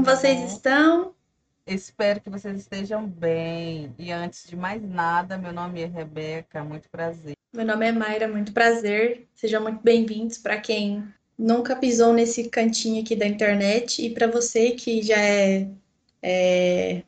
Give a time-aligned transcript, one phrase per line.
[0.00, 0.46] Como vocês bom?
[0.46, 1.14] estão?
[1.66, 3.94] Espero que vocês estejam bem.
[3.98, 7.36] E antes de mais nada, meu nome é Rebeca, muito prazer.
[7.52, 9.28] Meu nome é Mayra, muito prazer.
[9.34, 11.06] Sejam muito bem-vindos para quem
[11.38, 15.68] nunca pisou nesse cantinho aqui da internet e para você que já é,
[16.22, 17.02] é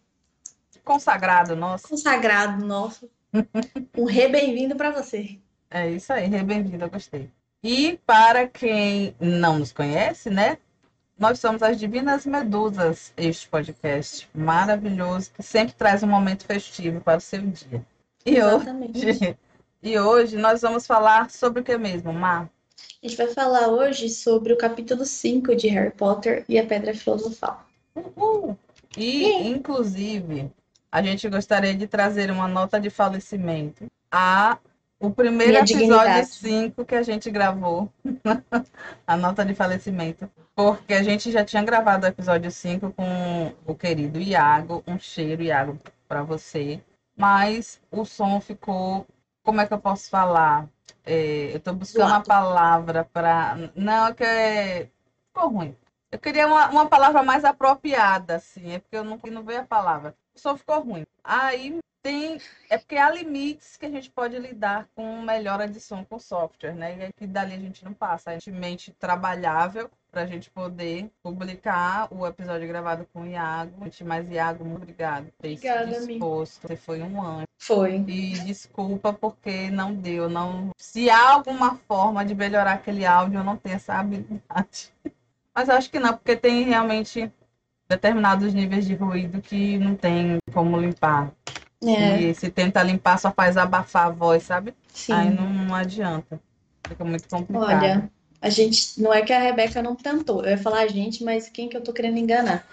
[0.85, 1.89] Consagrado nosso.
[1.89, 3.09] consagrado nosso.
[3.97, 5.39] Um re bem-vindo para você.
[5.71, 7.31] É isso aí, bem-vindo, eu gostei.
[7.65, 10.59] E para quem não nos conhece, né?
[11.23, 17.19] Nós somos as Divinas Medusas, este podcast maravilhoso que sempre traz um momento festivo para
[17.19, 17.87] o seu dia.
[18.27, 19.07] E Exatamente.
[19.07, 19.39] hoje,
[19.81, 22.51] e hoje nós vamos falar sobre o que mesmo, Mar?
[23.01, 26.93] A gente vai falar hoje sobre o capítulo 5 de Harry Potter e a Pedra
[26.93, 27.69] Filosofal.
[27.95, 28.59] Uhul!
[28.97, 30.51] E, inclusive,
[30.91, 34.59] a gente gostaria de trazer uma nota de falecimento a
[35.03, 36.27] o primeiro Minha episódio dignidade.
[36.29, 37.93] 5 que a gente gravou,
[39.05, 43.75] a nota de falecimento, porque a gente já tinha gravado o episódio 5 com o
[43.75, 46.81] querido Iago, um cheiro, Iago, para você,
[47.17, 49.05] mas o som ficou,
[49.43, 50.69] como é que eu posso falar?
[51.05, 53.59] É, eu tô buscando uma palavra para.
[53.75, 54.89] Não, é que é...
[55.27, 55.77] ficou ruim.
[56.13, 59.65] Eu queria uma, uma palavra mais apropriada, assim, é porque eu não, não veio a
[59.65, 60.15] palavra.
[60.33, 61.05] O som ficou ruim.
[61.25, 62.39] Aí tem.
[62.69, 66.75] É porque há limites que a gente pode lidar com melhora de som com software,
[66.75, 66.99] né?
[66.99, 68.31] E aí que dali a gente não passa.
[68.31, 73.73] A gente mente trabalhável para a gente poder publicar o episódio gravado com o Iago.
[74.05, 76.07] Mas, Iago, muito obrigado por ter se Obrigada, amiga.
[76.07, 76.69] disposto.
[76.69, 77.47] Você foi um anjo.
[77.59, 77.95] Foi.
[77.97, 80.29] E desculpa porque não deu.
[80.29, 80.71] Não...
[80.77, 84.93] Se há alguma forma de melhorar aquele áudio, eu não tenho essa habilidade.
[85.55, 87.31] Mas acho que não, porque tem realmente
[87.89, 91.31] determinados níveis de ruído que não tem como limpar.
[91.85, 94.75] É, E se tenta limpar, só faz abafar a voz, sabe?
[94.93, 95.13] sim.
[95.15, 96.41] Aí não, não adianta.
[96.89, 97.61] Fica muito complicado.
[97.61, 101.23] Olha, a gente, não é que a Rebeca não tentou, eu ia falar a gente,
[101.25, 102.67] mas quem que eu tô querendo enganar?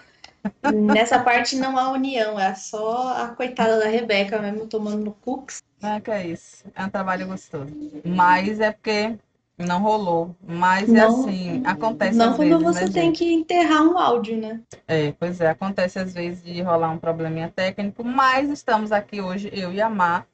[0.92, 5.58] Nessa parte não há união, é só a coitada da Rebeca mesmo tomando no cooks.
[5.82, 6.64] É que é isso.
[6.74, 7.72] É um trabalho gostoso.
[8.04, 9.18] Mas é porque
[9.64, 10.34] não rolou.
[10.46, 13.18] Mas é Não- assim, acontece Não às quando vezes, você né, tem gente?
[13.18, 14.60] que enterrar um áudio, né?
[14.88, 19.50] É, pois é, acontece às vezes de rolar um probleminha técnico, mas estamos aqui hoje,
[19.52, 20.26] eu e a Mar,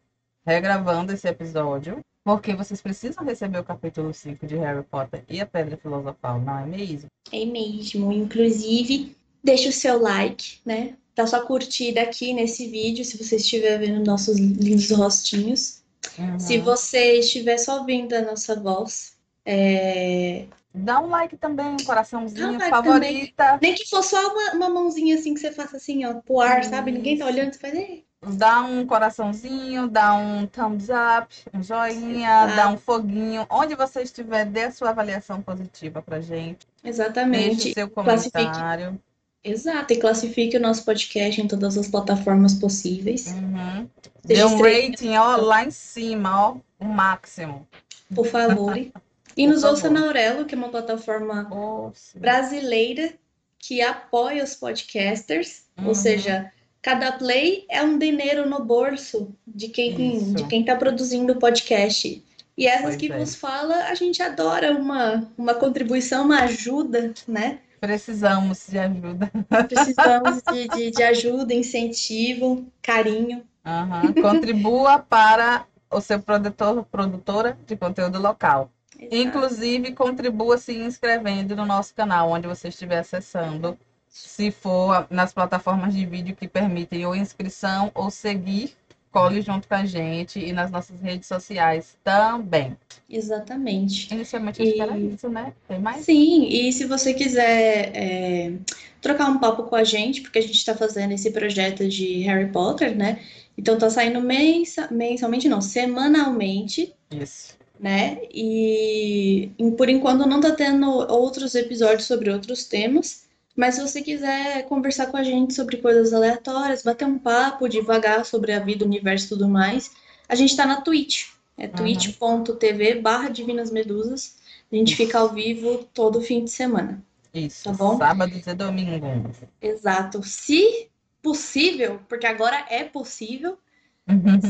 [0.47, 5.47] regravando esse episódio, porque vocês precisam receber o capítulo 5 de Harry Potter e a
[5.47, 7.07] Pedra Filosofal, não é mesmo?
[7.33, 8.13] É mesmo.
[8.13, 10.95] Inclusive, deixa o seu like, né?
[11.15, 15.83] Dá sua curtida aqui nesse vídeo, se você estiver vendo nossos lindos rostinhos.
[16.19, 16.39] Uhum.
[16.39, 19.16] Se você estiver só ouvindo a nossa voz,
[19.47, 24.53] é, Dá um like também, um coraçãozinho, um like favorita, nem que for só uma,
[24.53, 26.93] uma mãozinha assim que você faça assim, ó, pro ar, sabe?
[26.93, 27.34] Ninguém tá Isso.
[27.34, 27.75] olhando, você faz.
[27.75, 28.05] "Ei".
[28.34, 34.45] dá um coraçãozinho, dá um thumbs up, um joinha, dá um foguinho, onde você estiver,
[34.45, 37.71] dê a sua avaliação positiva pra gente, deixe Exatamente.
[37.71, 38.33] o seu Classifique.
[38.37, 39.01] comentário.
[39.43, 39.93] Exato.
[39.93, 43.28] E classifique o nosso podcast em todas as plataformas possíveis.
[43.28, 43.89] Uhum.
[44.25, 47.67] Dê um rating, ó, lá em cima, ó, o máximo.
[48.15, 48.75] por favor.
[49.37, 49.99] E nos ouça favor.
[50.01, 53.13] na Aurelo, que é uma plataforma Oh, brasileira
[53.59, 55.89] que apoia os podcasters, Uhum.
[55.89, 60.35] ou seja, cada play é um dinheiro no bolso de quem Isso.
[60.35, 62.25] de quem está produzindo o podcast.
[62.57, 63.19] E essas Pois que é.
[63.19, 67.59] vos fala, a gente adora uma, uma contribuição, uma ajuda, né?
[67.79, 69.31] Precisamos de ajuda.
[69.69, 73.43] Precisamos de, de, de ajuda, incentivo, carinho.
[73.65, 74.13] Aham.
[74.23, 78.71] Contribua para o seu produtor, produtora de conteúdo local.
[79.11, 83.79] Inclusive, contribua se inscrevendo no nosso canal, onde você estiver acessando.
[84.09, 88.75] Se for nas plataformas de vídeo que permitem ou inscrição ou seguir,
[89.11, 92.77] cole junto com a gente e nas nossas redes sociais também.
[93.09, 94.12] Exatamente.
[94.12, 95.53] Inicialmente, acho que era E- isso, né?
[95.69, 96.05] Tem mais?
[96.05, 98.53] Sim, e se você quiser é,
[99.01, 102.51] trocar um papo com a gente, porque a gente está fazendo esse projeto de Harry
[102.51, 103.21] Potter, né?
[103.57, 107.56] Então tá saindo mensa, mensalmente, não, semanalmente, Isso.
[107.78, 108.19] Né?
[108.33, 113.27] E, e por enquanto não tá tendo outros episódios sobre outros temas.
[113.55, 118.25] Mas se você quiser conversar com a gente sobre coisas aleatórias, bater um papo, divagar
[118.27, 119.91] sobre a vida, o universo e tudo mais,
[120.28, 121.28] a gente tá na Twitch.
[121.57, 124.37] É twitch.tv barra Divinas Medusas.
[124.71, 127.03] A gente fica ao vivo todo fim de semana.
[127.33, 127.65] Isso.
[127.65, 127.97] Tá bom?
[127.97, 129.31] Sábados e domingo.
[129.63, 130.22] Exato.
[130.22, 130.89] Se
[131.22, 133.59] possível, porque agora é possível,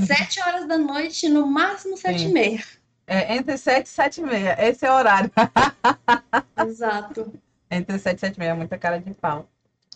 [0.07, 2.29] sete horas da noite, no máximo sete Sim.
[2.29, 2.65] e meia.
[3.07, 4.57] É, entre 7 e 7 e meia.
[4.59, 5.31] Esse é o horário.
[6.67, 7.33] Exato.
[7.71, 8.55] Entre 7 e 7 e meia.
[8.55, 9.49] Muita cara de pau.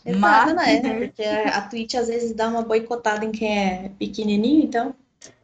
[0.05, 1.07] Exato, Mas- né?
[1.07, 4.95] Porque a Twitch às vezes dá uma boicotada em quem é pequenininho, então.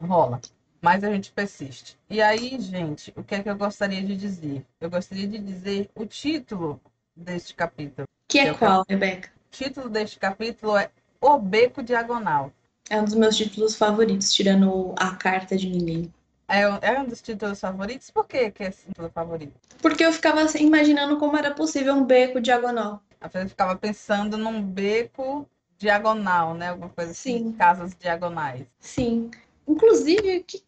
[0.00, 0.40] Rola.
[0.80, 1.98] Mas a gente persiste.
[2.08, 4.64] E aí, gente, o que é que eu gostaria de dizer?
[4.80, 6.80] Eu gostaria de dizer o título
[7.14, 8.06] deste capítulo.
[8.28, 9.30] Que é qual, Rebeca?
[9.50, 10.90] título deste capítulo é
[11.20, 12.52] O Beco Diagonal.
[12.88, 16.12] É um dos meus títulos favoritos, tirando A Carta de Ninguém.
[16.48, 18.10] É, um- é um dos títulos favoritos?
[18.10, 19.52] Por que, que é esse título favorito?
[19.82, 23.02] Porque eu ficava assim, imaginando como era possível um beco diagonal.
[23.20, 25.48] A pessoa ficava pensando num beco
[25.78, 26.68] diagonal, né?
[26.68, 27.52] Alguma coisa assim, Sim.
[27.52, 28.64] casas diagonais.
[28.78, 29.30] Sim.
[29.66, 30.62] Inclusive, que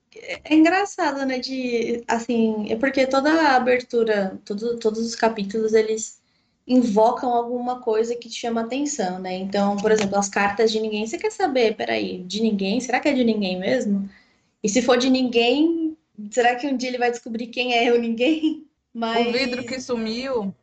[0.44, 1.38] é engraçado, né?
[1.38, 6.20] De assim, é porque toda a abertura, todo, todos os capítulos, eles
[6.66, 9.34] invocam alguma coisa que te chama atenção, né?
[9.36, 12.80] Então, por exemplo, as cartas de ninguém, você quer saber, peraí, de ninguém?
[12.80, 14.08] Será que é de ninguém mesmo?
[14.62, 15.96] E se for de ninguém,
[16.30, 18.66] será que um dia ele vai descobrir quem é o ninguém?
[18.92, 20.54] Mas O vidro que sumiu,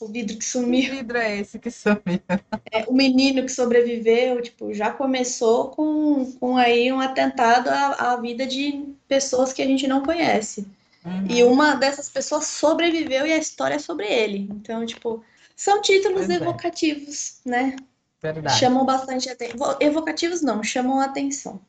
[0.00, 0.90] o vidro que que sumiu.
[0.90, 2.20] vidro é esse que sumiu?
[2.72, 8.16] É, o menino que sobreviveu, tipo, já começou com, com aí um atentado à, à
[8.20, 10.66] vida de pessoas que a gente não conhece.
[11.04, 11.26] Uhum.
[11.28, 14.48] E uma dessas pessoas sobreviveu e a história é sobre ele.
[14.50, 15.22] Então, tipo,
[15.54, 16.34] são títulos Pois é.
[16.34, 17.76] evocativos, né?
[18.20, 18.58] Verdade.
[18.58, 19.76] Chamam bastante atenção.
[19.80, 21.60] Evocativos não, chamam a atenção,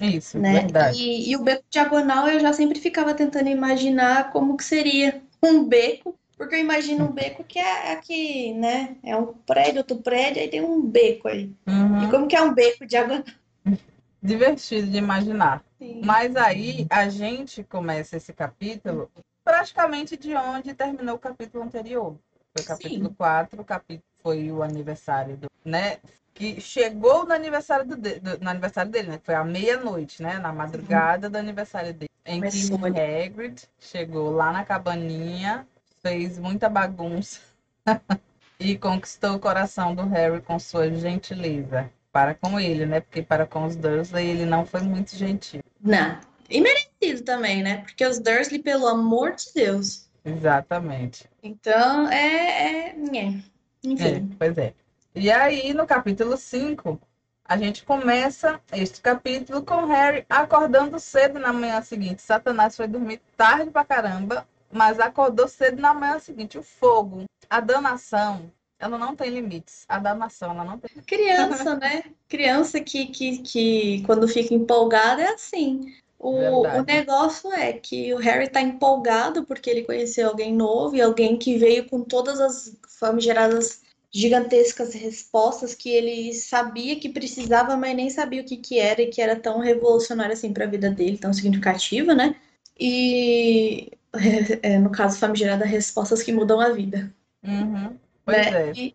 [0.00, 0.62] Isso, né?
[0.62, 1.02] verdade.
[1.02, 5.64] E, e o beco diagonal eu já sempre ficava tentando imaginar como que seria um
[5.64, 8.96] beco, porque eu imagino um beco que é aqui, né?
[9.02, 11.52] É um prédio, outro prédio, aí tem um beco aí.
[11.66, 12.10] E Uhum.
[12.10, 13.24] como que é um beco diagonal?
[14.22, 15.62] Divertido de imaginar.
[15.78, 16.00] Sim.
[16.04, 19.10] Mas aí a gente começa esse capítulo
[19.44, 22.16] praticamente de onde terminou o capítulo anterior.
[22.52, 23.14] Foi o capítulo Sim.
[23.16, 25.98] 4, o capítulo foi o aniversário do, né?
[26.36, 29.18] Que chegou no aniversário do, de- do- no aniversário dele, né?
[29.18, 30.38] Que foi à meia-noite, né?
[30.38, 32.10] Na madrugada do aniversário dele.
[32.26, 32.84] Em que o.
[32.84, 35.66] Hagrid chegou lá na cabaninha,
[36.02, 37.40] fez muita bagunça
[38.60, 41.90] e conquistou o coração do Harry com sua gentileza.
[42.12, 43.00] Para com ele, né?
[43.00, 45.60] Porque para com os Dursley ele não foi muito gentil.
[45.80, 46.18] Não.
[46.50, 47.78] E merecido também, né?
[47.78, 50.06] Porque os Dursley, pelo amor de Deus.
[50.22, 51.24] Exatamente.
[51.42, 52.88] Então, é, é.
[52.88, 53.42] É,
[53.84, 54.30] Enfim.
[54.38, 54.74] pois é.
[55.18, 57.00] E aí, no capítulo 5,
[57.42, 62.20] a gente começa este capítulo com o Harry acordando cedo na manhã seguinte.
[62.20, 66.58] Satanás foi dormir tarde pra caramba, mas acordou cedo na manhã seguinte.
[66.58, 69.86] O fogo, a danação, ela não tem limites.
[69.88, 72.04] A danação, ela não tem Criança, né?
[72.28, 75.94] Criança que, que, que quando fica empolgada é assim.
[76.18, 81.00] O, o negócio é que o Harry tá empolgado porque ele conheceu alguém novo e
[81.00, 83.85] alguém que veio com todas as famigeradas
[84.18, 89.08] gigantescas respostas que ele sabia que precisava, mas nem sabia o que que era e
[89.08, 92.36] que era tão revolucionário assim para a vida dele, tão significativa, né?
[92.78, 93.90] E
[94.62, 97.12] é, no caso, famigerada respostas que mudam a vida
[97.44, 97.96] Uhum.
[98.24, 98.70] Pois né?
[98.70, 98.72] é.
[98.74, 98.94] E,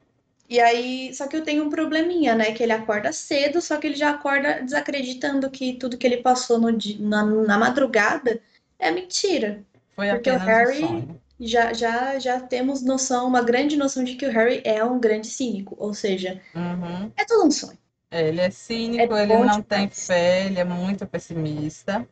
[0.49, 2.51] e aí, só que eu tenho um probleminha, né?
[2.51, 6.59] Que ele acorda cedo, só que ele já acorda desacreditando que tudo que ele passou
[6.59, 6.69] no,
[6.99, 8.41] na, na madrugada
[8.77, 9.63] é mentira.
[9.95, 11.15] Foi Porque o Harry- um.
[11.43, 15.25] Já, já, já temos noção, uma grande noção de que o Harry é um grande
[15.27, 17.11] cínico, ou seja, Uhum.
[17.17, 17.77] é tudo um sonho.
[18.11, 20.05] É, Ele é cínico, É ele não tem demais.
[20.05, 22.07] fé, ele é muito pessimista.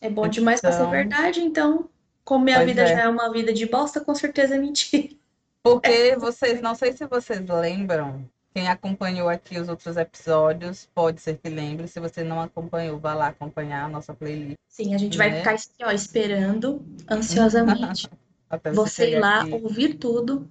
[0.00, 1.88] É bom demais pra ser Então- verdade, então,
[2.24, 2.86] como minha Pois vida é.
[2.86, 5.08] já é uma vida de bosta, com certeza é mentira.
[5.62, 8.24] Porque vocês, não sei se vocês lembram,
[8.54, 11.88] quem acompanhou aqui os outros episódios, pode ser que lembre.
[11.88, 14.56] Se você não acompanhou, vá lá acompanhar a nossa playlist.
[14.68, 15.38] Sim, a gente vai Né?
[15.38, 18.08] ficar assim, ó, esperando ansiosamente
[18.50, 19.52] Até você ir lá, aqui.
[19.52, 20.50] ouvir tudo,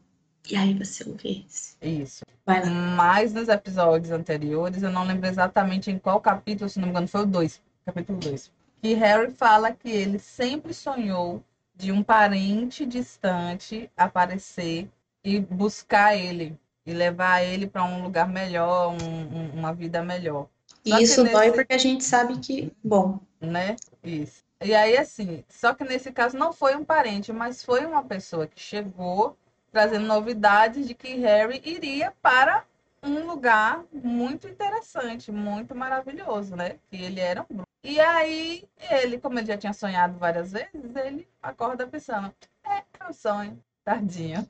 [0.49, 1.75] e aí você ouvir esse.
[1.81, 2.23] Isso.
[2.45, 2.69] Vai lá.
[2.69, 7.07] Mas nos episódios anteriores, eu não lembro exatamente em qual capítulo, se não me engano,
[7.07, 8.51] foi o 2, capítulo 2.
[8.81, 11.43] Que Harry fala que ele sempre sonhou
[11.75, 14.89] de um parente distante aparecer
[15.23, 20.47] e buscar ele e levar ele para um lugar melhor, um- um- uma vida melhor.
[20.85, 23.75] E isso dói nesse- porque a gente sabe que, bom, né?
[24.03, 24.45] Isso.
[24.61, 28.47] E aí, assim, só que nesse caso não foi um parente, mas foi uma pessoa
[28.47, 29.37] que chegou
[29.71, 32.65] trazendo novidades de que Harry iria para
[33.03, 36.79] um lugar muito interessante, muito maravilhoso, né?
[36.89, 37.67] Que ele era um bruxo.
[37.83, 42.33] E aí, ele, como ele já tinha sonhado várias vezes, ele acorda pensando,
[42.65, 44.49] é, é um sonho, tardinho.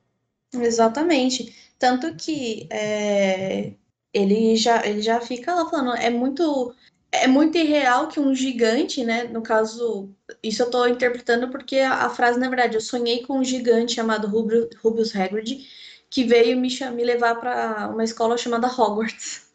[0.53, 1.73] exatamente.
[1.77, 3.73] Tanto que é,
[4.13, 6.73] ele já, ele já fica lá falando, é muito,
[7.11, 9.23] é muito irreal que um gigante, né?
[9.25, 10.09] No caso,
[10.43, 13.93] isso eu tô interpretando porque a, a frase, na verdade, eu sonhei com um gigante
[13.95, 15.67] chamado Rubio- Rubius Hagrid,
[16.09, 19.47] que veio me, me levar para uma escola chamada Hogwarts.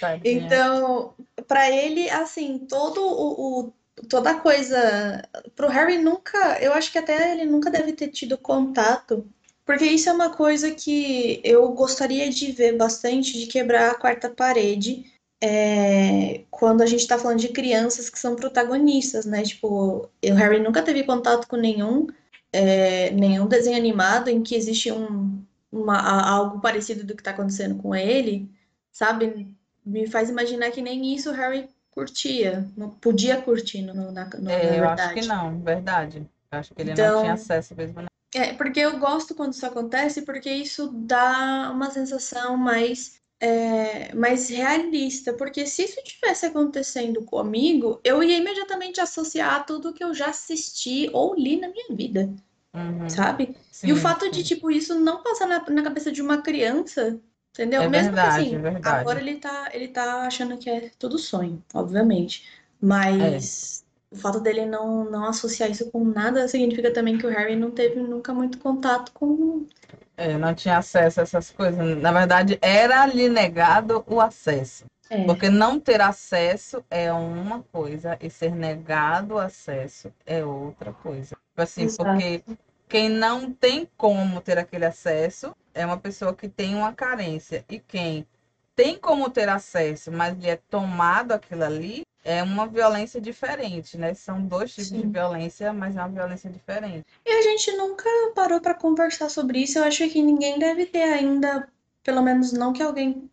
[0.00, 0.24] Tardinho.
[0.44, 1.14] Então,
[1.46, 3.72] para ele, assim, todo o, o-
[4.08, 5.22] toda coisa,
[5.54, 9.26] pro Harry nunca, eu acho que até ele nunca deve ter tido contato,
[9.64, 14.28] porque isso é uma coisa que eu gostaria de ver bastante, de quebrar a quarta
[14.28, 15.10] parede,
[15.46, 19.42] é, quando a gente tá falando de crianças que são protagonistas, né?
[19.42, 22.06] Tipo, o Harry nunca teve contato com nenhum,
[22.50, 27.74] é, nenhum desenho animado em que existe um uma, algo parecido do que tá acontecendo
[27.82, 28.48] com ele,
[28.92, 29.52] sabe?
[29.84, 34.50] Me faz imaginar que nem isso o Harry curtia, não podia curtir no, na, no,
[34.50, 36.24] é, eu acho que não, verdade.
[36.50, 38.00] Eu acho que ele então, não tinha acesso mesmo.
[38.00, 38.08] Não.
[38.34, 44.48] É, porque eu gosto quando isso acontece, porque isso dá uma sensação mais é, mais
[44.48, 50.28] realista, porque se isso tivesse acontecendo comigo, eu ia imediatamente associar tudo que eu já
[50.28, 52.32] assisti ou li na minha vida,
[52.72, 53.06] uhum.
[53.06, 53.54] sabe?
[53.70, 54.30] Sim, e o fato sim.
[54.30, 57.20] de, tipo, isso não passar na, na cabeça de uma criança,
[57.52, 57.82] entendeu?
[57.82, 59.00] É Mesmo verdade, assim, é verdade.
[59.00, 62.46] agora ele tá, ele tá achando que é tudo sonho, obviamente,
[62.80, 63.80] mas...
[63.80, 63.84] É.
[64.10, 67.72] O fato dele não, não associar isso com nada significa também que o Harry não
[67.72, 69.66] teve nunca muito contato com
[70.16, 71.98] é, não tinha acesso a essas coisas.
[71.98, 74.84] Na verdade, era lhe negado o acesso.
[75.10, 75.24] É.
[75.24, 81.36] Porque não ter acesso é uma coisa e ser negado o acesso é outra coisa.
[81.50, 82.10] Tipo assim, Exato.
[82.10, 82.42] porque
[82.88, 87.64] quem não tem como ter aquele acesso é uma pessoa que tem uma carência.
[87.68, 88.26] E quem
[88.74, 94.14] tem como ter acesso, mas lhe é tomado aquilo ali, é uma violência diferente, né?
[94.14, 95.02] São dois tipos Sim.
[95.02, 97.04] de violência, mas é uma violência diferente.
[97.24, 99.78] E a gente nunca parou para conversar sobre isso.
[99.78, 101.68] Eu acho que ninguém deve ter ainda,
[102.02, 103.30] pelo menos não que alguém,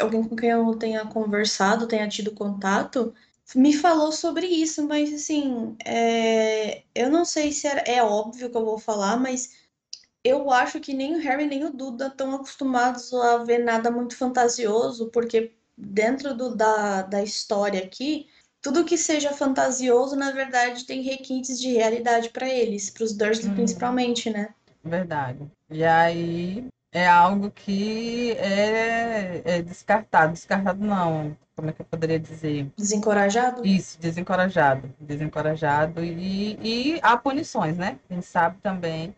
[0.00, 3.14] alguém com quem eu tenha conversado, tenha tido contato,
[3.54, 6.82] me falou sobre isso, mas assim, é...
[6.94, 9.50] eu não sei se é, é óbvio que eu vou falar, mas
[10.24, 14.16] eu acho que nem o Harry nem o Duda estão acostumados a ver nada muito
[14.16, 18.28] fantasioso, porque dentro do, da, da história aqui,
[18.62, 23.50] tudo que seja fantasioso, na verdade, tem requintes de realidade para eles, para os Dursley
[23.50, 23.54] hum.
[23.54, 24.54] principalmente, né?
[24.84, 25.50] Verdade.
[25.70, 30.32] E aí é algo que é, é descartado.
[30.32, 32.70] Descartado não, como é que eu poderia dizer?
[32.76, 33.66] Desencorajado?
[33.66, 34.92] Isso, desencorajado.
[34.98, 36.02] Desencorajado.
[36.02, 37.98] E, e há punições, né?
[38.08, 39.14] A gente sabe também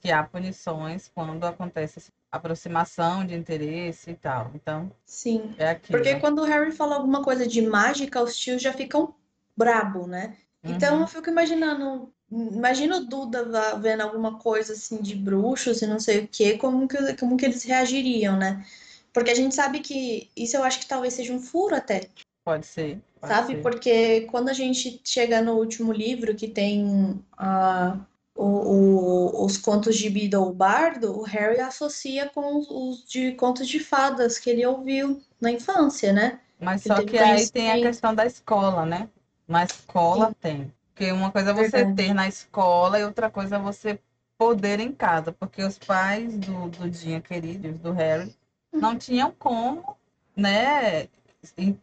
[0.00, 2.00] que há punições quando acontece
[2.32, 4.50] aproximação de interesse e tal.
[4.54, 5.54] Então, sim.
[5.58, 5.98] É aquilo.
[5.98, 9.14] Porque quando o Harry fala alguma coisa de mágica, os tios já ficam
[9.54, 10.34] brabo, né?
[10.64, 11.00] Então uhum.
[11.02, 16.20] eu fico imaginando, imagina o Duda vendo alguma coisa assim de bruxos e não sei
[16.20, 18.64] o que, como que, como que eles reagiriam, né?
[19.12, 22.08] Porque a gente sabe que isso eu acho que talvez seja um furo até.
[22.44, 23.00] Pode ser.
[23.20, 23.54] Pode sabe?
[23.54, 23.62] Ser.
[23.62, 27.98] Porque quando a gente chega no último livro que tem a
[28.34, 33.78] o, o, os contos de Beedle Bardo, o Harry associa com os de contos de
[33.78, 36.40] fadas que ele ouviu na infância, né?
[36.58, 39.08] Mas só que aí tem a questão da escola, né?
[39.46, 40.34] Na escola Sim.
[40.40, 40.72] tem.
[40.94, 41.96] Porque uma coisa é você Verdade.
[41.96, 43.98] ter na escola e outra coisa é você
[44.38, 45.32] poder em casa.
[45.32, 48.34] Porque os pais do, do Dinha queridos, do Harry,
[48.72, 48.80] uhum.
[48.80, 49.96] não tinham como,
[50.36, 51.08] né,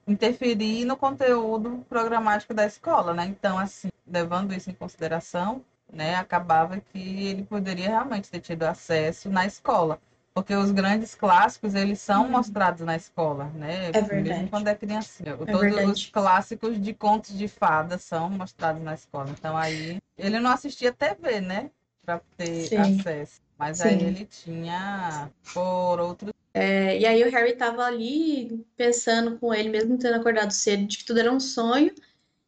[0.08, 3.26] interferir no conteúdo programático da escola, né?
[3.26, 9.30] Então, assim, levando isso em consideração, né, acabava que ele poderia realmente ter tido acesso
[9.30, 10.00] na escola.
[10.34, 12.30] Porque os grandes clássicos, eles são uhum.
[12.30, 13.88] mostrados na escola, né?
[13.88, 14.30] É verdade.
[14.30, 15.34] Mesmo quando é criancinha.
[15.34, 15.92] É Todos verdade.
[15.92, 19.30] os clássicos de contos de fadas são mostrados na escola.
[19.32, 21.72] Então aí, ele não assistia TV, né?
[22.06, 22.78] Para ter Sim.
[22.78, 23.42] acesso.
[23.58, 23.90] Mas Sim.
[23.90, 29.70] aí ele tinha por outros é, e aí o Harry tava ali pensando com ele,
[29.70, 31.94] mesmo tendo acordado cedo, de que tudo era um sonho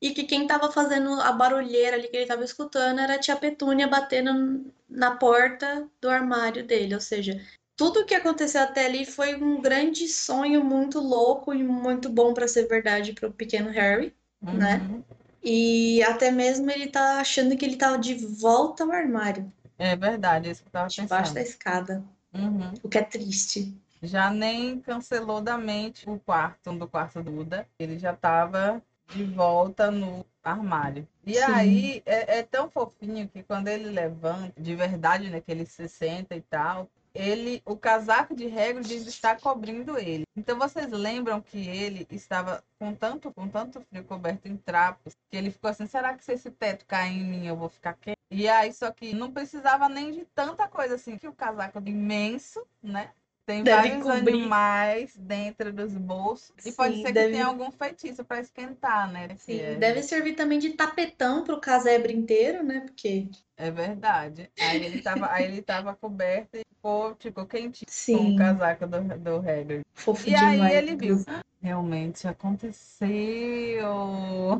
[0.02, 3.36] e que quem estava fazendo a barulheira ali que ele estava escutando era a tia
[3.36, 6.96] Petúnia batendo na porta do armário dele.
[6.96, 7.40] Ou seja,
[7.76, 12.34] tudo o que aconteceu até ali foi um grande sonho muito louco e muito bom
[12.34, 14.54] para ser verdade para o pequeno Harry, uhum.
[14.54, 15.04] né?
[15.44, 19.52] E até mesmo ele tá achando que ele tava de volta ao armário.
[19.78, 21.06] É verdade, isso que eu tava pensando.
[21.06, 22.04] Debaixo da escada.
[22.34, 22.74] Uhum.
[22.84, 23.76] O que é triste.
[24.04, 27.68] Já nem cancelou da mente o quarto do quarto Duda.
[27.80, 28.82] Ele já tava
[29.12, 31.08] de volta no armário.
[31.26, 31.42] E Sim.
[31.42, 35.88] aí é, é, tão fofinho que quando ele levanta, de verdade, né, que ele se
[35.88, 40.24] senta e tal, ele, o casaco de Hagrid está cobrindo ele.
[40.36, 45.38] Então vocês lembram que ele estava com tanto, com tanto frio coberto em trapos, que
[45.38, 48.18] ele ficou assim, será que se esse teto cair em mim eu vou ficar quente?
[48.30, 52.66] E aí só que não precisava nem de tanta coisa assim, que o casaco imenso,
[52.82, 53.12] né?
[53.46, 54.34] Tem deve vários cobrir.
[54.34, 56.54] animais dentro dos bolsos.
[56.60, 57.28] E Sim, pode ser deve...
[57.28, 59.30] que tenha algum feitiço para esquentar, né?
[59.38, 59.76] Sim, é...
[59.76, 62.82] deve servir também de tapetão para o casebre inteiro, né?
[62.82, 63.30] Porque.
[63.58, 64.50] É verdade.
[64.60, 68.18] Aí ele tava, aí ele tava coberto e ficou, tipo, quentinho Sim.
[68.18, 69.82] com o casaco do, do Hagrid.
[69.94, 71.24] Fofo e demais, aí ele viu.
[71.62, 73.06] Realmente aconteceu.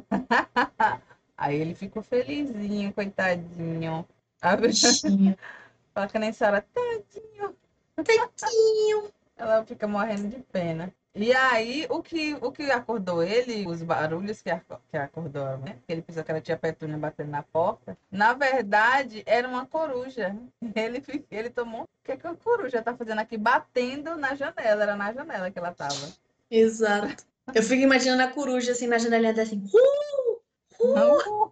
[1.38, 4.08] aí ele ficou felizinho, coitadinho.
[4.42, 4.58] A.
[5.94, 7.56] Fala que nem senhora, tadinho.
[8.04, 9.12] Tadinho.
[9.38, 10.94] Ela fica morrendo de pena.
[11.14, 14.50] E aí, o que, o que acordou ele, os barulhos que,
[14.90, 15.78] que acordou, né?
[15.86, 17.98] Que ele pensou que ela tinha petúnia batendo na porta.
[18.10, 20.34] Na verdade, era uma coruja.
[20.74, 21.84] Ele, ele tomou.
[21.84, 23.38] O que, que a coruja tá fazendo aqui?
[23.38, 24.84] Batendo na janela.
[24.84, 26.14] Era na janela que ela tava.
[26.50, 27.26] Exato.
[27.54, 29.62] Eu fico imaginando a coruja assim na janelinha assim.
[29.74, 30.40] Uh!
[30.80, 31.52] Uh!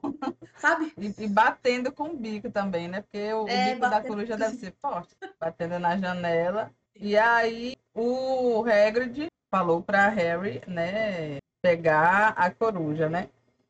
[0.60, 0.94] Sabe?
[0.98, 3.01] E, e, batendo com o bico também, né?
[3.01, 5.16] Porque o, é, bico da coruja deve ser forte.
[5.39, 6.72] Batendo na janela.
[6.96, 13.30] E aí o Hagrid falou para Harry, né, pegar a coruja, né?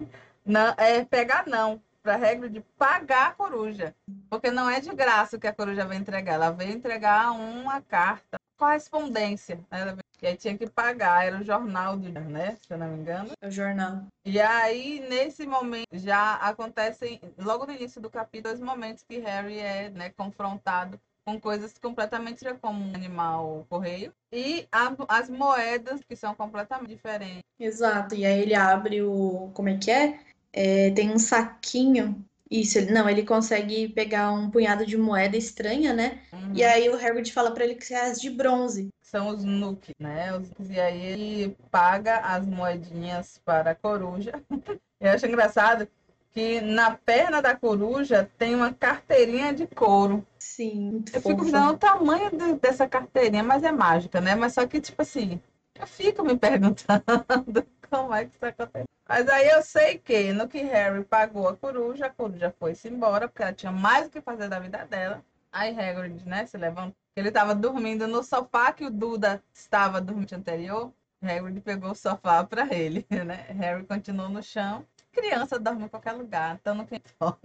[0.46, 3.96] não, é pegar não, para regra de pagar a coruja,
[4.30, 8.38] porque não é de graça que a coruja vai entregar, ela veio entregar uma carta,
[8.64, 12.58] correspondência, ela e aí tinha que pagar, era o jornal do né?
[12.66, 13.32] Se eu não me engano.
[13.42, 14.06] É o jornal.
[14.26, 19.60] E aí, nesse momento, já acontecem, logo no início do capítulo, os momentos que Harry
[19.60, 26.16] é né, confrontado com coisas completamente como um animal correio e a, as moedas que
[26.16, 27.44] são completamente diferentes.
[27.60, 28.16] Exato.
[28.16, 30.20] E aí ele abre o como é que é?
[30.54, 32.24] é tem um saquinho.
[32.54, 36.20] Isso, não, ele consegue pegar um punhado de moeda estranha, né?
[36.32, 36.52] Uhum.
[36.54, 38.90] E aí o Hagrid fala para ele que são as de bronze.
[39.02, 40.38] São os Nook, né?
[40.38, 44.34] Os, e aí ele paga as moedinhas para a coruja.
[45.02, 45.88] Eu acho engraçado
[46.30, 50.24] que na perna da coruja tem uma carteirinha de couro.
[50.38, 51.04] Sim.
[51.12, 51.36] Eu fofa.
[51.36, 54.36] fico vendo o tamanho de, dessa carteirinha, mas é mágica, né?
[54.36, 55.42] Mas só que, tipo assim,
[55.74, 58.88] eu fico me perguntando como é que isso acontece.
[59.08, 63.28] Mas aí eu sei que no que Harry pagou a coruja, a coruja foi-se embora,
[63.28, 65.24] porque ela tinha mais o que fazer da vida dela.
[65.52, 66.96] Aí Hagrid, né, se levantou.
[67.16, 70.92] Ele estava dormindo no sofá que o Duda estava dormindo anterior.
[71.22, 73.46] Hagrid pegou o sofá para ele, né?
[73.50, 77.38] Harry continuou no chão criança dorme em qualquer lugar, então não tem fome.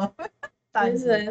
[0.72, 1.26] Pois é.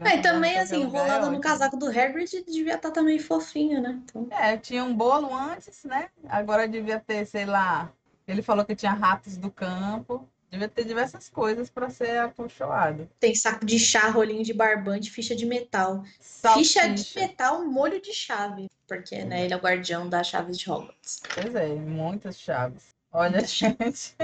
[0.00, 3.80] é e também, assim, rolando é no casaco do Hagrid, devia estar tá também fofinho,
[3.80, 4.00] né?
[4.04, 4.26] Então...
[4.30, 6.08] É, tinha um bolo antes, né?
[6.28, 7.90] Agora devia ter, sei lá,
[8.26, 10.28] ele falou que tinha ratos do campo.
[10.50, 13.08] Devia ter diversas coisas para ser acolchoado.
[13.18, 16.04] Tem saco de chá, rolinho de barbante, ficha de metal.
[16.20, 16.82] Salsicha.
[16.82, 18.68] Ficha de metal, molho de chave.
[18.86, 21.22] Porque, né, ele é o guardião das chaves de Hogwarts.
[21.34, 22.94] Pois é, muitas chaves.
[23.10, 24.14] Olha, gente,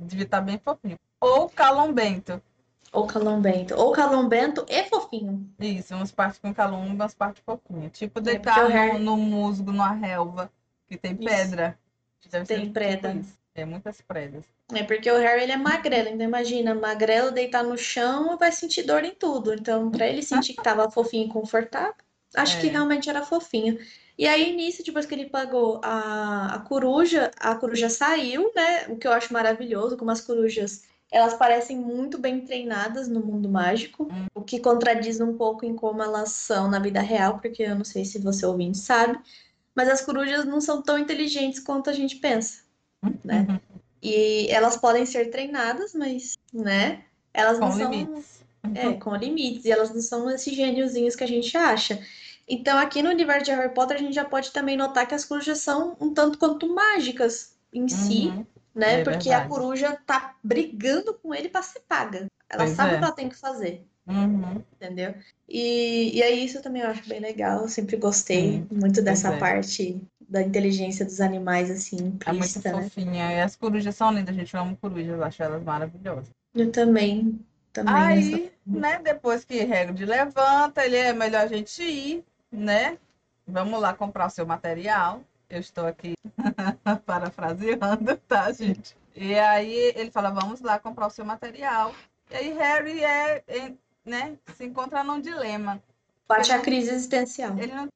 [0.00, 2.40] devia estar tá bem fofinho ou calombento.
[2.92, 3.74] Ou calombento.
[3.74, 5.50] Ou calombento e fofinho.
[5.58, 7.92] Isso, umas partes com calombo, umas partes fofinhas.
[7.92, 10.50] Tipo é, deitar é, no, no musgo, numa relva,
[10.88, 11.78] que tem pedra.
[12.46, 13.14] Tem preda.
[13.14, 14.44] Tipo é muitas predas.
[14.72, 18.82] É porque o Harry ele é magrelo, então imagina, magrelo deitar no chão vai sentir
[18.82, 19.54] dor em tudo.
[19.54, 21.94] Então, para ele sentir que tava fofinho e confortável,
[22.34, 22.60] acho é.
[22.60, 23.78] que realmente era fofinho.
[24.18, 28.86] E aí, nisso, depois que ele pagou a, a coruja, a coruja saiu, né?
[28.88, 33.48] O que eu acho maravilhoso, como as corujas elas parecem muito bem treinadas no mundo
[33.48, 37.76] mágico, o que contradiz um pouco em como elas são na vida real, porque eu
[37.76, 39.18] não sei se você ouvinte sabe,
[39.74, 42.64] mas as corujas não são tão inteligentes quanto a gente pensa,
[43.24, 43.46] né?
[43.48, 43.60] Uhum.
[44.02, 47.02] E elas podem ser treinadas, mas, né?
[47.32, 48.44] Elas com não limites.
[48.62, 48.72] são.
[48.74, 49.64] É, com limites.
[49.64, 52.00] E elas não são esses gêniozinhos que a gente acha.
[52.48, 55.24] Então, aqui no universo de Harry Potter, a gente já pode também notar que as
[55.24, 57.88] corujas são um tanto quanto mágicas em uhum.
[57.88, 59.00] si né?
[59.00, 59.46] É Porque verdade.
[59.46, 62.26] a coruja tá brigando com ele para ser paga.
[62.48, 62.94] Ela pois sabe é.
[62.94, 63.82] o que ela tem que fazer.
[64.06, 64.62] Uhum.
[64.74, 65.14] Entendeu?
[65.48, 67.62] E, e aí isso também eu acho bem legal.
[67.62, 68.78] Eu sempre gostei uhum.
[68.78, 69.38] muito dessa é.
[69.38, 72.90] parte da inteligência dos animais, assim, implícita, É muito né?
[72.90, 73.32] fofinha.
[73.32, 76.30] E as corujas são lindas, a gente ama corujas, eu acho elas maravilhosas.
[76.54, 77.38] Eu também.
[77.72, 82.98] também aí, né, depois que Hagrid levanta, ele é melhor a gente ir, né?
[83.46, 85.22] Vamos lá comprar o seu material.
[85.48, 86.14] Eu estou aqui
[87.06, 88.96] parafraseando, tá, gente?
[89.14, 91.94] E aí ele fala, vamos lá comprar o seu material.
[92.30, 93.72] E aí Harry é, é
[94.04, 95.80] né, se encontra num dilema.
[96.28, 97.54] Bate a crise existencial.
[97.54, 97.88] Não,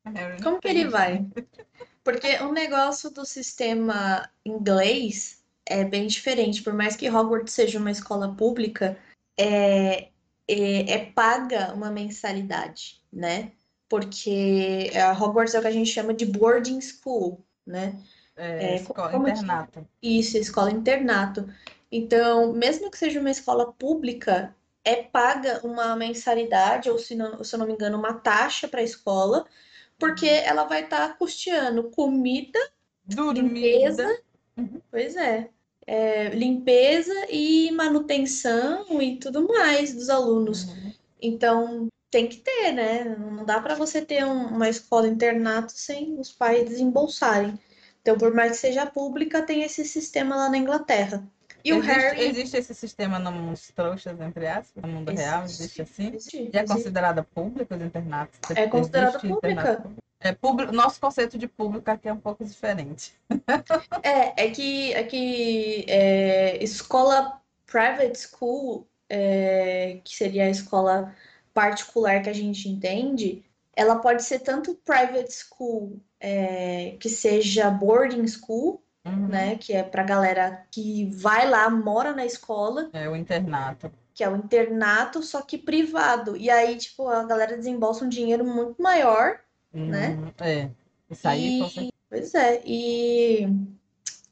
[0.42, 1.26] Como que ele vai?
[2.02, 6.62] Porque o negócio do sistema inglês é bem diferente.
[6.62, 8.98] Por mais que Hogwarts seja uma escola pública,
[9.36, 10.08] é,
[10.48, 13.52] é, é paga uma mensalidade, né?
[13.90, 18.00] porque a Hogwarts é o que a gente chama de boarding school, né?
[18.36, 19.86] É, é escola internato.
[20.00, 21.52] Isso, escola internato.
[21.90, 27.52] Então, mesmo que seja uma escola pública, é paga uma mensalidade, ou se, não, se
[27.52, 29.44] eu não me engano, uma taxa para a escola,
[30.00, 32.58] porque ela vai estar tá custeando comida,
[33.04, 33.42] Dormida.
[33.42, 34.22] limpeza.
[34.56, 34.80] Uhum.
[34.90, 35.48] Pois é,
[35.86, 40.64] é, Limpeza e manutenção e tudo mais dos alunos.
[40.64, 40.92] Uhum.
[41.22, 43.04] Então, tem que ter, né?
[43.16, 47.58] Não dá para você ter um, uma escola internato sem os pais desembolsarem.
[48.00, 51.22] Então, por mais que seja pública, tem esse sistema lá na Inglaterra.
[51.64, 52.20] E existe, o Harry...
[52.22, 55.44] existe esse sistema nos trouxas, entre aspas, no mundo existe, real?
[55.44, 56.08] Existe assim?
[56.14, 58.38] Existe, e é considerada pública os internatos?
[58.54, 59.84] É considerada pública.
[60.22, 63.14] É, público, nosso conceito de público aqui é um pouco diferente.
[64.02, 71.14] é, é que, é que é, escola private school, é, que seria a escola
[71.54, 73.42] particular que a gente entende,
[73.74, 79.28] ela pode ser tanto private school, é, que seja boarding school, uhum.
[79.28, 82.88] né, que é para galera que vai lá, mora na escola.
[82.92, 83.90] É o internato.
[84.14, 86.36] Que é o internato, só que privado.
[86.36, 89.40] E aí, tipo, a galera desembolsa um dinheiro muito maior
[89.72, 90.10] né?
[90.10, 90.70] Uhum, é.
[91.10, 93.48] Isso aí, e, Pois é, e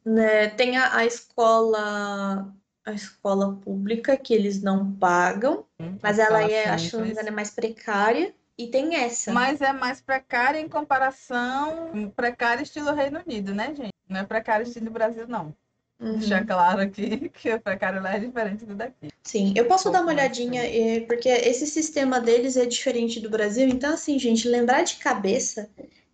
[0.05, 2.53] né, tem a, a, escola
[2.85, 7.51] a escola pública que eles não pagam, hum, mas ela é, acho que é mais
[7.51, 8.35] precária.
[8.59, 9.33] E tem essa.
[9.33, 12.13] Mas é mais precária em comparação.
[12.17, 13.93] Precária estilo Reino Unido, né, gente?
[14.09, 15.55] Não é precária estilo Brasil, não.
[16.01, 16.19] Uhum.
[16.19, 19.09] Deixar claro aqui que o precário lá é diferente do daqui.
[19.23, 23.69] Sim, eu posso dar uma olhadinha, eh, porque esse sistema deles é diferente do Brasil,
[23.69, 25.69] então, assim, gente, lembrar de cabeça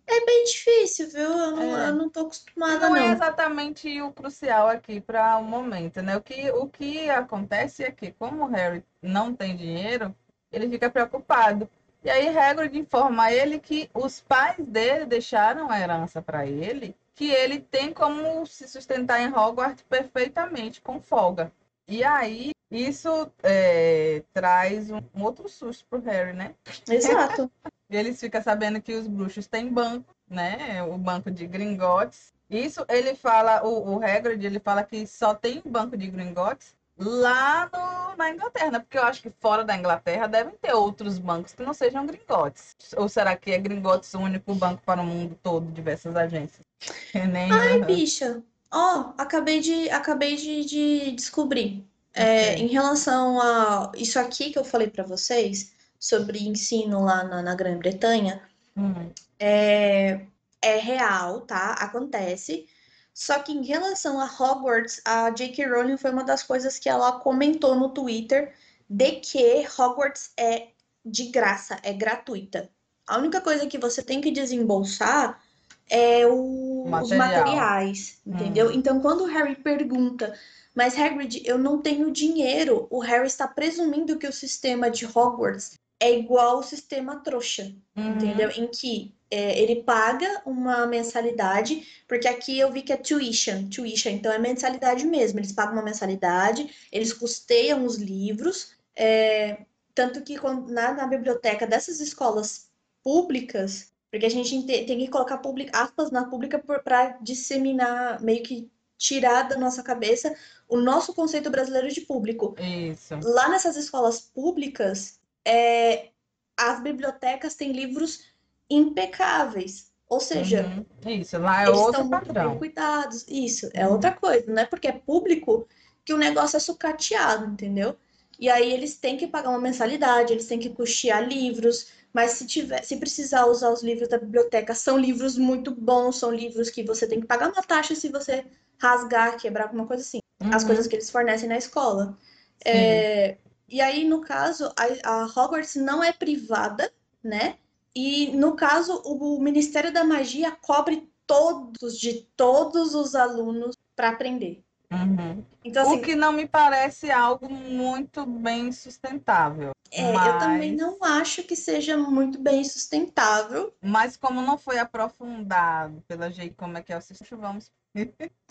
[0.07, 1.23] é bem difícil, viu?
[1.23, 1.89] Eu não, é.
[1.89, 2.89] eu não tô acostumada, não.
[2.89, 6.15] Não é exatamente o crucial aqui para o momento, né?
[6.15, 10.15] O que, o que acontece é que, como o Harry não tem dinheiro,
[10.51, 11.67] ele fica preocupado.
[12.05, 17.31] E aí Hagrid informa ele que os pais dele deixaram a herança para ele que
[17.31, 21.51] ele tem como se sustentar em Hogwarts perfeitamente, com folga.
[21.87, 26.53] E aí, isso é, traz um, um, outro susto pro Harry, né?
[26.87, 27.49] Exato.
[27.89, 30.83] Eles ficam sabendo que os bruxos têm banco, né?
[30.83, 32.33] O banco de Gringotts.
[32.47, 37.69] Isso ele fala, o, o Hagrid, ele fala que só tem banco de Gringotts lá
[37.73, 41.63] no, na Inglaterra, porque eu acho que fora da Inglaterra devem ter outros bancos que
[41.63, 42.75] não sejam Gringotts.
[42.95, 46.65] Ou será que é Gringotts o único banco para o mundo todo, diversas agências?
[47.13, 48.41] Nem Ai, bicha.
[48.71, 51.85] Ó, oh, acabei de, acabei de, de descobrir.
[52.13, 52.63] É, okay.
[52.63, 57.55] em relação a isso aqui que eu falei para vocês, sobre ensino lá na, na
[57.55, 58.41] Grã-Bretanha,
[58.75, 59.11] uhum.
[59.37, 60.21] é,
[60.61, 61.73] é real, tá?
[61.73, 62.67] Acontece.
[63.15, 65.67] Só que em relação a Hogwarts, a J.K.
[65.67, 68.53] Rowling foi uma das coisas que ela comentou no Twitter
[68.89, 70.67] de que Hogwarts é
[71.03, 72.69] de graça, é gratuita.
[73.07, 75.41] A única coisa que você tem que desembolsar
[75.89, 77.03] é o, Material.
[77.03, 78.67] os materiais, entendeu?
[78.67, 78.73] Hum.
[78.73, 80.37] Então, quando o Harry pergunta,
[80.75, 85.79] mas Hagrid, eu não tenho dinheiro, o Harry está presumindo que o sistema de Hogwarts
[85.99, 88.15] é igual ao sistema trouxa, uhum.
[88.15, 88.49] entendeu?
[88.49, 94.09] Em que é, ele paga uma mensalidade, porque aqui eu vi que é tuition, tuition,
[94.09, 95.39] então é mensalidade mesmo.
[95.39, 99.57] Eles pagam uma mensalidade, eles custeiam os livros, é,
[99.93, 102.69] tanto que quando, na, na biblioteca dessas escolas
[103.03, 108.69] públicas, porque a gente tem que colocar public, aspas na pública para disseminar, meio que
[108.97, 110.33] tirar da nossa cabeça
[110.67, 112.55] o nosso conceito brasileiro de público.
[112.59, 113.13] Isso.
[113.21, 116.09] Lá nessas escolas públicas, é,
[116.57, 118.25] as bibliotecas têm livros
[118.69, 119.93] impecáveis.
[120.07, 121.11] Ou seja, uhum.
[121.11, 122.49] isso, lá é eles outro estão padrão.
[122.49, 123.25] muito bem cuidados.
[123.27, 123.93] Isso, é uhum.
[123.93, 125.67] outra coisa, não é porque é público
[126.03, 127.95] que o negócio é sucateado, entendeu?
[128.39, 132.45] E aí eles têm que pagar uma mensalidade, eles têm que custear livros, mas se
[132.45, 136.83] tiver, se precisar usar os livros da biblioteca, são livros muito bons, são livros que
[136.83, 138.45] você tem que pagar uma taxa se você
[138.77, 140.19] rasgar, quebrar alguma coisa assim.
[140.41, 140.53] Uhum.
[140.53, 142.17] As coisas que eles fornecem na escola.
[142.63, 146.91] É, e aí, no caso, a, a, Hogwarts não é privada,
[147.23, 147.57] né?
[147.95, 154.09] E no caso, o, o Ministério da Magia cobre todos, de todos os alunos para
[154.09, 154.63] aprender.
[154.91, 155.43] Uhum.
[155.63, 159.71] Então, assim, o que não me parece algo muito bem sustentável.
[159.91, 160.27] É, mas...
[160.27, 163.73] eu também não acho que seja muito bem sustentável.
[163.81, 167.71] Mas como não foi aprofundado pela jeito como é que é o sistema, vamos.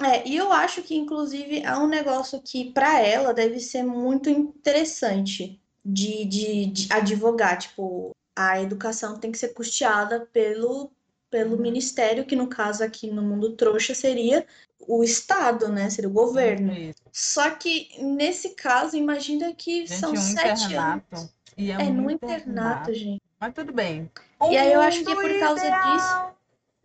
[0.00, 4.30] É, e eu acho que, inclusive, é um negócio que, para ela, deve ser muito
[4.30, 7.58] interessante de, de, de advogar.
[7.58, 10.90] Tipo, a educação tem que ser custeada pelo,
[11.30, 11.62] pelo uhum.
[11.62, 14.46] ministério, que no caso aqui no mundo trouxa seria
[14.86, 15.88] o Estado, né?
[15.90, 16.72] Seria o governo.
[17.12, 21.34] Só que nesse caso, imagina que gente, são um sete anos.
[21.56, 23.22] E é, é no internato, internato, gente.
[23.38, 24.10] Mas tudo bem.
[24.40, 25.96] O e aí eu acho que é por causa ideal.
[25.96, 26.34] disso.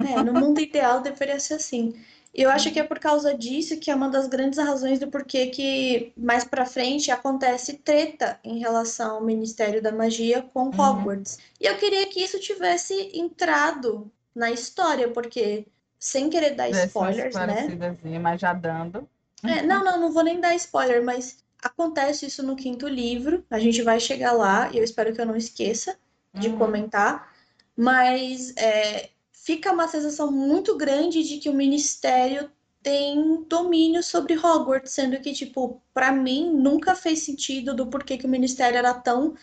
[0.02, 1.94] É, no mundo ideal deveria ser assim.
[2.34, 5.08] E eu acho que é por causa disso que é uma das grandes razões do
[5.08, 10.80] porquê que mais para frente acontece treta em relação ao Ministério da Magia com uhum.
[10.80, 11.36] Hogwarts.
[11.36, 11.42] Uhum.
[11.62, 15.66] E eu queria que isso tivesse entrado na história, porque
[15.98, 17.98] sem querer dar spoilers, né?
[18.22, 19.10] Mas já dando.
[19.44, 23.44] É, não, não, não vou nem dar spoiler, mas acontece isso no quinto livro.
[23.50, 25.98] A gente vai chegar lá e eu espero que eu não esqueça
[26.34, 26.58] de uhum.
[26.58, 27.34] comentar.
[27.76, 29.10] Mas é,
[29.44, 35.34] fica uma sensação muito grande de que o ministério tem domínio sobre Hogwarts, sendo que,
[35.34, 39.36] tipo, para mim nunca fez sentido do porquê que o ministério era tão.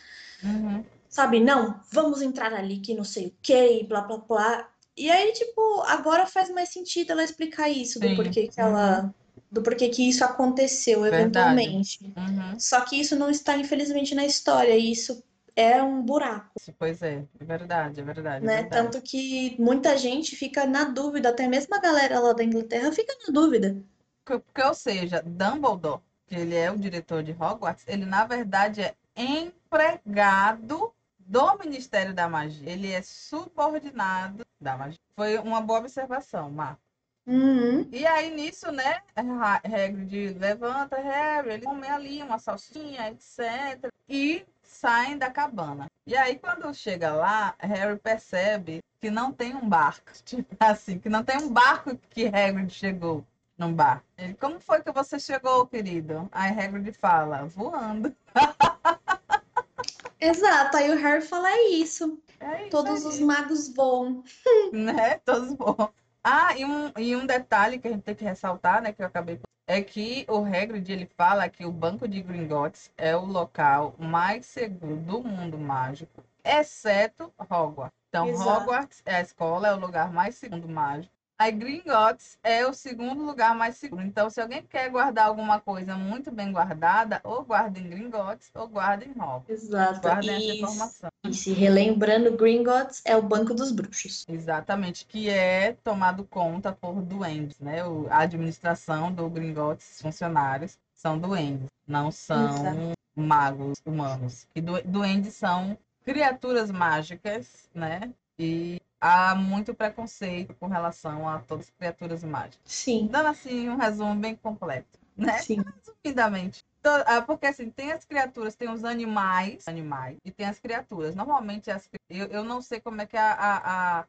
[0.42, 0.84] Uhum.
[1.08, 5.32] Sabe, não, vamos entrar ali que não sei o que, blá blá blá E aí,
[5.32, 8.16] tipo, agora faz mais sentido ela explicar isso, do Sim.
[8.16, 9.14] porquê que ela.
[9.50, 11.22] Do porquê que isso aconteceu Verdade.
[11.22, 11.98] eventualmente.
[12.04, 12.58] Uhum.
[12.58, 15.22] Só que isso não está, infelizmente, na história, e isso
[15.56, 18.62] é um buraco, Pois é, é verdade, é verdade, é né?
[18.62, 18.92] verdade.
[18.92, 23.12] Tanto que muita gente fica na dúvida, até mesmo a galera lá da Inglaterra fica
[23.26, 23.82] na dúvida.
[24.24, 28.94] Porque, ou seja, Dumbledore, que ele é o diretor de Hogwarts, ele na verdade é
[29.16, 32.68] empregado do Ministério da Magia.
[32.70, 34.98] Ele é subordinado da magia.
[35.14, 36.80] Foi uma boa observação, Marco.
[37.26, 37.88] Uhum.
[37.90, 43.90] E aí nisso, né, Ha- Hagrid levanta Harry, ele come ali uma salsinha, etc.
[44.08, 45.86] E saem da cabana.
[46.06, 50.12] E aí quando chega lá, Harry percebe que não tem um barco.
[50.24, 53.24] Tipo assim, que não tem um barco que Hagrid chegou
[53.56, 54.02] num bar.
[54.18, 56.28] Ele, como foi que você chegou, querido?
[56.30, 58.14] Aí Hagrid fala, voando.
[60.20, 62.18] Exato, aí o Harry fala é isso.
[62.40, 63.12] É isso Todos aí.
[63.12, 64.24] os magos voam.
[64.72, 65.18] né?
[65.24, 65.90] Todos bons.
[66.22, 69.06] Ah, e um, e um detalhe que a gente tem que ressaltar, né, que eu
[69.06, 73.94] acabei é que o Hagrid ele fala que o Banco de Gringotts é o local
[73.98, 77.96] mais seguro do mundo mágico, exceto Hogwarts.
[78.08, 78.60] Então, Exato.
[78.60, 81.15] Hogwarts é a escola, é o lugar mais seguro mágico.
[81.38, 84.02] Aí Gringotts é o segundo lugar mais seguro.
[84.02, 88.66] Então, se alguém quer guardar alguma coisa muito bem guardada, ou guarda em Gringotts ou
[88.66, 89.48] guarda em Hogwarts.
[89.64, 90.00] Exato.
[90.00, 91.10] Guardem essa informação.
[91.24, 94.24] e se relembrando, Gringotts é o banco dos bruxos.
[94.26, 97.82] Exatamente, que é tomado conta por duendes, né?
[98.10, 102.92] A administração do Gringotts, funcionários, são duendes, não são Exato.
[103.14, 104.46] magos humanos.
[104.54, 108.10] E du- duendes são criaturas mágicas, né?
[108.38, 112.58] E há muito preconceito com relação a todas as criaturas mágicas.
[112.64, 115.38] Sim, Dando assim um resumo bem completo, né?
[115.40, 115.62] sim.
[116.04, 116.64] Resumidamente.
[117.06, 121.14] Ah, Porque assim, tem as criaturas, tem os animais, animais, e tem as criaturas.
[121.16, 124.04] Normalmente as, eu, eu não sei como é que a, a, a,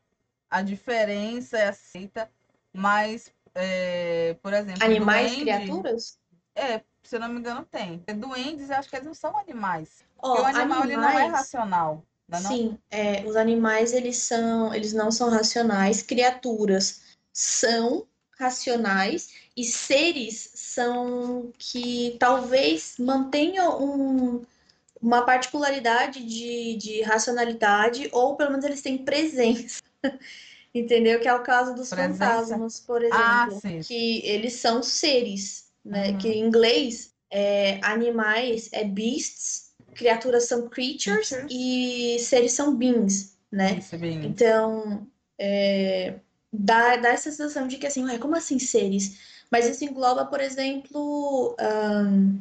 [0.52, 2.30] a diferença é aceita,
[2.74, 6.20] mas, é, por exemplo, Animais, duende- criaturas?
[6.56, 8.04] É, se eu não me engano, tem.
[8.16, 10.04] Duendes, eu acho que eles não são animais.
[10.20, 12.04] Ó, Porque o animal ele não é animais- racional.
[12.28, 12.52] Não não?
[12.52, 18.06] Sim, é, os animais eles são, eles não são racionais, criaturas são
[18.38, 24.46] racionais e seres são que talvez mantenham um-
[25.02, 29.82] uma particularidade de, de racionalidade ou pelo menos eles têm presença.
[30.74, 31.20] Entendeu?
[31.20, 32.18] Que é o caso dos Presença?
[32.26, 33.80] fantasmas, por Ah, exemplo, sim.
[33.82, 36.10] que eles são seres, né?
[36.10, 36.18] Uhum.
[36.18, 39.67] Que em inglês é, animais é beasts,
[39.98, 41.52] criaturas são creatures, Creatures.
[41.52, 43.78] e seres são beings, né?
[43.80, 44.26] Isso, bem.
[44.26, 45.06] Então,
[45.40, 46.20] é,
[46.54, 49.20] dá, dá essa sensação de que assim, como assim seres?
[49.52, 52.38] Mas isso engloba, por exemplo, ahn,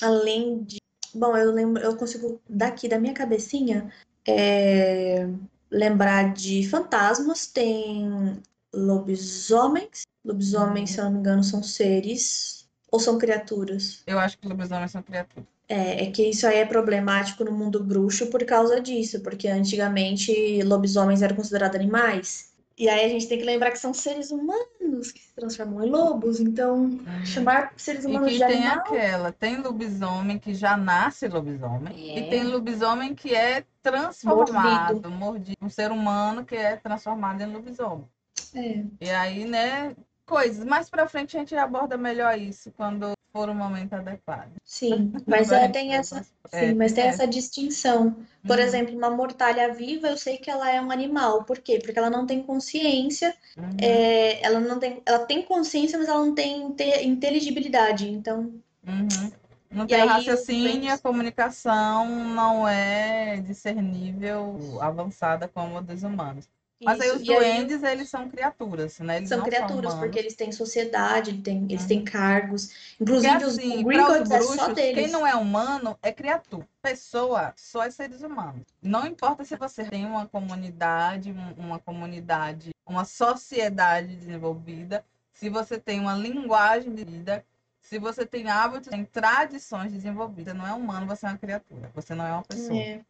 [0.00, 0.78] além de.
[1.14, 3.92] Bom, eu lembro, eu consigo daqui da minha cabecinha
[4.26, 5.26] é,
[5.70, 8.40] lembrar de fantasmas, tem
[8.72, 10.02] lobisomens.
[10.24, 14.02] Lobisomens, se eu não me engano, são seres ou são criaturas?
[14.06, 15.48] Eu acho que lobisomens são criaturas.
[15.70, 20.62] É, é que isso aí é problemático no mundo bruxo por causa disso, porque antigamente
[20.64, 22.50] lobisomens eram considerados animais.
[22.76, 25.90] E aí a gente tem que lembrar que são seres humanos que se transformam em
[25.90, 30.76] lobos, então chamar seres E humanos que de tem animal aquela, tem lobisomem que já
[30.76, 32.18] nasce lobisomem, É.
[32.20, 38.06] e tem lobisomem que é transformado, mordido, um ser humano que é transformado em lobisomem.
[38.54, 39.94] é, E aí, né,
[40.30, 40.64] coisas.
[40.64, 44.52] Mais pra frente a gente aborda melhor isso quando for o momento adequado.
[44.64, 47.08] sim, mas é, tem vai, essa, é, sim, mas tem é.
[47.08, 48.16] essa distinção.
[48.46, 51.44] Por Uhum, exemplo, uma mortalha viva, eu sei que ela é um animal.
[51.44, 51.78] Por quê?
[51.82, 53.76] Porque ela não tem consciência, uhum.
[53.78, 58.08] é, ela não tem, ela tem consciência, mas ela não tem inte- inteligibilidade.
[58.08, 59.32] Então, Uhum.
[59.70, 66.48] Não E tem aí, raciocínio, a comunicação não é discernível, avançada como a dos humanos.
[66.82, 67.16] Mas aí isso.
[67.18, 69.18] os E aí- duendes, eles são criaturas, né?
[69.18, 69.94] Eles São criaturas, humanos.
[69.98, 71.88] porque eles têm sociedade, eles têm, eles Uhum.
[71.88, 72.70] têm cargos.
[72.98, 74.94] Inclusive, os, assim, os Gringotts é só deles.
[74.94, 76.66] quem não é humano é criatura.
[76.80, 78.62] Pessoa só é seres humanos.
[78.82, 85.78] Não importa se você tem uma comunidade, um- uma comunidade, uma sociedade desenvolvida, se você
[85.78, 87.44] tem uma linguagem de vida,
[87.82, 91.90] se você tem hábitos, tem tradições desenvolvidas, não é humano, você é uma criatura.
[91.94, 92.78] Você não é uma pessoa.
[92.78, 93.00] É.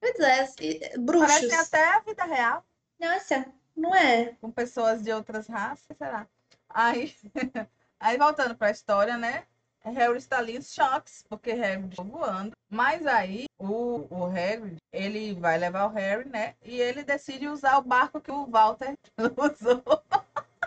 [0.00, 1.28] Pois é, bruxos.
[1.28, 2.64] Parece até a vida real,
[3.02, 3.44] Nossa,
[3.76, 4.36] não é?
[4.40, 6.26] com pessoas de outras raças, será?
[6.68, 7.14] Aí,
[8.00, 9.44] aí voltando para a história, né?
[9.84, 12.52] Harry está ali em choques, porque Harry está voando.
[12.70, 16.54] Mas aí, o, o Harry, ele vai levar o Harry, né?
[16.62, 18.94] E ele decide usar o barco que o Walter
[19.36, 19.82] usou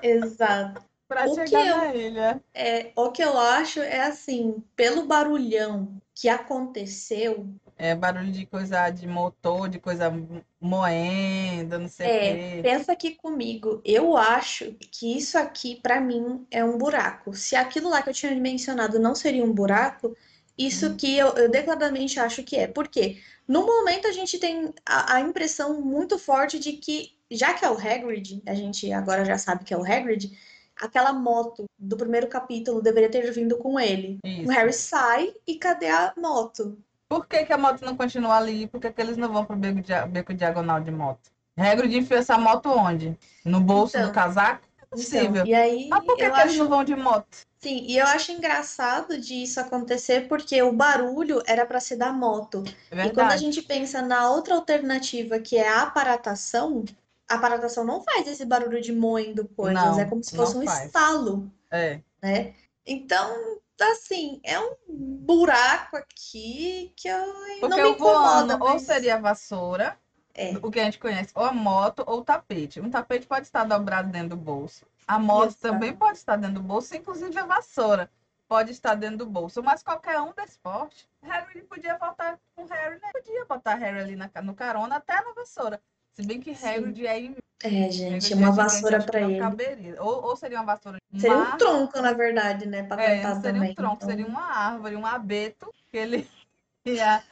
[0.01, 0.83] Exato.
[1.07, 2.43] para O que chegar eu- na ilha.
[2.53, 8.89] É, o que eu acho é assim, pelo barulhão que aconteceu, É barulho de coisa
[8.89, 10.11] de motor, de coisa
[10.59, 12.61] moendo, não sei o É, quê.
[12.61, 13.81] pensa aqui comigo.
[13.83, 17.33] Eu acho que isso aqui, pra mim, é um buraco.
[17.33, 20.15] Se aquilo lá que eu tinha mencionado não seria um buraco,
[20.57, 20.97] isso Hum.
[20.97, 22.67] que eu, eu declaradamente acho que é.
[22.67, 23.21] Por quê?
[23.47, 27.69] No momento a gente tem a, a impressão muito forte de que, já que é
[27.69, 30.31] o Hagrid, a gente agora já sabe que é o Hagrid,
[30.75, 34.19] aquela moto do primeiro capítulo deveria ter vindo com ele.
[34.43, 34.51] O Isso.
[34.51, 36.77] Harry sai e cadê a moto?
[37.07, 38.67] Por que, que a moto não continua ali?
[38.67, 41.31] Por que, que eles não vão pro beco, dia- beco diagonal de moto?
[41.57, 43.17] Regra de enfiar essa moto onde?
[43.45, 44.09] No bolso Então.
[44.09, 44.61] do casaco?
[44.89, 45.27] Possível.
[45.43, 47.27] Então, e aí Mas por que, que eles acho não vão de moto?
[47.59, 52.13] Sim, e eu acho engraçado de isso acontecer porque o barulho era para ser da
[52.13, 52.63] moto.
[52.91, 56.85] É E quando a gente pensa na outra alternativa, que é a aparatação,
[57.27, 60.63] a aparatação não faz esse barulho de moendo coisas, Não, é como se fosse um
[60.63, 60.85] faz.
[60.85, 61.99] estalo, É.
[62.21, 62.53] né?
[62.85, 68.73] Então, assim, é um buraco aqui que eu não Porque me o voando incomoda, ou
[68.73, 69.97] mas seria a vassoura,
[70.33, 70.53] é.
[70.61, 72.79] o que a gente conhece, ou a moto, ou o tapete.
[72.79, 74.85] Um tapete pode estar dobrado dentro do bolso.
[75.07, 75.61] A moto Exato.
[75.61, 78.09] também pode estar dentro do bolso, inclusive a vassoura
[78.47, 79.61] pode estar dentro do bolso.
[79.63, 83.11] Mas qualquer um desse porte, Harry podia voltar com Harry, né?
[83.11, 85.81] Podia botar Harry ali na, no carona, até na vassoura.
[86.15, 86.51] Se bem que.
[86.51, 87.41] Harry é imenso.
[87.63, 89.39] É, gente, Hagrid é uma vassoura para ele.
[89.39, 90.01] caberia.
[90.03, 93.71] Ou, ou seria uma vassoura Seria um tronco, na verdade, né, para É, seria também.
[93.71, 96.27] um tronco, Então, seria uma árvore, um abeto, que ele
[96.85, 97.23] ia ia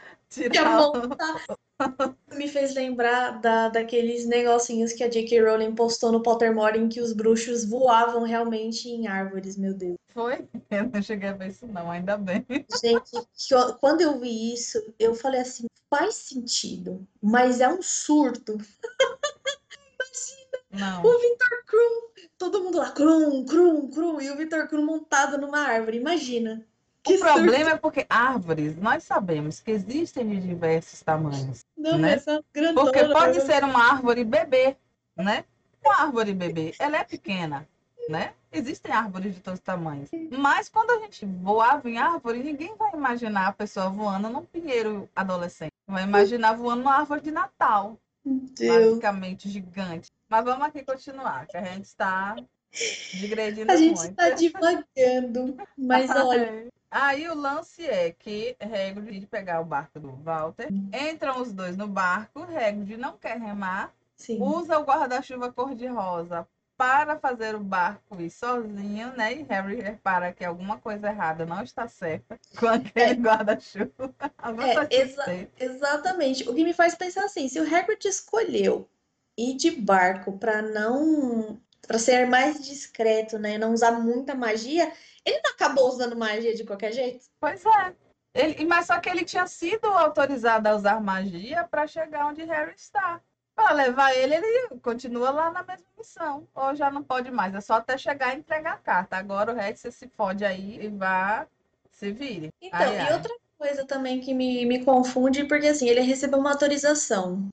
[0.50, 0.82] tirar.
[0.82, 1.44] o- montar.
[2.34, 5.42] Me fez lembrar da, daqueles negocinhos que a J.K.
[5.42, 9.98] Rowling postou no Pottermore em que os bruxos voavam realmente em árvores, meu Deus.
[10.14, 10.48] Foi?
[10.70, 12.46] Eu não cheguei a ver isso, não, ainda bem.
[12.84, 13.12] Gente,
[13.80, 18.58] quando eu vi isso, eu falei assim, faz sentido, mas é um surto.
[20.74, 21.04] Não.
[21.04, 25.60] O Victor Krum, todo mundo lá, Krum, Krum, Krum, e o Victor Krum montado numa
[25.60, 26.66] árvore, imagina.
[27.04, 31.66] Que O problema é porque árvores, nós sabemos que existem de diversos tamanhos.
[31.78, 32.14] Não, né?
[32.14, 33.46] é grandona, Porque pode né?
[33.46, 34.78] ser uma árvore bebê,
[35.18, 35.44] né?
[35.84, 37.68] Uma árvore bebê, ela é pequena,
[38.08, 38.34] né?
[38.54, 40.10] Existem árvores de todos os tamanhos.
[40.32, 45.10] Mas quando a gente voava em árvore, ninguém vai imaginar a pessoa voando num pinheiro
[45.14, 45.72] adolescente.
[45.86, 48.92] Vai imaginar voando numa árvore de Natal, Deus.
[48.92, 50.10] basicamente gigante.
[50.30, 52.36] Mas vamos aqui continuar, que a gente está
[53.20, 54.16] digredindo A gente muito.
[54.16, 60.12] tá divagando, mas olha, Aí o lance é que Hagrid de pegar o barco do
[60.12, 64.40] Walter, entram os dois no barco, Hagrid não quer remar, sim.
[64.40, 69.34] usa o guarda-chuva cor-de-rosa para fazer o barco ir sozinho, né?
[69.34, 74.14] E Harry repara que alguma coisa errada não está certa com aquele guarda-chuva.
[74.38, 75.48] Algo É, exa-.
[75.60, 76.48] Exatamente.
[76.48, 78.88] O que me faz pensar assim, se o Hagrid escolheu
[79.36, 84.92] ir de barco para não, para ser mais discreto, né, não usar muita magia,
[85.26, 87.26] ele não acabou usando magia de qualquer jeito?
[87.40, 87.94] Pois é.
[88.36, 92.74] Ele, mas só que ele tinha sido autorizado a usar magia para chegar onde Harry
[92.76, 93.22] está.
[93.56, 96.48] Para levar ele, ele continua lá na mesma missão.
[96.56, 97.54] Ou já não pode mais.
[97.54, 99.16] É só até chegar e entregar a carta.
[99.18, 101.46] Agora o Rex você se fode aí e vá
[101.92, 102.52] se vire.
[102.60, 103.14] Então, Ai, e ai.
[103.14, 107.48] outra coisa também que me, me confunde, porque assim, ele recebeu uma autorização.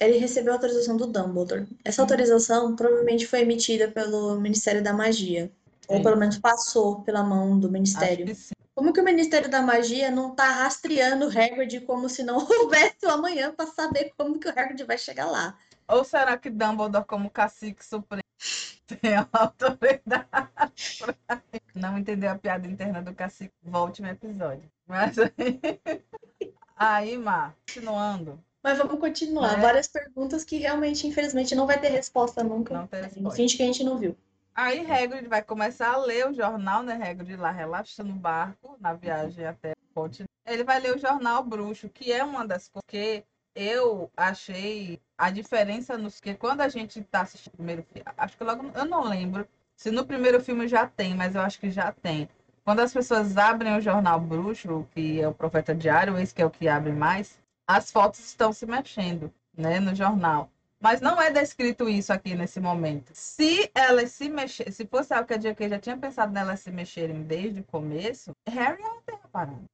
[0.00, 1.66] Ele recebeu a autorização do Dumbledore.
[1.84, 2.04] Essa Uhum.
[2.06, 5.50] autorização provavelmente foi emitida pelo Ministério da Magia.
[5.88, 6.02] Ou Sim.
[6.02, 8.26] pelo menos passou pela mão do Ministério.
[8.26, 8.36] que.
[8.74, 13.04] Como que o Ministério da Magia não tá rastreando o Hagrid como se não houvesse
[13.04, 15.58] o amanhã para saber como que o Hagrid vai chegar lá?
[15.88, 18.22] Ou será que Dumbledore, como cacique supremo,
[19.00, 20.28] tem a autoridade?
[21.26, 21.42] pra-
[21.74, 23.52] Não entendeu a piada interna do cacique?
[23.62, 24.70] Volte no episódio.
[24.86, 25.60] Mas aí,
[26.76, 28.38] aí Mar, continuando.
[28.62, 29.58] Mas vamos continuar.
[29.58, 29.60] É.
[29.62, 32.74] Várias perguntas que realmente, infelizmente, não vai ter resposta nunca.
[32.74, 33.36] Não tem resposta.
[33.36, 34.16] finge que a gente não viu.
[34.60, 36.94] Aí Hagrid vai começar a ler o jornal, né?
[36.94, 40.28] Hagrid lá relaxando no barco, na viagem até o continente.
[40.44, 43.22] Ele vai ler o jornal Bruxo, que é uma das coisas que
[43.54, 48.36] eu achei a diferença nos que quando a gente tá assistindo o primeiro filme, acho
[48.36, 51.70] que logo, eu não lembro se no primeiro filme já tem, mas eu acho que
[51.70, 52.28] já tem.
[52.64, 56.46] Quando as pessoas abrem o jornal Bruxo, que é o Profeta Diário, esse que é
[56.46, 60.50] o que abre mais, as fotos estão se mexendo, né, no jornal.
[60.80, 63.10] Mas não é descrito isso aqui nesse momento.
[63.12, 65.68] Se elas se mexer, se fosse algo que a J.K.
[65.68, 69.64] já tinha pensado nelas se mexerem desde o começo, Harry não tem reparado.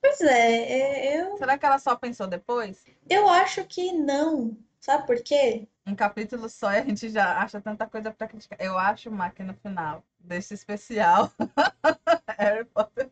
[0.00, 2.82] Pois é, é, eu, Será que ela só pensou depois?
[3.08, 4.56] eu acho que não.
[4.80, 5.68] Sabe por quê?
[5.86, 8.58] Um capítulo só e a gente já acha tanta coisa pra criticar.
[8.58, 11.30] Eu acho, Má, que no final desse especial,
[12.38, 13.10] Harry Potter.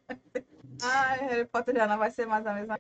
[0.83, 2.79] Ai, Harry Potter já não vai ser mais a mesma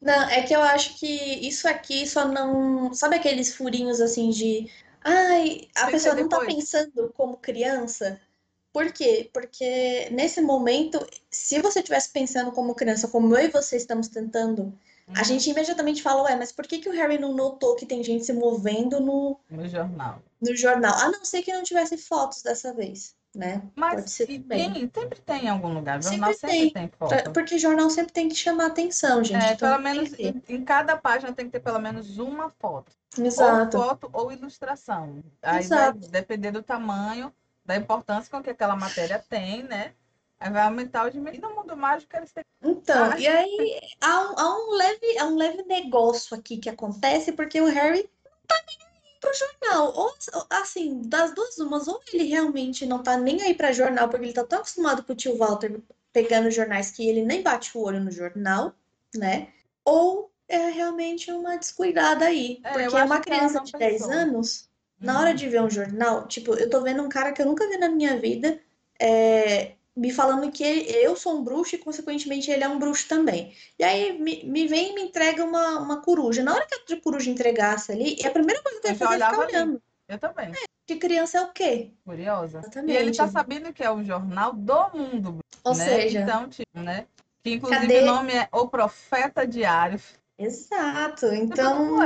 [0.00, 1.06] Não, é que eu acho que
[1.46, 2.92] isso aqui só não.
[2.94, 4.70] Sabe aqueles furinhos assim de.
[5.02, 8.20] Ai, a Pensei pessoa não tá pensando como criança?
[8.72, 9.30] Por quê?
[9.32, 14.76] Porque nesse momento, se você estivesse pensando como criança, como eu e você estamos tentando
[15.08, 18.02] A gente imediatamente fala, ué, mas por que que o Harry não notou que tem
[18.02, 20.22] gente se movendo no, no jornal.
[20.40, 20.94] no jornal?
[20.94, 23.62] A não ser que não tivesse fotos dessa vez, né?
[23.74, 26.02] Mas tem, sempre tem em algum lugar.
[26.02, 26.70] Jornal sempre tem.
[26.70, 27.30] tem foto.
[27.32, 29.44] Porque jornal sempre tem que chamar atenção, gente.
[29.44, 32.92] É, então pelo menos em, em cada página tem que ter pelo menos uma foto.
[33.18, 33.76] Exato.
[33.76, 35.22] Ou foto ou ilustração.
[35.42, 35.98] Aí Exato.
[36.00, 37.32] vai depender do tamanho,
[37.64, 39.92] da importância com que aquela matéria tem, né?
[40.38, 41.38] Aí vai aumentar o dimensão.
[41.38, 42.44] E no mundo mágico eles têm.
[42.62, 43.18] Então, Ah.
[43.18, 47.60] e aí há um, há um leve, há um leve negócio aqui que acontece porque
[47.60, 48.93] o Harry não tá nem
[49.24, 49.92] pro jornal.
[49.96, 50.14] Ou,
[50.50, 54.32] assim, das duas umas, ou ele realmente não tá nem aí pra jornal, porque ele
[54.32, 55.80] tá tão acostumado com o tio Walter
[56.12, 58.74] pegando jornais que ele nem bate o olho no jornal,
[59.16, 59.48] né?
[59.84, 62.60] Ou é realmente uma descuidada aí.
[62.62, 64.12] É, Porque acho uma criança de 10 pensou.
[64.12, 64.68] anos,
[65.00, 67.68] na hora de ver um jornal, tipo, eu tô vendo um cara que eu nunca
[67.68, 68.60] vi na minha vida,
[69.00, 73.54] é, me falando que eu sou um bruxo e, consequentemente, ele é um bruxo também.
[73.78, 76.42] E aí me, me vem e me entrega uma, uma coruja.
[76.42, 79.26] Na hora que a coruja entregasse ali, a primeira coisa que eu ia fazer é
[79.26, 79.82] ficar olhando.
[80.08, 80.52] Eu também,
[80.86, 81.90] Que criança é o quê?
[82.04, 82.60] curiosa.
[82.60, 83.16] E ele Exatamente.
[83.16, 85.84] tá sabendo que é o jornal do mundo, Ou né?
[85.84, 87.06] seja, Então, tipo, né?
[87.42, 88.02] Que inclusive Cadê?
[88.02, 90.00] o nome é O Profeta Diário.
[90.38, 91.26] exato.
[91.26, 91.96] Então,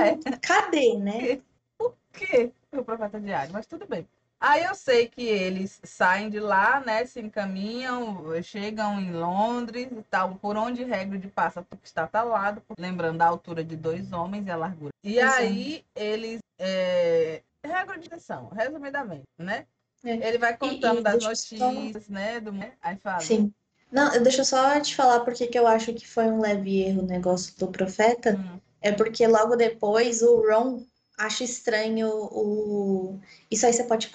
[0.43, 1.41] cadê, né?
[1.79, 3.53] por que o Profeta Diário?
[3.53, 4.07] Mas tudo bem.
[4.41, 7.05] Aí eu sei que eles saem de lá, né?
[7.05, 13.21] Se encaminham, chegam em Londres e tal, por onde Hagrid passa, porque está talado, lembrando
[13.23, 14.93] a altura de dois homens e a largura.
[15.03, 15.39] E Exato.
[15.43, 16.39] aí eles.
[16.59, 17.43] É...
[17.65, 19.67] Regra de atenção, resumidamente, né?
[20.05, 20.29] É.
[20.29, 22.39] Ele vai contando e das eu só- notícias, né?
[22.39, 22.53] Do...
[22.81, 23.21] Aí fala.
[23.21, 23.53] Sim.
[23.91, 27.03] Não, deixa eu só te falar porque que eu acho que foi um leve erro
[27.03, 28.37] o negócio do profeta.
[28.37, 30.85] Hum, É porque logo depois o Ron
[31.19, 33.19] acha estranho o.
[33.51, 34.11] Isso aí você pode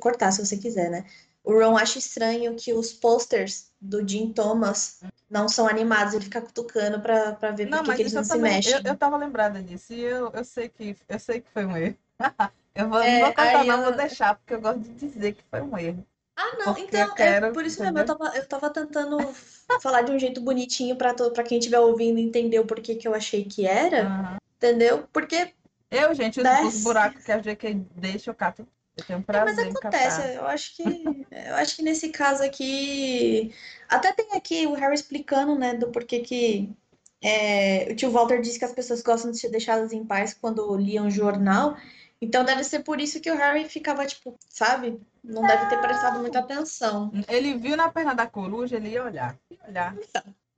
[0.00, 1.04] cortar se você quiser, né?
[1.44, 6.40] O Ron acha estranho que os posters do Jim Thomas não são animados, ele fica
[6.40, 8.52] cutucando pra, pra ver por Não, que mas que eles não se também.
[8.54, 8.72] mexem.
[8.74, 9.92] Eu, eu tava lembrada disso.
[9.92, 11.96] E eu, eu sei que eu sei que foi um erro.
[12.74, 15.32] eu vou, É, não vou contar, não, eu- vou deixar, porque eu gosto de dizer
[15.34, 16.06] que foi um erro.
[16.36, 19.18] Ah, não, porque então eu quero, é por isso mesmo, eu tava, eu tava tentando
[19.80, 23.06] falar de um jeito bonitinho pra, to- pra quem estiver ouvindo entender o porquê que
[23.06, 24.36] eu achei que era, Aham.
[24.56, 25.06] entendeu?
[25.12, 25.52] Porque
[25.92, 28.66] Eu, gente, os, os buracos que a GK deixa, eu cato.
[28.96, 30.82] Eu tenho um É, mas prazer acontece, eu acho que
[31.30, 33.54] eu acho que nesse caso aqui
[33.88, 36.70] até tem aqui o Harry explicando, né, do porquê que
[37.22, 40.76] é, o tio Walter disse que as pessoas gostam de ser deixadas em paz quando
[40.76, 41.76] liam jornal.
[42.20, 45.00] Então deve ser por isso que o Harry ficava tipo, sabe?
[45.24, 47.10] Não deve ter prestado muita atenção.
[47.28, 49.38] Ele viu na perna da coruja, ele ia olhar.
[49.50, 49.96] Ia olhar.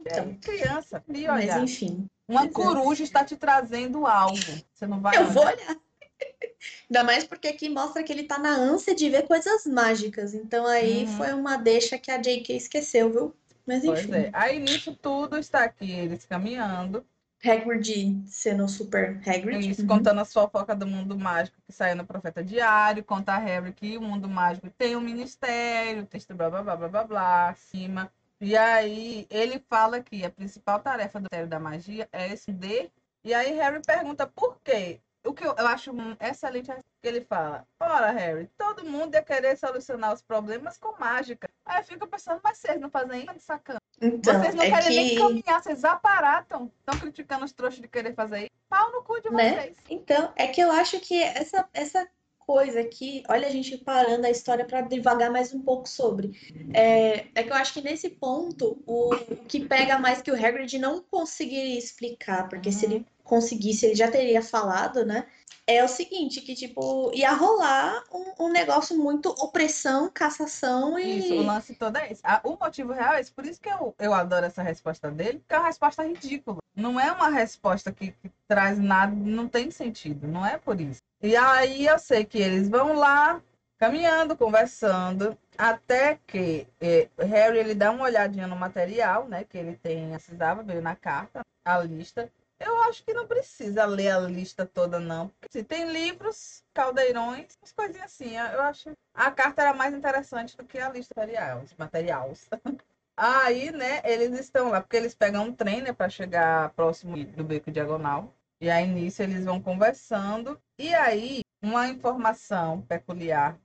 [0.00, 1.60] Então, É, criança, ia mas olhar.
[1.62, 2.52] enfim, Uma Pois é.
[2.52, 4.38] coruja está te trazendo algo.
[4.72, 5.56] Você não vai eu vou olhar.
[5.56, 5.76] olhar.
[6.88, 10.32] Ainda mais porque aqui mostra que ele tá na ânsia de ver coisas mágicas.
[10.34, 11.06] Então aí Uhum.
[11.16, 13.34] foi uma deixa que a JK esqueceu, viu?
[13.66, 14.12] Mas Pois enfim.
[14.14, 14.30] é.
[14.32, 17.04] Aí nisso tudo está aqui, eles caminhando.
[17.44, 19.68] Hagrid sendo super Hagrid.
[19.70, 19.88] Isso, Uhum.
[19.88, 23.98] contando a fofoca do mundo mágico que saiu no Profeta Diário, conta a Harry que
[23.98, 28.10] o mundo mágico tem um ministério, texto blá blá blá blá blá blá, acima.
[28.44, 32.90] E aí ele fala que a principal tarefa do Ministério da Magia é esconder.
[33.24, 35.00] E aí Harry pergunta por quê.
[35.24, 39.14] O que eu, eu acho um excelente é que ele fala: Ora, Harry, todo mundo
[39.14, 41.48] ia querer solucionar os problemas com mágica.
[41.64, 43.40] Aí eu fico pensando, mas vocês não fazem isso?
[43.46, 43.78] Sacana.
[43.98, 45.16] Então, Vocês não é querem nem que...
[45.18, 46.70] caminhar, vocês aparatam.
[46.80, 48.50] Estão criticando os trouxas de querer fazer isso.
[48.68, 49.54] Pau no cu de Né?
[49.54, 49.76] vocês.
[49.88, 52.06] Então, é que eu acho que essa, essa
[52.46, 56.32] coisa aqui, olha a gente parando a história para devagar mais um pouco sobre.
[56.72, 59.10] É, é que eu acho que nesse ponto, o,
[59.48, 64.10] que pega mais que o Hagrid não conseguiria explicar, porque se ele conseguisse, ele já
[64.10, 65.26] teria falado, né?
[65.66, 71.20] É o seguinte, que tipo, ia rolar um, um negócio muito opressão, cassação e...
[71.20, 72.20] Isso, o lance todo é esse.
[72.22, 73.32] Ah, o motivo real é esse.
[73.32, 76.58] Por isso que eu, eu adoro essa resposta dele, porque é uma resposta ridícula.
[76.76, 80.28] Não é uma resposta que, que traz nada, não tem sentido.
[80.28, 81.00] Não é por isso.
[81.24, 83.40] E aí eu sei que eles vão lá,
[83.78, 89.42] caminhando, conversando, até que eh, Harry ele dá uma olhadinha no material, né?
[89.42, 92.30] Que ele tem, precisava, veio na carta, a lista.
[92.60, 95.28] Eu acho que não precisa ler a lista toda, não.
[95.28, 98.36] Porque se tem livros, caldeirões, umas coisinhas assim.
[98.36, 102.46] Eu acho a carta era mais interessante do que a lista material, os materiais.
[103.16, 107.44] Aí, né, eles estão lá, porque eles pegam um trem, né, para chegar próximo do
[107.44, 108.30] beco diagonal.
[108.60, 110.58] E aí, nisso, eles vão conversando.
[110.78, 113.58] E aí, uma informação peculiar,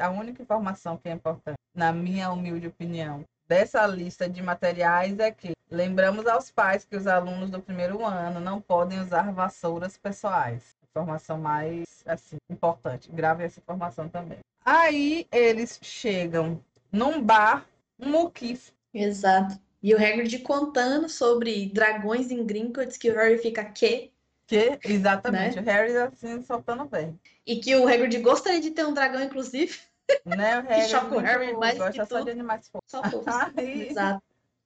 [0.00, 5.30] a única informação que é importante, na minha humilde opinião, dessa lista de materiais é
[5.30, 10.76] que lembramos aos pais que os alunos do primeiro ano não podem usar vassouras pessoais.
[10.90, 13.10] Informação mais, assim, importante.
[13.12, 14.38] Grave essa informação também.
[14.64, 16.60] Aí, eles chegam
[16.90, 17.66] num bar,
[17.98, 18.72] um muquifo.
[18.92, 19.60] Exato.
[19.82, 24.10] E o Hagrid contando sobre dragões em Gringotts que o Harry fica que
[24.46, 25.62] que, exatamente, né?
[25.62, 27.18] o Harry assim, soltando bem.
[27.44, 29.78] E que o Hagrid gostaria de ter um dragão, inclusive.
[30.24, 32.88] Né, o Harry que choca o Harry mais gosta só de animais fofos.
[32.88, 33.26] Só fofos,
[33.58, 34.22] exato.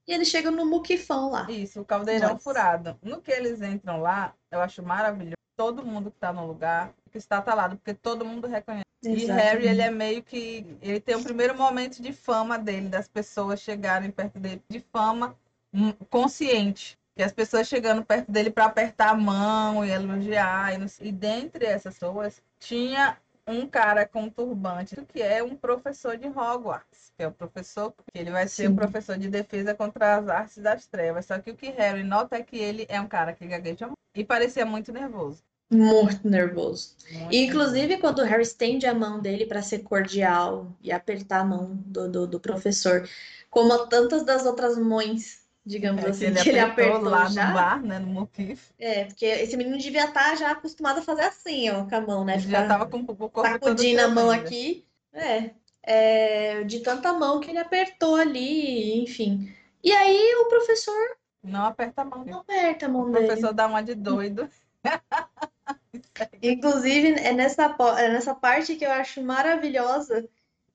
[0.07, 1.51] E ele chega no muquifão lá.
[1.51, 2.41] Isso, o caldeirão Nossa.
[2.41, 2.99] furado.
[3.03, 5.37] No que eles entram lá, eu acho maravilhoso.
[5.57, 8.85] Todo mundo que tá no lugar que está atalado, porque todo mundo reconhece.
[9.03, 9.31] Exatamente.
[9.31, 10.67] E Harry, ele é meio que.
[10.83, 15.37] Ele tem o primeiro momento de fama dele, das pessoas chegarem perto dele, de fama
[15.73, 16.99] hum, consciente.
[17.21, 20.73] Que as pessoas chegando perto dele para apertar a mão e elogiar.
[20.73, 26.29] E, e dentre essas pessoas, tinha um cara com turbante, que é um professor de
[26.29, 30.29] Hogwarts, que é o professor, que ele vai ser o professor de defesa contra as
[30.29, 31.27] artes das trevas.
[31.27, 34.25] Só que o que Harry nota é que ele é um cara que gagueja e
[34.25, 35.43] parecia muito nervoso.
[35.71, 36.97] Muito nervoso.
[37.13, 38.01] Muito inclusive, nervoso.
[38.01, 42.11] quando o Harry estende a mão dele para ser cordial e apertar a mão do,
[42.11, 43.07] do, do, professor,
[43.51, 47.49] como tantas das outras mães digamos é, assim, que ele, que ele apertou lá já.
[47.49, 48.71] no bar, né, no motif.
[48.79, 52.01] É, porque esse menino devia estar tá já acostumado a fazer assim, ó, com a
[52.01, 52.39] mão, né?
[52.39, 54.85] Ficar já tava com o corpo sacudindo a mão aqui.
[55.13, 55.51] É,
[55.83, 59.53] é, de tanta mão que ele apertou ali, enfim.
[59.83, 62.25] E aí o professor não aperta a mão.
[62.25, 63.25] Não aperta a mão o dele.
[63.25, 64.49] O professor dá uma de doido.
[66.43, 70.29] Inclusive, é nessa, é nessa parte que eu acho maravilhosa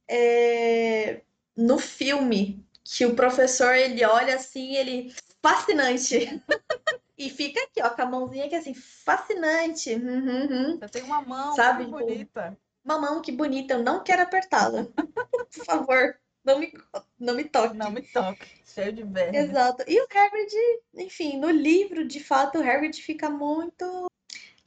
[0.07, 1.21] é,
[1.55, 6.41] no filme, que o professor ele olha assim, ele fascinante.
[7.17, 9.95] e fica aqui, ó, com a mãozinha aqui assim, fascinante.
[9.95, 10.79] Uhum, uhum.
[10.79, 12.57] Você tem uma mão Sabe, tipo, bonita.
[12.83, 14.85] Uma mão que bonita, eu não quero apertá-la.
[15.51, 16.71] Por favor, não me,
[17.19, 17.75] não me toque.
[17.75, 19.35] Não me toque, cheio de verme.
[19.35, 19.83] Exato.
[19.87, 20.53] E o Hagrid,
[20.93, 24.05] enfim, no livro, de fato, o Hagrid fica muito...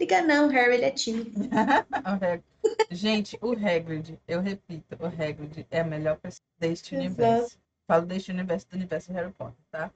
[0.00, 1.32] Liga não, Harry, ele é tímido.
[2.90, 7.06] Gente, o Hagrid, eu repito, o Hagrid é a melhor pessoa deste Exato.
[7.06, 7.58] universo.
[7.89, 9.91] Falo deste universo do universo Harry Potter, tá?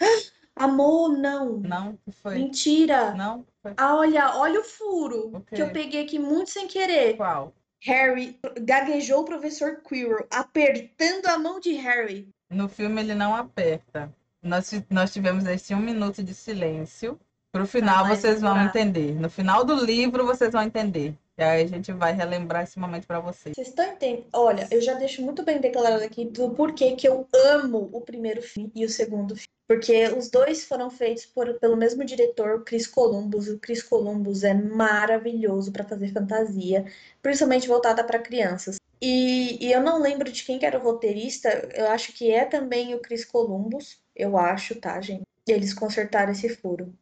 [0.54, 1.58] Amor, não.
[1.58, 2.36] Não, que foi?
[2.36, 3.14] Mentira.
[3.14, 3.44] Não?
[3.60, 3.74] Foi.
[3.76, 7.16] Ah, olha, olha o furo o que eu peguei aqui muito sem querer.
[7.16, 7.52] Qual?
[7.80, 12.28] Harry gaguejou o professor Quirrell, apertando a mão de Harry.
[12.48, 14.14] No filme ele não aperta.
[14.40, 17.18] Nós, nós tivemos esse um minuto de silêncio.
[17.50, 19.14] Pro final ah, vocês vão entender.
[19.20, 21.18] No final do livro vocês vão entender.
[21.38, 23.54] E aí a gente vai relembrar esse momento para vocês.
[23.54, 24.26] Vocês estão entendendo?
[24.32, 28.42] Olha, eu já deixo muito bem declarado aqui do porquê que eu amo o primeiro
[28.42, 29.46] filme e o segundo filme.
[29.66, 33.48] Porque os dois foram feitos por, pelo mesmo diretor, Chris Columbus.
[33.48, 36.84] O Chris Columbus é maravilhoso para fazer fantasia,
[37.22, 38.76] principalmente voltada para crianças.
[39.00, 42.44] E, e, eu não lembro de quem que era o roteirista, eu acho que é
[42.44, 45.22] também o Chris Columbus, eu acho, tá, gente?
[45.48, 46.94] Eles consertaram esse furo.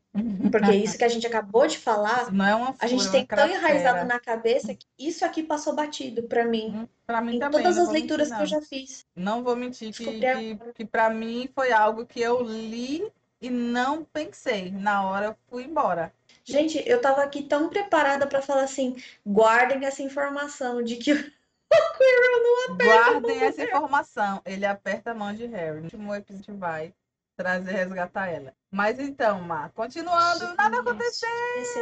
[0.50, 3.48] Porque isso que a gente acabou de falar, não é uma a gente tem tão
[3.48, 6.72] enraizado na cabeça que isso aqui passou batido para mim.
[6.74, 7.62] Hum, para mim em também.
[7.62, 9.06] todas as leituras mentir, que eu já fiz.
[9.14, 14.04] Não vou mentir que, que, que para mim foi algo que eu li e não
[14.04, 14.72] pensei.
[14.72, 16.12] Na hora eu fui embora.
[16.44, 21.16] Gente, eu tava aqui tão preparada para falar assim: guardem essa informação de que o
[21.16, 23.10] Quirrell não aperta.
[23.12, 24.42] Guardem essa informação.
[24.44, 25.78] Ele aperta a mão de Harry.
[25.78, 26.92] No último episódio vai
[27.40, 28.52] trazer resgatar ela.
[28.70, 31.28] Mas então, Mar, continuando, Gente, nada aconteceu,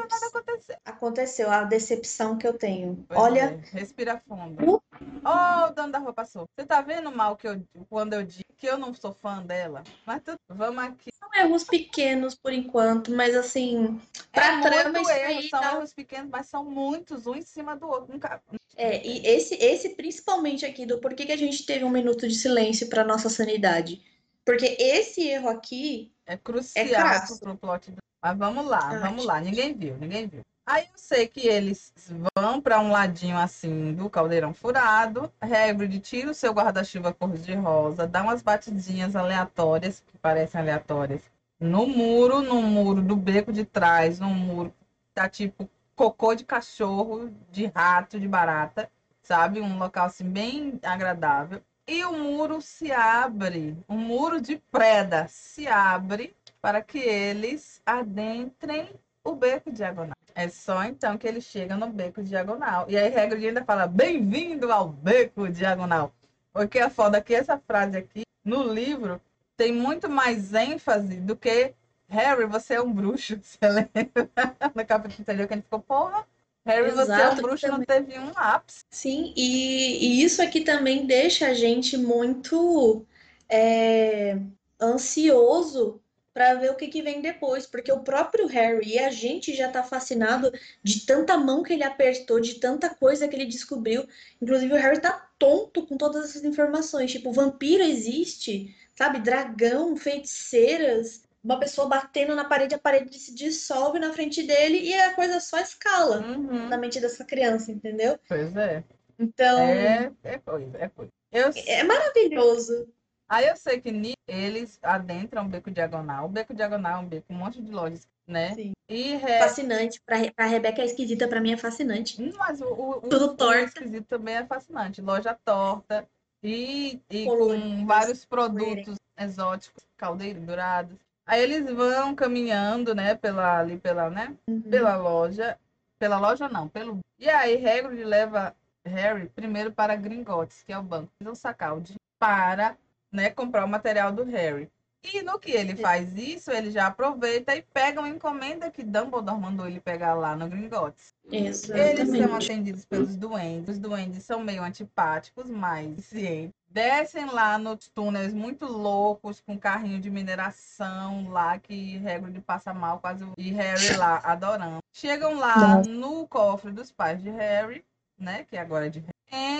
[0.08, 0.76] nada aconteceu.
[0.84, 3.04] Aconteceu a decepção que eu tenho.
[3.08, 4.76] Pois Olha, é, respira fundo.
[4.76, 4.82] Uh...
[5.24, 6.46] Oh, o dono da roupa passou.
[6.56, 9.82] Você tá vendo mal que eu quando eu digo que eu não sou fã dela?
[10.06, 10.38] Mas tu...
[10.48, 11.10] vamos aqui.
[11.12, 14.00] São erros pequenos por enquanto, mas assim,
[14.32, 15.74] pra é trama erro, são tá...
[15.74, 18.12] erros pequenos, mas são muitos, um em cima do outro.
[18.12, 18.40] Nunca...
[18.76, 22.34] É, e esse, esse principalmente aqui do porquê que a gente teve um minuto de
[22.34, 24.00] silêncio para nossa sanidade
[24.48, 27.90] porque esse erro aqui é crucial é pro plot.
[27.90, 27.98] Do...
[28.22, 29.38] Mas vamos lá, Ai, vamos lá.
[29.42, 30.40] Ninguém viu, ninguém viu.
[30.64, 31.92] Aí eu sei que eles
[32.34, 35.30] vão para um ladinho assim do caldeirão furado.
[35.38, 41.20] Hagrid tira o seu guarda-chuva cor de rosa, dá umas batidinhas aleatórias, que parecem aleatórias,
[41.60, 44.72] no muro, no muro do beco de trás, no muro
[45.12, 48.90] tá tipo cocô de cachorro, de rato, de barata,
[49.20, 49.60] sabe?
[49.60, 55.66] Um local assim bem agradável e o muro se abre, o muro de preda se
[55.66, 58.90] abre para que eles adentrem
[59.24, 60.14] o beco diagonal.
[60.34, 62.84] É só então que eles chegam no beco diagonal.
[62.90, 66.12] E aí Hagrid ainda fala, bem-vindo ao beco diagonal.
[66.54, 69.18] O que é foda que essa frase aqui, no livro,
[69.56, 71.74] tem muito mais ênfase do que
[72.06, 73.38] Harry, você é um bruxo.
[73.42, 74.30] Você lembra?
[74.74, 76.26] no capítulo anterior que a gente ficou, porra,
[76.66, 77.78] Harry, Exato, você é um bruxo, também.
[77.78, 78.84] não teve um ápice.
[78.90, 83.06] Sim, e, e, isso aqui também deixa a gente muito
[83.48, 84.38] é,
[84.80, 86.00] ansioso
[86.32, 89.68] para ver o que, que vem depois, porque o próprio Harry e a gente já
[89.68, 90.52] tá fascinado
[90.84, 94.06] de tanta mão que ele apertou, de tanta coisa que ele descobriu.
[94.40, 97.10] Inclusive, o Harry tá tonto com todas essas informações.
[97.10, 103.98] Tipo, vampiro existe, sabe, dragão, feiticeiras, uma pessoa batendo na parede, a parede se dissolve
[103.98, 106.68] na frente dele e a coisa só escala Uhum.
[106.68, 108.18] na mente dessa criança, entendeu?
[108.28, 108.82] Pois é.
[109.18, 111.10] Então, É, é coisa, é coisa.
[111.32, 112.88] Eu, é maravilhoso.
[113.28, 116.26] aí eu sei que eles adentram o beco diagonal.
[116.26, 118.54] O beco diagonal é um beco, um monte de lojas, né?
[118.54, 118.72] Sim.
[118.88, 120.00] E Re- Fascinante.
[120.06, 122.20] Pra, Re- pra Rebeca é esquisita, pra mim é fascinante.
[122.22, 123.64] Hum, Mas o, o, o, Tudo o torta.
[123.64, 125.02] esquisito também é fascinante.
[125.02, 126.08] Loja torta
[126.42, 130.96] e, e com vários produtos exóticos, caldeiros dourados.
[131.28, 134.62] Aí eles vão caminhando, né, pela, ali pela, né, Uhum.
[134.62, 135.58] pela loja.
[135.98, 137.00] Pela loja não, pelo...
[137.18, 138.54] E aí Hagrid leva
[138.84, 141.10] Harry primeiro para Gringotts, que é o banco.
[141.20, 142.76] Eles vão sacar o dinheiro para,
[143.12, 144.70] né, comprar o material do Harry.
[145.02, 149.40] E no que ele faz isso, ele já aproveita e pega uma encomenda que Dumbledore
[149.40, 151.14] mandou ele pegar lá no Gringotts.
[151.30, 152.32] Eles são Exatamente.
[152.32, 153.68] atendidos pelos duendes.
[153.68, 156.54] Os duendes são meio antipáticos, mas cientes.
[156.70, 162.98] Descem lá nos túneis muito loucos, com carrinho de mineração lá, que Hagrid passa mal,
[163.00, 164.78] quase o- e Harry lá adorando.
[164.92, 167.84] Chegam lá no cofre dos pais de Harry,
[168.18, 169.12] né, que agora é de Harry.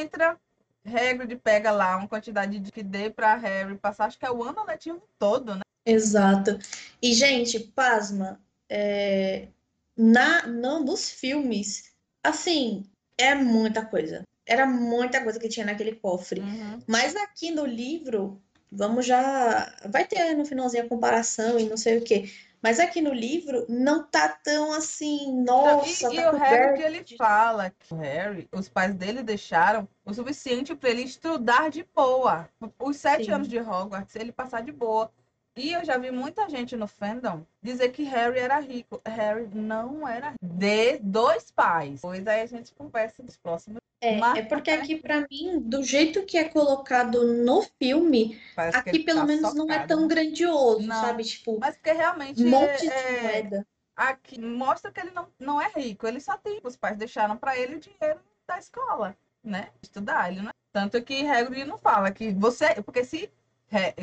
[0.02, 0.38] Entra,
[0.84, 4.42] Hagrid pega lá uma quantidade de que dê pra Harry passar, acho que é o
[4.42, 5.62] ano letivo todo, né?
[5.86, 6.58] Exato.
[7.00, 8.38] E, gente, pasma,
[8.68, 9.48] é,
[9.96, 12.84] na, não, nos filmes, assim,
[13.16, 14.22] é muita coisa.
[14.48, 16.40] Era muita coisa que tinha naquele cofre.
[16.40, 16.80] Uhum.
[16.86, 18.40] Mas aqui no livro,
[18.72, 19.72] vamos já.
[19.88, 22.30] Vai ter no finalzinho a comparação e não sei o quê.
[22.62, 26.82] Mas aqui no livro não tá tão assim, nossa, e, tá e o Harry que
[26.82, 31.86] ele fala que o Harry, os pais dele deixaram o suficiente para ele estudar de
[31.94, 32.48] boa.
[32.80, 33.32] Os sete Sim.
[33.32, 35.12] anos de Hogwarts, ele passar de boa.
[35.58, 39.00] E eu já vi muita gente no fandom dizer que Harry era rico.
[39.04, 40.38] Harry não era rico.
[40.42, 42.00] De dois pais.
[42.00, 43.80] Pois aí a gente conversa nos próximos.
[44.00, 48.76] É, Mas- é porque aqui, pra mim, do jeito que é colocado no filme, Parece
[48.78, 49.88] aqui pelo tá menos não é socado.
[49.88, 51.00] tão grandioso, Não.
[51.00, 51.24] sabe?
[51.24, 53.66] Tipo, Mas porque realmente montes de é- é- moeda.
[53.96, 56.06] aqui mostra que ele não, não é rico.
[56.06, 56.60] Ele só tem.
[56.62, 59.70] Os pais deixaram para ele o dinheiro da escola, né?
[59.82, 60.30] Estudar.
[60.30, 60.52] Ele não...
[60.72, 62.80] Tanto que Hagrid não fala que você.
[62.82, 63.28] Porque se,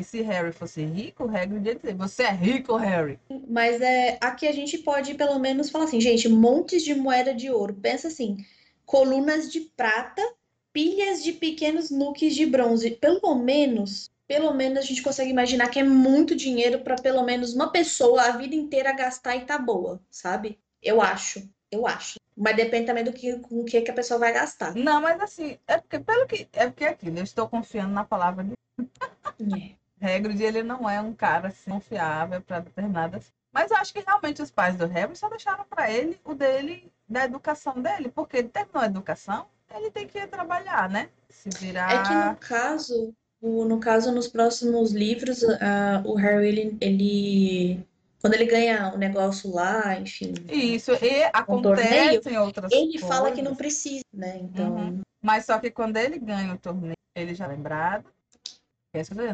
[0.02, 3.18] se Harry fosse rico, Hagrid ia dizer: Você é rico, Harry.
[3.48, 7.50] Mas é, aqui a gente pode pelo menos falar assim, gente, montes de moeda de
[7.50, 7.74] ouro.
[7.74, 8.36] Pensa assim,
[8.84, 10.22] colunas de prata,
[10.72, 12.90] pilhas de pequenos nuques de bronze.
[12.92, 17.54] Pelo menos, pelo menos a gente consegue imaginar que é muito dinheiro para pelo menos
[17.54, 20.58] uma pessoa a vida inteira gastar e tá boa, sabe?
[20.82, 22.18] Eu acho, eu acho.
[22.36, 24.74] Mas depende também do que, com o que, que a pessoa vai gastar.
[24.74, 26.48] Não, mas assim, é porque pelo que.
[26.52, 28.52] É porque é aquilo, eu estou confiando na palavra de
[30.02, 30.16] É.
[30.16, 33.32] Hagrid, ele não é um cara assim, confiável para determinadas.
[33.52, 36.92] Mas eu acho que realmente os pais do Harry só deixaram para ele o dele,
[37.08, 41.08] da educação dele, porque ele terminou a educação, ele tem que ir trabalhar, né?
[41.30, 41.94] Se virar.
[41.94, 47.86] É que no caso, no caso, nos próximos livros, ah, o Harry, ele, ele-
[48.26, 53.30] quando ele ganha o negócio lá, enfim, Isso, e Um torneio, acontecem outras ele fala
[53.30, 54.38] que não coisas, precisa, né?
[54.42, 55.00] Então, Uhum.
[55.22, 58.04] Mas só que quando ele ganha o torneio, ele já é lembrado.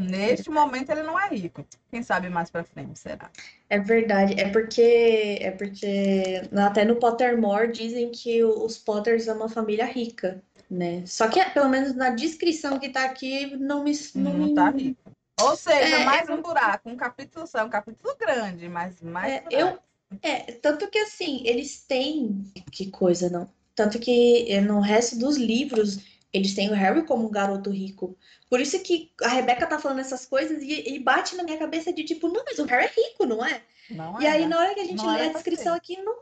[0.00, 1.64] Neste momento ele não é rico.
[1.90, 3.30] Quem sabe mais pra frente será.
[3.70, 4.34] é verdade.
[4.40, 10.42] É porque, é porque até no Pottermore dizem que os Potters são uma família rica,
[10.68, 11.04] né?
[11.06, 13.92] Só que, pelo menos na descrição que tá aqui, não me...
[14.14, 15.12] Não, Não tá rico.
[15.42, 19.44] Ou seja, É, mais um buraco, um capítulo só, um capítulo grande, mas mais É,
[19.50, 19.78] eu,
[20.22, 22.44] é, tanto que assim, eles têm.
[22.70, 23.50] Que coisa, não.
[23.74, 25.98] Tanto que eh, no resto dos livros,
[26.32, 28.16] eles têm o Harry como um garoto rico.
[28.48, 31.92] Por isso que a Rebeca tá falando essas coisas e, e bate na minha cabeça
[31.92, 33.62] de tipo, não, mas o Harry é rico, não é?
[33.88, 34.46] Não E aí, era.
[34.46, 35.76] na hora que a gente Não lê a descrição ser.
[35.76, 36.16] aqui, não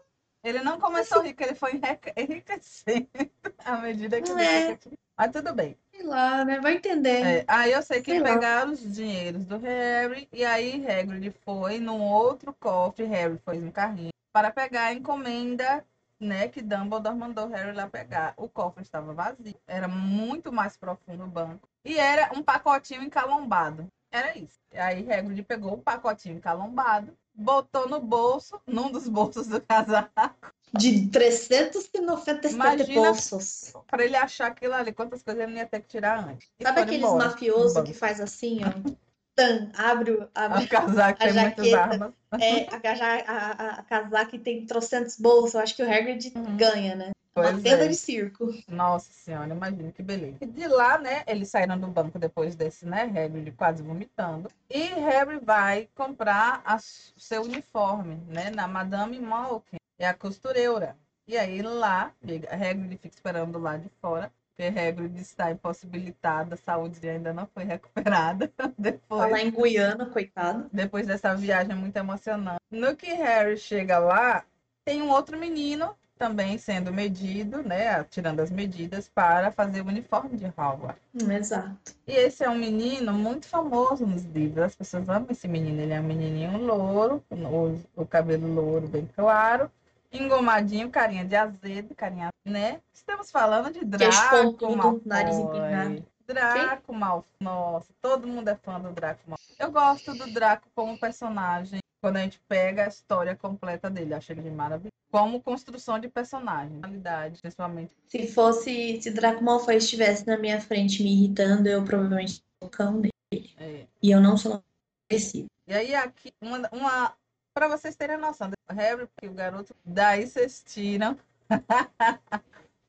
[0.45, 3.09] Ele não começou rico, ele foi enrique- enriquecendo
[3.65, 4.79] à medida que Não ele é.
[5.21, 5.77] Mas tudo bem.
[5.93, 6.59] sei lá, né?
[6.61, 7.23] Vai entender.
[7.23, 8.29] É, aí eu sei que Sei lá.
[8.33, 13.71] pegaram os dinheiros do Harry e aí Hagrid foi num outro cofre, Harry foi no
[13.71, 15.85] carrinho para pegar a encomenda,
[16.19, 18.33] né, que Dumbledore mandou Harry lá pegar.
[18.39, 23.87] O cofre estava vazio, era muito mais profundo o banco e era um pacotinho encalombado.
[24.11, 24.59] Era isso.
[24.73, 31.09] Aí Hagrid pegou o pacotinho encalombado, botou no bolso, num dos bolsos do casaco, De
[31.09, 33.73] 397 Imagina- bolsos.
[33.89, 36.49] para ele achar aquilo ali, quantas coisas ele não ia ter que tirar antes.
[36.59, 38.91] E Sabe aqueles embora, mafiosos que faz assim, ó?
[39.35, 41.81] Tan, abre, o- abre O casaco a tem muitas jaqueta.
[41.95, 42.13] armas.
[42.41, 46.57] É, a, a, a, a casaca tem trocentos bolsos, eu acho que o Hagrid Uhum.
[46.57, 47.11] ganha, né?
[47.33, 47.89] Pois Uma tenda é.
[47.89, 48.53] de circo.
[48.69, 50.37] Nossa senhora, imagina que beleza.
[50.41, 54.51] E de lá, né, eles saíram do banco depois desse, né, Harry quase vomitando.
[54.69, 60.97] E Harry vai comprar a seu uniforme, né, na Madame Malkin, é a costureira.
[61.29, 66.59] E aí lá, chega- Hagrid fica esperando lá de fora, porque Hagrid está impossibilitada, a
[66.59, 67.63] saúde ainda não foi
[68.19, 68.51] recuperada.
[68.77, 70.69] Depois, Tá lá em Guiana, coitado.
[70.73, 72.59] depois dessa viagem muito emocionante.
[72.71, 74.45] No que Harry chega lá,
[74.85, 80.37] tem um outro menino também sendo medido, né, tirando as medidas para fazer o uniforme
[80.37, 81.01] de Hogwarts.
[81.15, 81.95] Hum, exato.
[82.07, 84.65] E esse é um menino muito famoso nos livros.
[84.65, 85.81] As pessoas amam esse menino.
[85.81, 89.71] Ele é um menininho louro, o, o cabelo louro bem claro,
[90.13, 92.81] engomadinho, carinha de azedo, carinha, né?
[92.93, 95.03] Estamos falando de Queixo Draco Malfoy.
[95.05, 96.05] nariz empinado.
[96.27, 97.31] Draco Malfoy.
[97.41, 99.57] Nossa, todo mundo é fã do Draco Malfoy.
[99.59, 101.81] Eu gosto do Draco como personagem.
[102.03, 104.91] Quando a gente pega a história completa dele, acho ele maravilhoso.
[105.11, 107.95] Como construção de personagem, qualidade, principalmente.
[108.09, 112.69] Se fosse, se Draco Malfoy estivesse na minha frente me irritando, eu provavelmente seria o
[112.69, 113.55] cão dele.
[113.59, 113.87] É.
[114.03, 114.63] E eu não sou
[115.11, 115.49] agressiva.
[115.67, 117.15] E aí aqui, uma, uma
[117.61, 121.15] para vocês terem noção, o Harry e o garoto, daí vocês tiram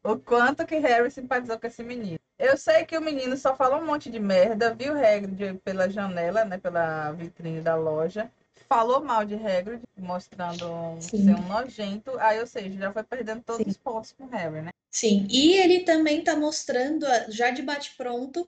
[0.02, 2.18] o quanto que Harry simpatizou com esse menino.
[2.40, 6.46] Eu sei que o menino só falou um monte de merda, viu Hagrid pela janela,
[6.46, 8.32] né, pela vitrine da loja,
[8.70, 11.26] falou mal de Hagrid, mostrando Sim.
[11.26, 13.72] ser um nojento, aí, ou seja, já foi perdendo todos Sim.
[13.72, 14.72] os pontos com Harry, né?
[14.90, 18.48] Sim, e ele também tá mostrando, já de bate-pronto,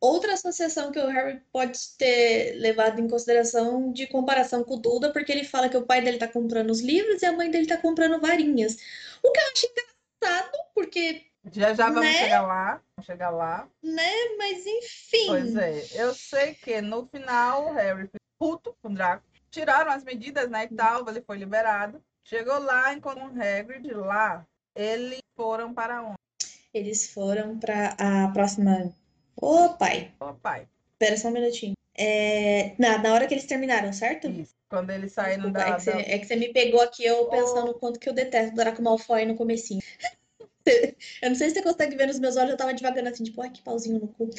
[0.00, 5.12] outra associação que o Harry pode ter levado em consideração de comparação com o Duda,
[5.12, 7.66] porque ele fala que o pai dele tá comprando os livros e a mãe dele
[7.66, 8.76] tá comprando varinhas.
[9.22, 11.22] O que eu acho engraçado, porque,
[11.52, 12.12] Já já vamos Né?
[12.14, 13.68] chegar lá, vamos chegar lá.
[13.82, 15.26] né, mas enfim.
[15.28, 19.22] Pois é, eu sei que no final o Harry puto com o Draco.
[19.50, 22.02] Tiraram as medidas, né, e tal, ele foi liberado.
[22.26, 24.44] Chegou lá, encontrou um Hagrid lá.
[24.74, 26.16] Eles foram para onde?
[26.72, 28.92] Eles foram pra a próxima.
[29.36, 30.68] Ô, pai, Ô, pai.
[30.92, 31.74] espera só um minutinho.
[31.96, 34.28] É, na, na hora que eles terminaram, certo?
[34.28, 34.54] Isso.
[34.68, 37.04] Quando eles saíram Desculpa, da, é que, você, da- é que você me pegou aqui
[37.04, 39.80] eu pensando o quanto que eu detesto Draco Malfoy no comecinho.
[41.20, 43.40] Eu não sei se você consegue ver nos meus olhos, eu tava devagando assim, tipo,
[43.42, 44.30] ai, que pauzinho no cu.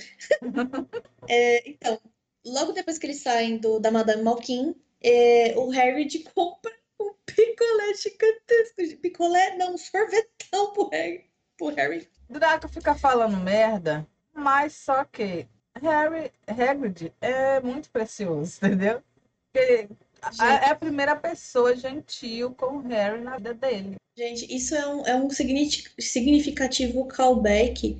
[1.29, 1.99] É, então,
[2.43, 7.13] logo depois que eles saem do, da Madame Malkin, é, o Harry de compra um
[7.25, 8.75] picolé gigantesco.
[8.83, 11.29] de- Picolé, não, um sorvetão pro Harry.
[11.57, 12.09] Pro Harry.
[12.27, 15.47] Draco fica falando merda, mas só que
[15.81, 19.01] Harry, Hagrid é muito precioso, entendeu?
[19.51, 19.87] Porque
[20.41, 23.95] é a primeira pessoa gentil com o Harry na vida dele.
[24.17, 27.99] Gente, isso é um, é um signifi- significativo callback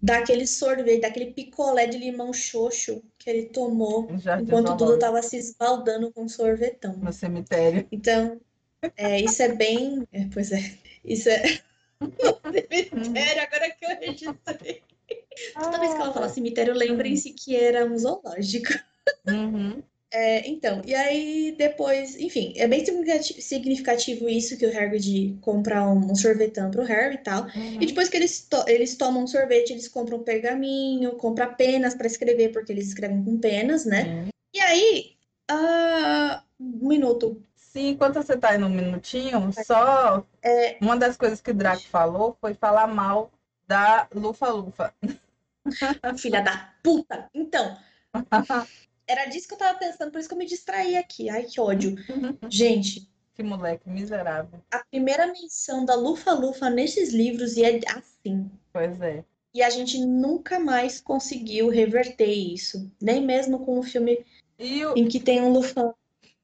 [0.00, 5.22] daquele sorvete, daquele picolé de limão xoxo que ele tomou No enquanto Duda Zoológico, tava
[5.22, 6.94] se esbaldando com sorvetão.
[6.96, 7.86] no cemitério.
[7.90, 8.38] Então,
[8.96, 10.06] é, isso é bem.
[10.12, 10.58] é, pois é.
[11.02, 11.42] Isso é.
[12.90, 14.82] Cemitério, agora que eu registrei.
[15.54, 18.72] Toda vez que ela fala cemitério, lembrem-se que era um zoológico.
[19.28, 19.82] Uhum.
[20.16, 25.82] É, então, e aí depois, enfim, é bem significati- significativo isso que o Hagrid compra
[25.82, 27.42] um, um sorvetão pro Harry e tal.
[27.46, 27.78] Uhum.
[27.80, 31.94] E depois que eles, to- eles tomam um sorvete, eles compram um pergaminho, compram penas
[31.96, 34.04] para escrever, porque eles escrevem com penas, né?
[34.04, 34.28] Sim.
[34.54, 35.16] E aí,
[35.50, 37.42] ah, um minuto.
[37.56, 41.82] Sim, enquanto você tá aí no minutinho, só É, uma das coisas que o Draco
[41.90, 43.32] falou foi falar mal
[43.66, 44.94] da Lufa Lufa.
[46.18, 47.28] filha da puta.
[47.34, 47.76] Então,
[49.06, 51.28] era disso que eu tava pensando, por isso que eu me distraí aqui.
[51.30, 51.94] Ai, que ódio.
[52.48, 54.60] Gente, Que moleque miserável.
[54.70, 58.50] a primeira menção da Lufa-Lufa nesses livros e é assim.
[58.72, 59.24] Pois é.
[59.52, 62.90] E a gente nunca mais conseguiu reverter isso.
[63.00, 64.24] Nem mesmo com o filme
[64.58, 65.94] E o, em que tem um Lufan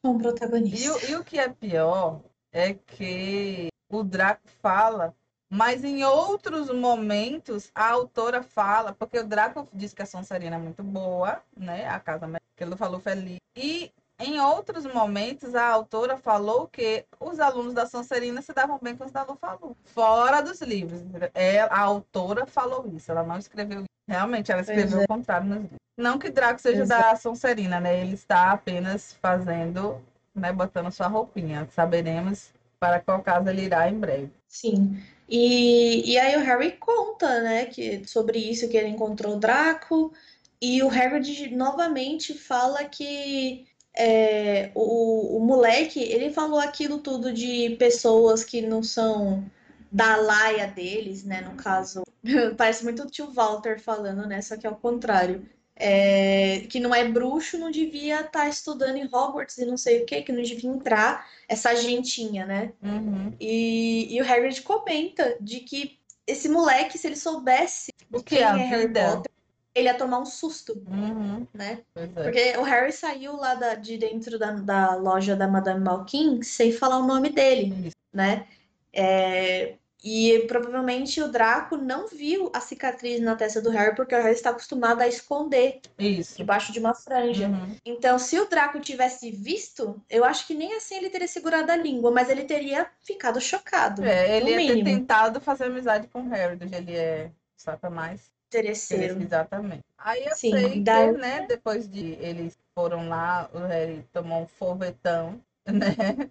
[0.03, 1.07] como e, protagonista.
[1.07, 5.15] o, e o que é pior é que o Draco fala,
[5.51, 10.59] mas em outros momentos a autora fala, porque o Draco diz que a Sonserina é
[10.59, 11.89] muito boa, né?
[11.89, 13.39] A casa que ele falou feliz.
[13.57, 13.91] E
[14.21, 19.05] em outros momentos a autora falou que os alunos da Sonserina se davam bem com
[19.05, 19.77] os da Lufa-Lu.
[19.87, 21.01] Fora dos livros.
[21.35, 23.91] É, a autora falou isso, ela não escreveu isso.
[24.09, 25.05] Realmente, ela escreveu é.
[25.05, 25.79] o contrário nos livros.
[25.97, 28.01] Não que Draco seja da Sonserina, né?
[28.01, 30.01] Ele está apenas fazendo,
[30.35, 31.69] né, botando sua roupinha.
[31.73, 34.33] Saberemos para qual casa ele irá em breve.
[34.49, 35.03] Sim.
[35.31, 40.13] E, e aí o Harry conta, né, que, sobre isso, que ele encontrou o Draco.
[40.61, 43.65] E o Hagrid novamente fala que
[43.97, 49.49] é, o, o moleque, ele falou aquilo tudo de pessoas que não são
[49.91, 52.03] da laia deles, né, no caso.
[52.59, 55.49] Parece muito o tio Walter falando, né, só que é o contrário.
[55.77, 60.05] É, que não é bruxo, não devia estar estudando em Hogwarts e não sei o
[60.07, 62.73] que, que não devia entrar essa gentinha, né?
[62.83, 63.35] Uhum.
[63.41, 68.39] E, e o Hagrid comenta de que esse moleque, se ele soubesse O que quem
[68.41, 68.93] é a é Harry?
[68.93, 69.31] Potter,
[69.75, 71.47] ele ia tomar um susto, Uhum.
[71.55, 71.81] né?
[71.95, 72.07] É.
[72.09, 76.73] Porque o Harry saiu lá da- de dentro da, da loja da Madame Malkin sem
[76.73, 77.97] falar o nome dele, Isso.
[78.13, 78.47] né?
[78.93, 84.19] É, E provavelmente o Draco não viu a cicatriz na testa do Harry porque o
[84.19, 86.37] Harry está acostumado a esconder Isso.
[86.39, 87.49] debaixo de uma franja.
[87.49, 87.77] Uhum.
[87.85, 91.77] Então, se o Draco tivesse visto, eu acho que nem assim ele teria segurado a
[91.77, 94.03] língua, mas ele teria ficado chocado.
[94.05, 98.31] É, ele ia ter tentado fazer amizade com o Harry, do jeito ele é satanás.
[98.49, 99.23] Interesseiro.
[99.23, 99.85] Exatamente.
[99.99, 104.43] Aí eu Sim, sei daí- que, né, depois de eles foram lá, o Harry tomou
[104.43, 106.31] um fovetão, né?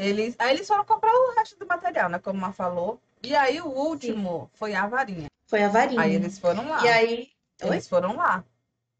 [0.00, 2.18] Eles, aí eles foram comprar o resto do material, né?
[2.18, 3.00] Como a falou.
[3.22, 5.26] E aí o último foi a varinha.
[5.46, 6.00] Foi a varinha.
[6.00, 6.84] Aí eles foram lá.
[6.84, 7.28] E aí,
[7.62, 7.68] Oi?
[7.68, 8.42] Eles foram lá.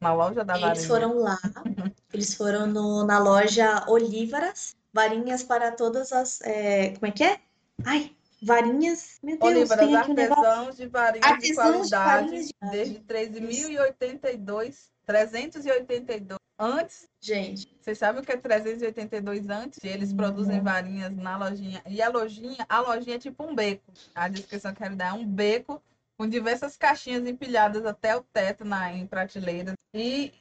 [0.01, 0.73] Na loja da varinha.
[0.73, 1.39] eles foram lá,
[2.13, 6.41] eles foram no- na loja Olívaras, varinhas para todas as.
[6.43, 7.39] é, como é que é?
[7.85, 9.19] Ai, varinhas.
[9.23, 10.73] Meu Deus, Olívaras, tem aqui um negócio.
[10.75, 17.09] de varinhas de Artesãos de qualidade, varinhas de- desde 13.082, 382 antes.
[17.21, 19.83] Gente, Vocês sabem o que é 382 antes?
[19.83, 21.83] Eles produzem varinhas na lojinha.
[21.87, 23.93] E a lojinha, a lojinha é tipo um beco.
[24.15, 25.83] A descrição que eu quero dar é um beco
[26.17, 29.75] com diversas caixinhas empilhadas até o teto na, em prateleiras.
[29.93, 30.33] E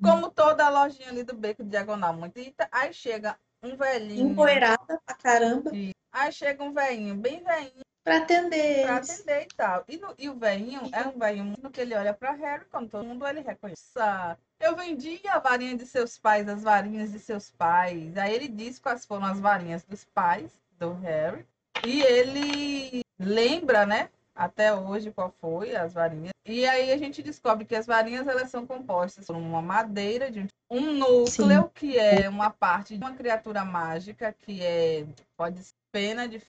[0.00, 2.38] como toda a lojinha ali do beco diagonal, muito.
[2.38, 4.28] E aí chega um velhinho.
[4.28, 5.72] empoeirada pra caramba
[6.12, 8.82] Aí chega um velhinho, bem velhinho, pra atender.
[8.86, 9.10] pra eles.
[9.10, 9.84] atender e tal.
[9.88, 12.88] E, no- e o velhinho é um velhinho no que ele olha pra Harry, como
[12.88, 13.82] todo mundo ele reconhece.
[13.98, 18.16] "Ah, Eu vendi a varinha de seus pais, as varinhas de seus pais.
[18.16, 20.50] Aí ele diz quais foram as varinhas dos pais
[20.80, 21.46] do Harry.
[21.86, 24.08] E ele lembra, né?
[24.34, 26.32] Até hoje qual foi as varinhas.
[26.44, 30.40] E aí a gente descobre que as varinhas elas são compostas por uma madeira de
[30.40, 35.04] um- um núcleo que é uma parte de uma criatura mágica que é
[35.36, 36.40] pode ser pena de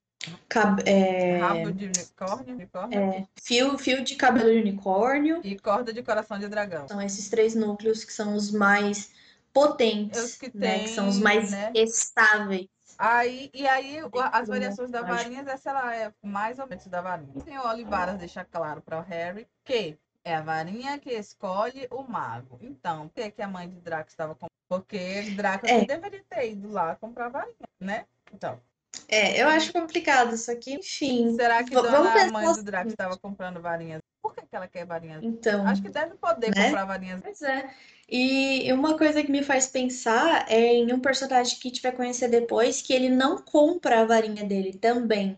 [0.50, 5.40] Cab- é, rabo de unicórnio, unicórnio é, fio, fio de cabelo de unicórnio.
[5.44, 6.88] e corda de coração de dragão.
[6.88, 9.12] São esses três núcleos que são os mais
[9.54, 10.76] potentes, Os que né?
[10.76, 11.72] têm, Que são os mais né?
[11.74, 12.68] estáveis.
[12.98, 15.30] Aí, e aí, o- as variações da mágico.
[15.32, 17.32] varinha, essa ela é mais ou menos da varinha.
[17.34, 22.04] O senhor Olivaras deixa claro para o Harry que é a varinha que escolhe o
[22.04, 22.60] mago.
[22.62, 24.50] Então, por que, que a mãe de Draco estava comprando?
[24.68, 25.78] Porque Draco É.
[25.80, 28.06] não deveria ter ido lá comprar a varinha, né?
[28.34, 28.60] Então,
[29.08, 31.36] É, eu acho complicado isso aqui, enfim.
[31.36, 32.64] será que V- dona vamos pensar mãe do assim.
[32.64, 34.02] Draco estava comprando varinhas?
[34.22, 35.24] Por que, que ela quer varinhas?
[35.24, 36.66] Então, Acho que deve poder Né?
[36.66, 37.22] comprar varinhas.
[37.22, 37.70] pois é.
[38.08, 41.92] E uma coisa que me faz pensar é em um personagem que a gente vai
[41.92, 45.38] conhecer depois, que ele não compra a varinha dele também.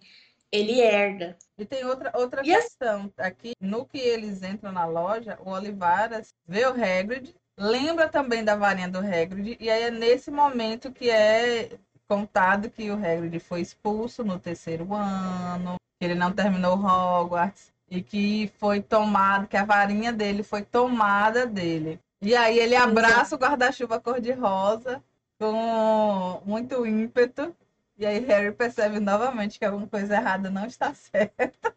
[0.52, 1.38] Ele herda.
[1.58, 6.34] E tem outra, outra E questão aqui, no que eles entram na loja, o Olivaras
[6.48, 11.10] vê o Hagrid, lembra também da varinha do Hagrid, e aí é nesse momento que
[11.10, 11.78] é
[12.12, 18.04] contado que o Hagrid foi expulso no terceiro ano, que ele não terminou Hogwarts, e
[18.04, 22.02] que foi tomado, que a varinha dele foi tomada dele.
[22.22, 25.02] E aí ele abraça o guarda-chuva cor-de-rosa
[25.40, 27.56] com muito ímpeto,
[27.98, 31.74] e aí Harry percebe novamente que alguma coisa errada não está certa.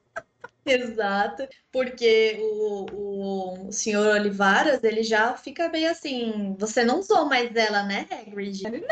[0.67, 7.55] Exato, porque o, o senhor Olivaras, ele já fica meio assim, você não usou mais
[7.55, 8.67] ela, né, Hagrid?
[8.67, 8.87] Ele,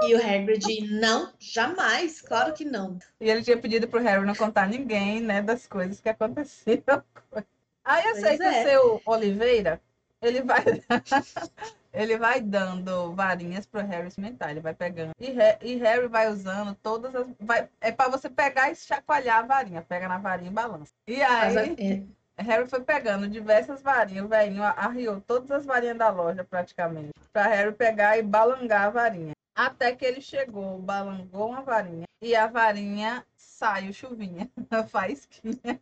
[0.00, 2.98] E o Hagrid, não, jamais, claro que não.
[3.20, 7.04] E ele tinha pedido pro Harry não contar a ninguém, né, das coisas que aconteceram.
[7.84, 8.60] Aí eu Pois sei que é.
[8.60, 9.80] o seu Oliveira,
[10.22, 10.64] ele vai
[11.98, 15.10] ele vai dando varinhas pro Harry experimentar, ele vai pegando.
[15.18, 19.42] E, e Harry vai usando todas as vai é para você pegar e chacoalhar a
[19.42, 20.92] varinha, pega na varinha e balança.
[21.08, 26.08] E aí é, Harry foi pegando diversas varinhas, o velhinho arriou todas as varinhas da
[26.08, 29.32] loja praticamente, para Harry pegar e balangar a varinha.
[29.52, 34.48] Até que ele chegou, balangou uma varinha e a varinha saiu chuvinha,
[34.88, 35.80] faísquinha.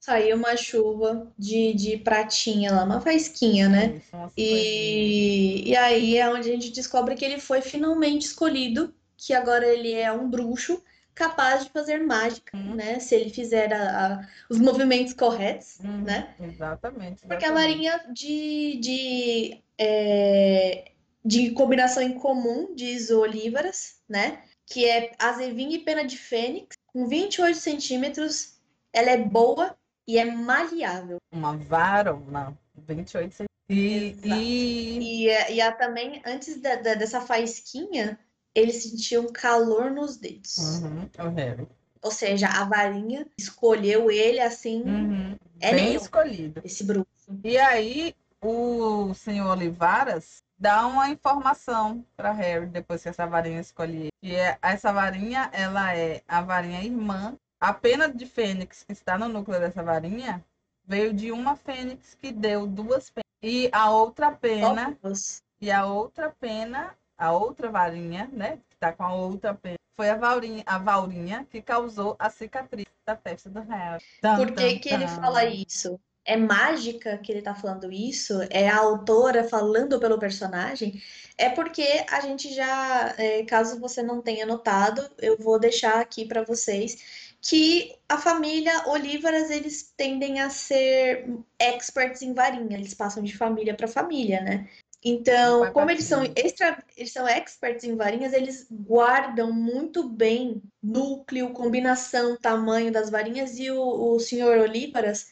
[0.00, 4.00] Saiu uma chuva de, de pratinha lá, uma faísquinha, né?
[4.10, 4.32] Coisinhas.
[4.36, 9.66] E, e aí é onde a gente descobre que ele foi finalmente escolhido, que agora
[9.66, 10.82] ele é um bruxo
[11.14, 12.74] capaz de fazer mágica, Uhum.
[12.74, 12.98] né?
[12.98, 16.34] Se ele fizer a- a- os movimentos corretos, Uhum, né?
[16.40, 17.20] Exatamente.
[17.26, 17.68] Porque a exatamente.
[17.68, 20.92] varinha de, de, é,
[21.22, 24.42] de combinação em comum, diz o Olívaras, né?
[24.64, 28.54] Que é azevinho e pena de fênix, com 28 centímetros.
[28.92, 29.76] Ela é boa
[30.10, 31.18] e é maleável.
[31.32, 33.46] Uma varona, 28 centímetros.
[33.68, 34.40] E, Exato.
[34.40, 38.18] e E, é- e a, também, antes da- da- dessa faísquinha,
[38.54, 40.56] ele sentia um calor nos dedos.
[40.58, 41.68] Uhum, o Harry.
[42.02, 46.60] Ou seja, a varinha escolheu ele assim, Uhum, é bem meu, escolhido.
[46.64, 47.06] esse bruxo.
[47.44, 53.96] E aí, o senhor Olivaras dá uma informação para Harry depois que essa varinha escolhe
[53.96, 54.08] ele.
[54.22, 57.36] E é, essa varinha, ela é a varinha irmã.
[57.60, 60.42] A pena de fênix que está no núcleo dessa varinha
[60.86, 63.26] veio de uma fênix que deu duas penas.
[63.42, 65.42] E a outra pena, Ovos.
[65.60, 70.08] e a outra pena, a outra varinha, né, que está com a outra pena, foi
[70.08, 74.02] a Vaurinha, a Vaurinha que causou a cicatriz da festa do Harry.
[74.22, 76.00] Por que, que ele fala isso?
[76.24, 78.40] É mágica que ele tá falando isso?
[78.48, 81.02] É a autora falando pelo personagem?
[81.36, 86.24] É porque a gente já, é, caso você não tenha notado, eu vou deixar aqui
[86.24, 91.26] para vocês que a família Olívaras eles tendem a ser
[91.58, 94.68] experts em varinha, eles passam de família para família, né?
[95.02, 101.50] Então, como eles são extra, eles são experts em varinhas, eles guardam muito bem núcleo,
[101.50, 105.28] combinação, tamanho das varinhas e o, o senhor Olívaras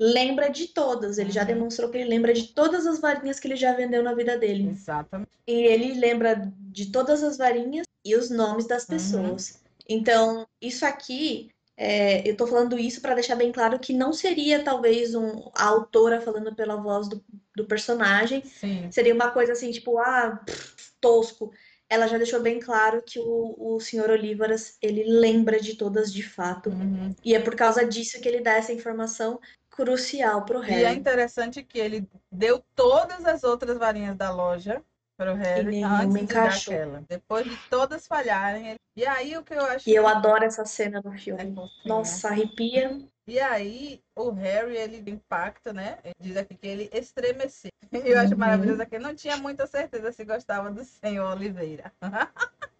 [0.00, 1.18] lembra de todas.
[1.18, 1.46] Ele já uhum.
[1.46, 4.68] demonstrou que ele lembra de todas as varinhas que ele já vendeu na vida dele.
[4.68, 5.30] Exatamente.
[5.46, 8.88] E ele lembra de todas as varinhas e os nomes das uhum.
[8.88, 9.50] pessoas.
[9.50, 9.62] Uhum.
[9.88, 14.62] Então, isso aqui, é, eu tô falando isso para deixar bem claro que não seria
[14.62, 17.24] talvez um, a autora falando pela voz do,
[17.56, 18.42] do personagem.
[18.44, 18.90] Sim.
[18.90, 21.50] Seria uma coisa assim, tipo, ah, pff, tosco.
[21.88, 26.22] Ela já deixou bem claro que o, o senhor Olívaras, ele lembra de todas de
[26.22, 26.70] fato.
[26.70, 27.14] Uhum.
[27.24, 30.82] E é por causa disso que ele dá essa informação crucial pro Harry.
[30.82, 34.82] E é interessante que ele deu todas as outras varinhas da loja
[35.22, 36.74] para o Harry antes encaixou.
[36.74, 37.04] de dar aquela.
[37.08, 38.70] Depois de todas falharem.
[38.70, 38.78] Ele...
[38.96, 39.88] E aí o que eu acho.
[39.88, 41.42] E eu adoro essa cena no filme.
[41.42, 43.00] É Nossa, arrepia.
[43.26, 45.98] E aí o Harry ele impacta, né?
[46.02, 47.70] Ele diz aqui que ele estremeceu.
[47.92, 48.38] E eu acho uhum.
[48.38, 51.92] maravilhoso que não tinha muita certeza se gostava do senhor Oliveira.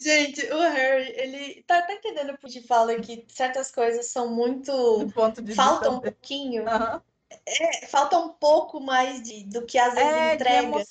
[0.00, 4.72] Gente, o Harry, ele tá, tá entendendo por que fala que certas coisas são muito.
[5.54, 6.64] Falta um pouquinho.
[6.64, 7.00] Uhum.
[7.46, 10.84] É, falta um pouco mais de, do que às vezes é, entrega.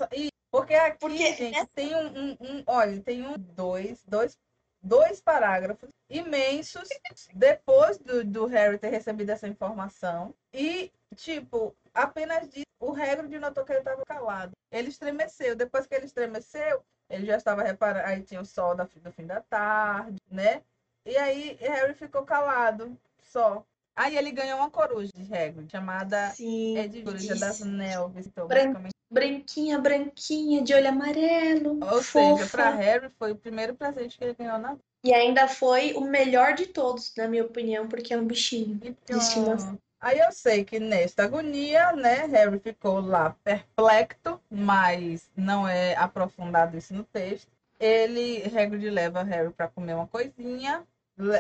[0.52, 1.66] Porque aqui, Porque, gente, é...
[1.68, 4.38] tem um, um, um, Olha, tem um, dois, dois,
[4.84, 6.90] dois parágrafos imensos
[7.34, 10.36] depois do, do Harry ter recebido essa informação.
[10.54, 14.52] E, tipo, apenas disso, o Hagrid notou que ele estava calado.
[14.70, 15.56] Ele estremeceu.
[15.56, 18.06] Depois que ele estremeceu, ele já estava reparando.
[18.06, 20.62] Aí tinha o sol da, do fim da tarde, né?
[21.06, 23.66] E aí Harry ficou calado, só.
[23.96, 28.28] Aí ele ganhou uma coruja de Hagrid, chamada Sim, é Coruja das Neves.
[28.28, 28.74] Então, Bran...
[29.12, 31.80] Branquinha, branquinha, de olho amarelo.
[31.84, 32.38] Ou fofa.
[32.38, 34.84] seja, para Harry foi o primeiro presente que ele ganhou na vida.
[35.04, 38.80] E ainda foi o melhor de todos, na minha opinião, porque é um bichinho.
[38.82, 45.94] Então, aí eu sei que nesta agonia, né, Harry ficou lá perplexo, mas não é
[45.96, 47.50] aprofundado isso no texto.
[47.78, 50.88] Ele, Hagrid leva Harry para comer uma coisinha,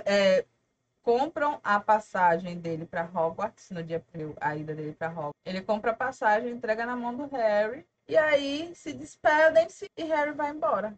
[0.05, 0.43] é,
[1.03, 4.03] compram a passagem dele para Hogwarts, no dia
[4.39, 5.41] a ida dele para Hogwarts.
[5.45, 10.31] Ele compra a passagem, entrega na mão do Harry, e aí se despedem-se e Harry
[10.31, 10.97] vai embora.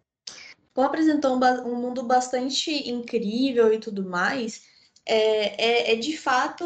[0.74, 4.64] Como apresentou um, um, mundo bastante incrível e tudo mais,
[5.06, 6.66] é, é, é de fato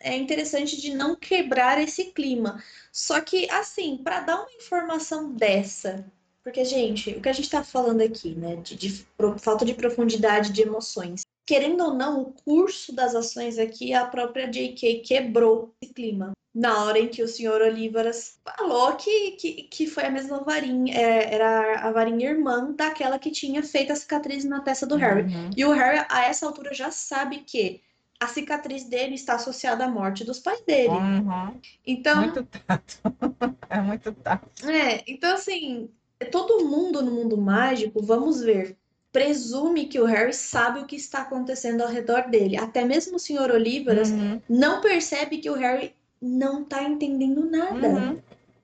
[0.00, 2.62] é interessante de não quebrar esse clima.
[2.90, 6.04] Só que, assim, para dar uma informação dessa,
[6.42, 9.06] porque, gente, o que a gente está falando aqui, né, de, de,
[9.38, 14.46] falta de profundidade de emoções, querendo ou não, o curso das ações aqui, a própria
[14.46, 15.00] J.K.
[15.00, 16.32] quebrou esse clima.
[16.54, 20.94] Na hora em que o senhor Olívaras falou que, que, que foi a mesma varinha,
[20.96, 25.22] é, era a varinha irmã daquela que tinha feito a cicatriz na testa do Harry.
[25.22, 25.50] Uhum.
[25.56, 27.82] E o Harry, a essa altura, já sabe que
[28.20, 30.90] a cicatriz dele está associada à morte dos pais dele.
[30.90, 31.60] Uhum.
[31.84, 32.20] Então.
[32.20, 33.00] Muito tato.
[33.68, 34.70] é muito tato.
[34.70, 35.90] É, então assim,
[36.30, 38.78] todo mundo no mundo mágico, vamos ver,
[39.14, 42.56] presume que o Harry sabe o que está acontecendo ao redor dele.
[42.56, 43.52] Até mesmo o Sr.
[43.52, 44.42] Olívaras uhum.
[44.48, 47.88] não percebe que o Harry não está entendendo nada.
[47.90, 48.20] Uhum.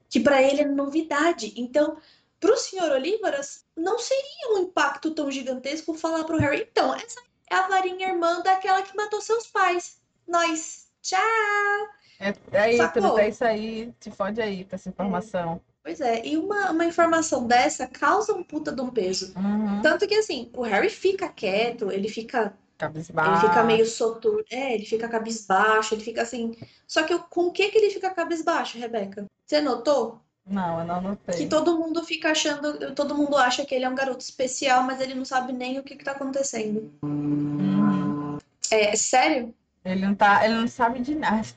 [0.09, 1.55] Que para ele é novidade.
[1.57, 1.99] Então,
[2.41, 2.91] para o Sr.
[2.91, 7.69] Olívaras, não seria um impacto tão gigantesco falar para o Harry: então, essa é a
[7.69, 10.01] varinha irmã daquela que matou seus pais.
[10.27, 11.21] Nós, tchau!
[12.19, 13.17] É, é aí, Sacou?
[13.21, 15.61] é isso aí, te fode aí com essa informação.
[15.91, 19.33] Pois é, e uma, uma informação dessa causa um puta de um peso.
[19.37, 19.83] Uhum.
[19.83, 22.55] Tanto que assim, o Harry fica quieto, ele fica.
[22.79, 23.31] Cabisbaixo.
[23.31, 24.45] Ele fica meio soturno.
[24.49, 26.57] É, ele fica cabisbaixo, ele fica assim.
[26.87, 29.27] Só que com o que, que ele fica cabisbaixo, Rebeca?
[29.45, 30.21] Você notou?
[30.47, 31.37] Não, eu não notei.
[31.37, 32.95] Que todo mundo fica achando.
[32.95, 35.83] Todo mundo acha que ele é um garoto especial, mas ele não sabe nem o
[35.83, 36.89] que, que tá acontecendo.
[37.03, 38.39] Uhum.
[38.71, 39.53] É sério?
[39.85, 40.45] Ele não tá.
[40.45, 41.49] Ele não sabe de nada.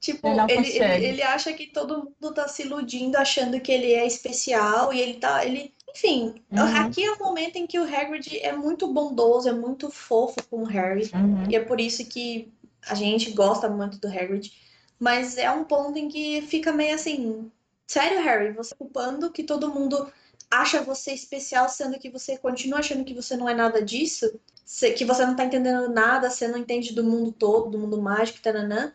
[0.00, 4.06] Tipo, ele, ele, ele, acha que todo mundo tá se iludindo, achando que ele é
[4.06, 5.44] especial, e ele tá.
[5.44, 6.76] Ele, enfim, uhum.
[6.76, 10.62] aqui é o momento em que o Hagrid é muito bondoso, é muito fofo com
[10.62, 11.10] o Harry.
[11.12, 11.44] Uhum.
[11.50, 12.50] E é por isso que
[12.88, 14.50] a gente gosta muito do Hagrid.
[14.98, 17.50] Mas é um ponto em que fica meio assim.
[17.86, 20.10] Sério, Harry, você culpando que todo mundo
[20.50, 24.30] acha você especial, sendo que você continua achando que você não é nada disso,
[24.96, 28.40] que você não tá entendendo nada, você não entende do mundo todo, do mundo mágico,
[28.40, 28.92] tananã.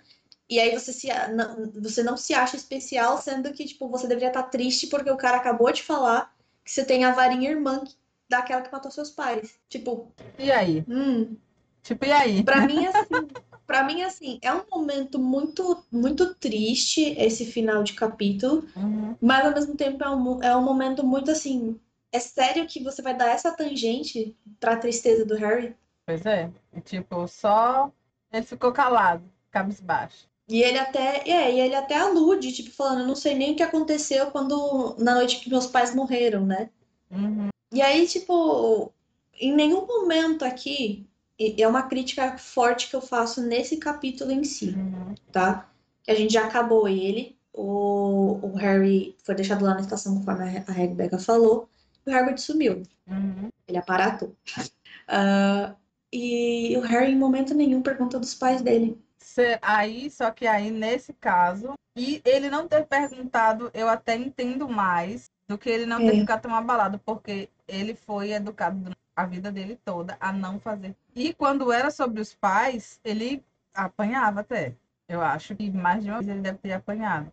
[0.50, 4.28] E aí você, se, não, você não se acha especial, sendo que, tipo, você deveria
[4.30, 6.34] estar triste porque o cara acabou de falar
[6.64, 7.84] que você tem a varinha irmã
[8.30, 9.60] daquela que matou seus pais.
[9.70, 10.84] Tipo, E aí?
[10.88, 11.36] hum,
[11.82, 12.44] Tipo, e aí?
[12.44, 13.28] Pra mim, assim,
[13.66, 19.16] para mim, assim, é um momento muito, muito triste esse final de capítulo, Uhum.
[19.22, 21.80] mas ao mesmo tempo é um, é um momento muito assim.
[22.12, 25.76] É sério que você vai dar essa tangente pra tristeza do Harry?
[26.06, 26.50] Pois é.
[26.74, 27.92] E, tipo, só
[28.32, 30.28] ele ficou calado, cabisbaixo.
[30.48, 33.56] E ele até, é, e ele até alude, tipo, falando, eu não sei nem o
[33.56, 36.70] que aconteceu quando na noite que meus pais morreram, né?
[37.10, 37.50] Uhum.
[37.74, 38.92] E aí, tipo,
[39.40, 41.08] em nenhum momento aqui,
[41.40, 44.70] é uma crítica forte que eu faço nesse capítulo em si.
[44.70, 45.16] Uhum.
[45.32, 45.70] tá?
[46.04, 47.36] Que a gente já acabou ele.
[47.52, 51.68] O, o Harry foi deixado lá na estação, conforme a Re- a Rebecca falou.
[52.06, 52.84] E o Hagrid sumiu.
[53.08, 53.50] Uhum.
[53.68, 54.36] Ele aparatou.
[55.08, 55.76] Ah,
[56.12, 58.98] e o Harry, em momento nenhum, pergunta dos pais dele.
[59.62, 65.32] Aí, só que aí, nesse caso, e ele não ter perguntado, eu até entendo mais
[65.48, 66.20] do que ele não ter É.
[66.20, 70.96] ficado tão abalado, porque ele foi educado a vida dele toda a não fazer.
[71.16, 74.76] E quando era sobre os pais, ele apanhava até.
[75.08, 77.32] Eu acho que mais de uma vez ele deve ter apanhado.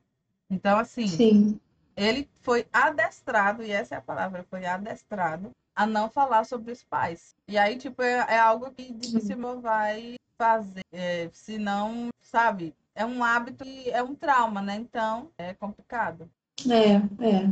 [0.50, 1.60] Então, assim, Sim.
[1.96, 6.84] ele foi adestrado, e essa é a palavra, foi adestrado a não falar sobre os
[6.84, 7.34] pais.
[7.48, 12.74] E aí, tipo, é, é algo que dificilmente vai fazer, é, se não, sabe?
[12.96, 14.74] É um hábito e é um trauma, né?
[14.74, 16.28] Então, é complicado.
[16.68, 17.50] É, é.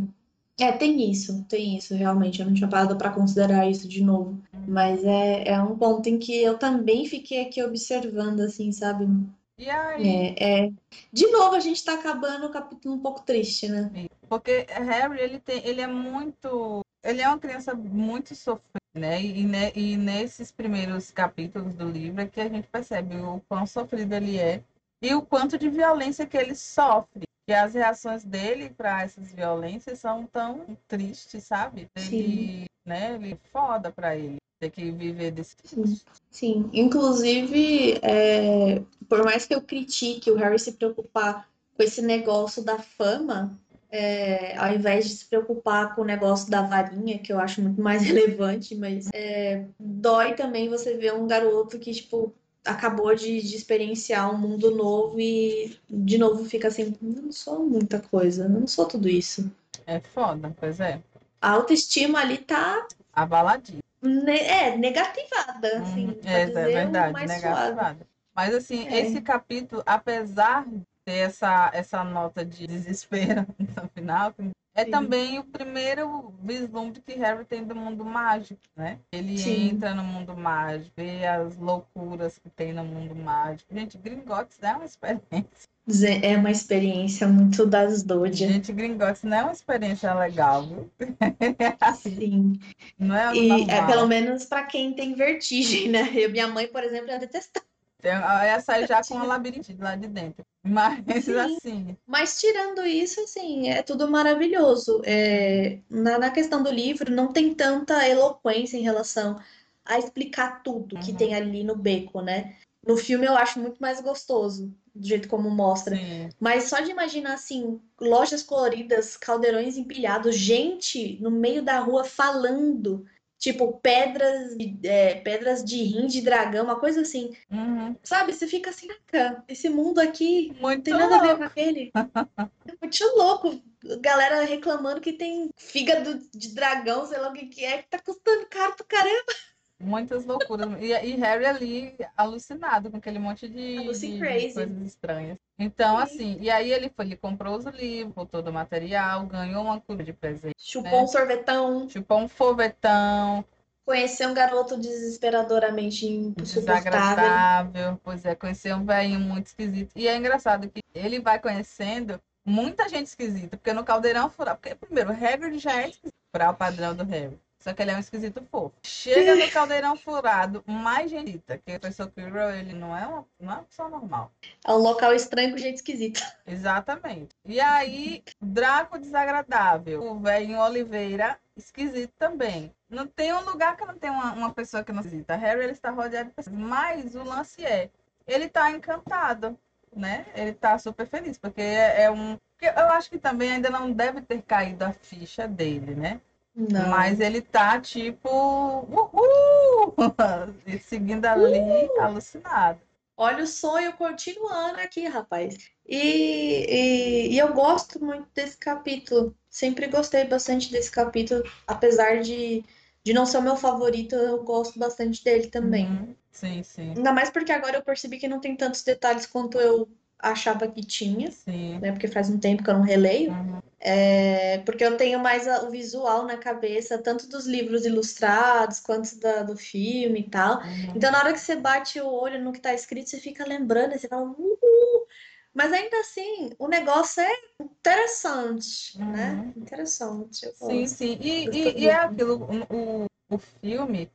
[0.58, 2.40] É, tem isso, tem isso, realmente.
[2.40, 4.38] Eu não tinha parado pra considerar isso de novo.
[4.66, 9.08] Mas é, é um ponto em que eu também fiquei aqui observando, assim, sabe?
[9.56, 10.72] E aí, É, é.
[11.12, 13.90] De novo, a gente tá acabando o capítulo um pouco triste, né?
[14.28, 19.22] porque Harry, ele tem, ele é muito, ele é uma criança muito sofrida, né?
[19.22, 23.66] E, ne- e nesses primeiros capítulos do livro é que a gente percebe o quão
[23.66, 24.62] sofrido ele é
[25.02, 27.22] e o quanto de violência que ele sofre.
[27.48, 31.88] Que as reações dele para essas violências são tão tristes, sabe?
[31.96, 33.14] Ele, né?
[33.14, 36.00] Ele é foda para ele ter que viver desse Sim.
[36.30, 42.62] Sim, inclusive, é, por mais que eu critique o Harry se preocupar com esse negócio
[42.62, 43.58] da fama,
[43.90, 47.80] é, ao invés de se preocupar com o negócio da varinha, que eu acho muito
[47.80, 52.32] mais relevante, mas é, dói também você ver um garoto que, tipo,
[52.64, 57.98] acabou de, de experienciar um mundo novo e de novo fica assim, não sou muita
[58.00, 59.50] coisa, não sou tudo isso.
[59.86, 61.00] É foda, pois é.
[61.40, 63.80] A autoestima ali tá, Abaladinho.
[64.02, 67.46] ne- é, negativada, assim, pra É, é o verdade, mais suave.
[67.46, 68.06] negativada.
[68.36, 69.00] Mas assim, É.
[69.00, 70.66] esse capítulo, apesar
[71.10, 74.32] ter essa, essa nota de desespero no final,
[74.72, 74.90] é Sim.
[74.92, 78.98] também o primeiro vislumbre que Harry tem do mundo mágico, né?
[79.12, 79.70] Ele Sim.
[79.70, 83.74] entra no mundo mágico, vê as loucuras que tem no mundo mágico.
[83.74, 85.68] Gente, Gringotts não é uma experiência.
[85.84, 88.46] Dizer, É uma experiência muito das Doja.
[88.46, 90.90] Gente, Gringotts não é uma experiência legal, viu?
[91.98, 92.60] Sim.
[92.96, 96.10] Não é E é pelo menos pra quem tem vertigem, né?
[96.14, 97.64] Eu, minha mãe, por exemplo, ia detestar.
[98.00, 100.44] Tem- Ia sair já com a labirintite lá de dentro.
[100.62, 101.38] Mas Sim.
[101.38, 105.00] assim, Mas tirando isso, assim, é tudo maravilhoso.
[105.04, 109.40] É, na, na questão do livro, não tem tanta eloquência em relação
[109.84, 111.16] a explicar tudo que Uhum.
[111.16, 112.56] tem ali no beco, né?
[112.86, 115.96] No filme eu acho muito mais gostoso, do jeito como mostra.
[115.96, 116.28] sim.
[116.38, 123.04] Mas só de imaginar assim, lojas coloridas, caldeirões empilhados, gente no meio da rua falando,
[123.40, 127.96] tipo pedras, é, pedras de rim de dragão, uma coisa assim, Uhum.
[128.04, 128.32] sabe?
[128.34, 131.38] Você fica assim, "Caraca, esse mundo aqui não Muito tem nada a ver louco.
[131.38, 131.90] com aquele.
[131.96, 133.60] É muito louco.
[134.00, 137.98] Galera reclamando que tem fígado de dragão, sei lá o que que é, que tá
[137.98, 139.32] custando caro pra caramba.
[139.80, 140.68] Muitas loucuras.
[140.78, 145.38] E, e Harry ali alucinado com aquele monte de, de coisas estranhas.
[145.58, 146.02] Então, Sim.
[146.02, 150.04] assim, e aí ele foi, ele comprou os livros, todo o material, ganhou uma cura
[150.04, 153.44] de presente, Chupou um sorvetão, chupou um fovetão,
[153.84, 156.80] conheceu um garoto desesperadoramente insuportável.
[156.82, 158.00] desagradável.
[158.04, 159.92] Pois é, conheceu um velhinho muito esquisito.
[159.96, 164.74] E é engraçado que ele vai conhecendo muita gente esquisita, porque no Caldeirão Furado, porque
[164.74, 167.38] primeiro, o Hagrid já é esquisito para o padrão do Harry.
[167.60, 168.74] Só que ele é um esquisito fofo.
[168.82, 173.52] Chega no Caldeirão Furado, mais genita, que o professor Quirrell, ele não é uma, não
[173.52, 174.32] é uma pessoa normal.
[174.66, 176.20] É um local estranho com gente esquisita.
[176.46, 177.36] Exatamente.
[177.44, 180.02] E aí, Draco desagradável.
[180.02, 182.74] O velho Oliveira, esquisito também.
[182.88, 185.36] Não tem um lugar que não tem uma, uma pessoa que não esquisita.
[185.36, 186.56] Harry, ele está rodeado de pessoas.
[186.56, 187.90] Mas o lance é,
[188.26, 189.58] ele está encantado,
[189.94, 190.24] né?
[190.34, 192.38] Ele está super feliz, porque é, é um...
[192.62, 196.20] Eu acho que também ainda não deve ter caído a ficha dele, né?
[196.54, 196.90] Não.
[196.90, 199.94] Mas ele tá, tipo, uhul!
[200.66, 201.60] E seguindo ali,
[201.98, 202.80] alucinado.
[203.16, 205.56] Olha o sonho continuando aqui, rapaz.
[205.86, 209.34] E, e, e eu gosto muito desse capítulo.
[209.48, 212.64] Sempre gostei bastante desse capítulo, apesar de
[213.02, 215.86] de não ser o meu favorito, eu gosto bastante dele também.
[215.86, 216.14] Uhum.
[216.30, 216.90] Sim, sim.
[216.96, 220.82] Ainda mais porque agora eu percebi que não tem tantos detalhes quanto eu achava que
[220.82, 221.78] tinha, Sim.
[221.78, 221.92] né?
[221.92, 223.32] Porque faz um tempo que eu não releio.
[223.32, 223.60] Uhum.
[223.82, 229.18] É, porque eu tenho mais a- o visual na cabeça, tanto dos livros ilustrados quanto
[229.18, 230.58] da- do filme e tal.
[230.60, 230.92] Uhum.
[230.94, 233.98] Então, na hora que você bate o olho no que tá escrito, você fica lembrando,
[233.98, 235.06] você fala, uhul!
[235.54, 239.32] Mas ainda assim, o negócio é interessante, né?
[239.56, 239.62] Uhum.
[239.62, 241.18] Interessante, eu Sim, sim.
[241.20, 244.10] E, e, e é aquilo, o, o, filme,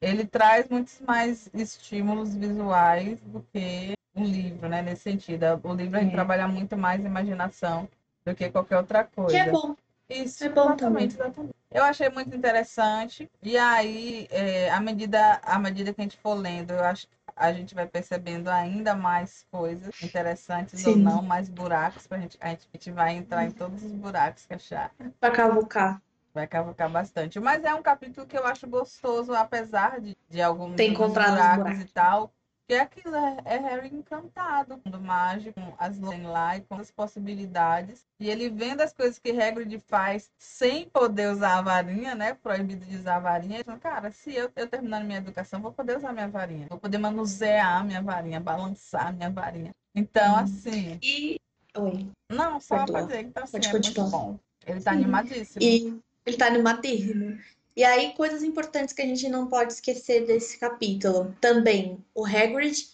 [0.00, 4.82] ele traz muitos mais estímulos visuais do que um livro, né?
[4.82, 5.44] Nesse sentido.
[5.62, 6.14] O livro a gente É.
[6.14, 7.88] trabalha muito mais a imaginação
[8.30, 9.30] do que qualquer outra coisa.
[9.30, 9.76] Que é bom.
[10.08, 11.54] Isso, É bom exatamente, exatamente.
[11.70, 13.30] Eu achei muito interessante.
[13.40, 17.14] E aí, é, à medida, à medida que a gente for lendo, eu acho que
[17.36, 21.02] a gente vai percebendo ainda mais coisas interessantes ou Sim.
[21.02, 24.90] não, mais buracos, pra gente, a gente, vai entrar em todos os buracos que achar.
[25.20, 26.02] Pra cavucar.
[26.34, 27.38] Vai cavucar bastante.
[27.38, 31.80] Mas é um capítulo que eu acho gostoso, apesar de, de alguns buracos buracos.
[31.80, 32.32] e tal.
[32.70, 36.88] Que é aquilo, é, é Harry encantado, mundo mágico, com as lá e com as
[36.88, 38.06] possibilidades.
[38.20, 42.32] E ele vendo as coisas que Hagrid faz sem poder usar a varinha, né?
[42.34, 43.56] Proibido de usar a varinha.
[43.56, 46.68] Ele fala, cara, se eu, eu terminar minha educação, vou poder usar minha varinha.
[46.68, 49.74] Vou poder manusear minha varinha, balançar minha varinha.
[49.92, 50.38] Então, Hum.
[50.38, 51.40] assim, E.
[51.76, 52.08] Oi.
[52.30, 53.22] não, só fazer.
[53.22, 54.38] Então, assim, Pode é muito bom.
[54.64, 54.98] Ele tá Sim.
[54.98, 55.64] animadíssimo.
[55.64, 57.36] E ele tá animadíssimo.
[57.80, 61.34] E aí, coisas importantes que a gente não pode esquecer desse capítulo.
[61.40, 62.88] Também, o Hagrid,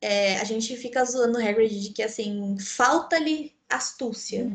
[0.00, 4.46] é, a gente fica zoando o Hagrid de que, assim, falta-lhe astúcia.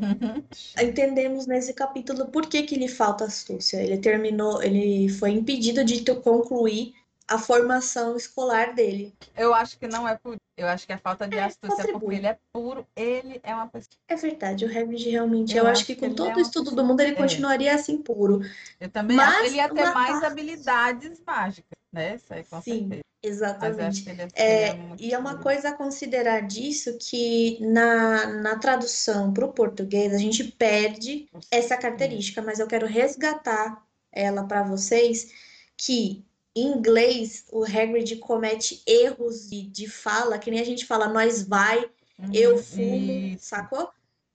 [0.82, 3.76] Entendemos nesse capítulo por que que lhe falta astúcia.
[3.76, 6.94] Ele terminou, ele foi impedido de concluir
[7.28, 9.14] a formação escolar dele.
[9.36, 10.36] Eu acho que não é por.
[10.56, 12.00] Eu acho que é falta de astúcia, contribui.
[12.00, 12.86] porque ele é puro.
[12.94, 13.96] Ele é uma pessoa.
[14.06, 16.36] É verdade, o Hagrid realmente, Eu eu, acho acho que que com ele todo é
[16.36, 17.14] o estudo do mundo ele é.
[17.14, 18.40] continuaria assim puro.
[18.78, 19.44] Eu também Mas acho.
[19.46, 22.14] Ele ia ter mais parte- habilidades mágicas, né?
[22.16, 23.04] Isso aí, com Sim, certeza.
[23.26, 24.02] Exatamente.
[24.02, 29.32] que é, É, é e é uma coisa a considerar disso que na, na tradução
[29.32, 33.82] para o português a gente perde essa característica, mas eu quero resgatar
[34.12, 35.32] ela para vocês,
[35.76, 36.22] que
[36.54, 41.42] em inglês o Hagrid comete erros de, de fala, que nem a gente fala nós
[41.46, 43.90] vai, Uhum, eu fumo, sacou?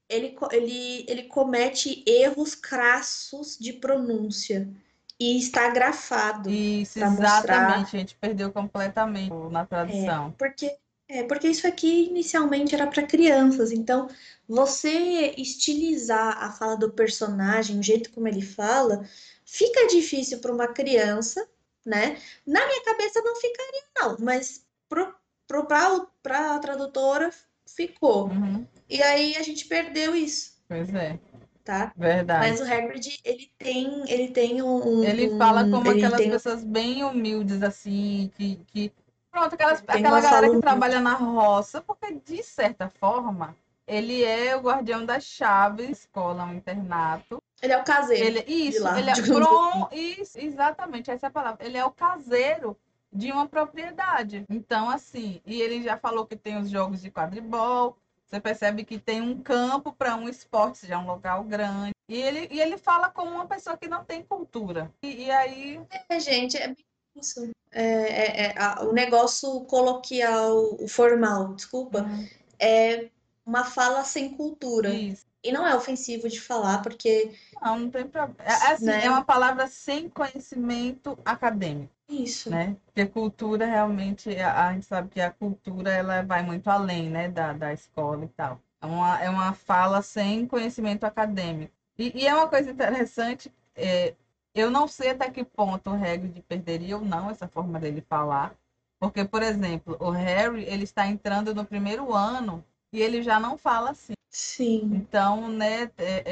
[0.09, 4.67] Ele, ele, ele comete erros crassos de pronúncia
[5.19, 6.49] e está grafado.
[6.49, 7.95] Isso, pra mostrar- exatamente.
[7.95, 10.31] A gente perdeu completamente na tradução.
[10.37, 10.77] Porque,
[11.07, 14.07] é, porque isso aqui inicialmente era para crianças, então
[14.47, 19.03] você estilizar a fala do personagem, o jeito como ele fala,
[19.45, 21.47] fica difícil para uma criança,
[21.85, 22.17] né?
[22.45, 25.13] Na minha cabeça não ficaria, não, mas pro,
[25.47, 27.31] pro, pra, pra tradutora
[27.67, 28.27] ficou.
[28.27, 31.19] Uhum, E aí a gente perdeu isso, Pois é,
[31.63, 31.91] tá?
[31.95, 32.47] verdade.
[32.47, 36.63] Mas o Hagrid, ele tem, ele tem um, Ele fala como ele aquelas tem pessoas
[36.63, 38.91] bem humildes, assim, que, que...
[39.31, 43.55] Pronto, aquelas, Tem aquela galera que trabalha na roça, porque, de certa forma,
[43.87, 47.41] ele é o guardião das chaves, escola, um internato.
[47.61, 48.25] Ele é o caseiro.
[48.25, 51.65] Ele, isso, lá, ele é digamos pron, isso, exatamente, essa é a palavra.
[51.65, 52.77] Ele é o caseiro
[53.11, 54.45] de uma propriedade.
[54.49, 58.99] Então, assim, e ele já falou que tem os jogos de quadribol, você percebe que
[58.99, 61.91] tem um campo para um esporte, já é um local grande.
[62.07, 64.91] E ele, e ele fala como uma pessoa que não tem cultura.
[65.01, 66.77] E, e aí, É, gente, é bem
[67.15, 67.49] isso.
[67.71, 72.05] É, é- é o negócio coloquial, o formal, desculpa,
[72.59, 73.09] é
[73.45, 74.89] uma fala sem cultura.
[74.89, 75.25] isso.
[75.43, 78.35] E não é ofensivo de falar, porque Não, não tem problema.
[78.39, 79.05] É, assim, Né?
[79.05, 82.49] é uma palavra sem conhecimento acadêmico, isso.
[82.49, 82.75] né?
[82.85, 87.29] Porque cultura realmente, a, a gente sabe que a cultura ela vai muito além, né,
[87.29, 88.59] da, da escola e tal.
[88.81, 91.73] É uma, é uma fala sem conhecimento acadêmico.
[91.97, 94.15] E, e é uma coisa interessante, é,
[94.53, 98.55] eu não sei até que ponto o Hagrid perderia ou não essa forma dele falar,
[98.99, 103.57] porque, por exemplo, o Harry, ele está entrando no primeiro ano e ele já não
[103.57, 104.13] fala assim.
[104.29, 104.89] Sim.
[104.93, 106.23] Então, né, é-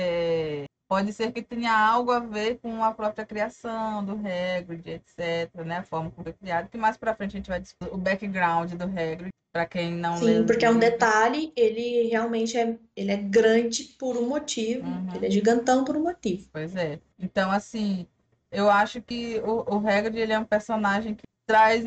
[0.64, 5.54] é, pode ser que tenha algo a ver com a própria criação do Hagrid, etc,
[5.66, 7.98] né, a forma como foi criado, que mais pra frente a gente vai discutir o
[7.98, 13.12] background do Hagrid, para quem não Sim, porque é um detalhe, ele realmente é, ele
[13.12, 15.16] é grande por um motivo, Uhum.
[15.16, 16.48] ele é gigantão por um motivo.
[16.52, 17.00] Pois é.
[17.18, 18.06] Então, assim,
[18.52, 21.84] eu acho que o, o Hagrid, ele é um personagem que traz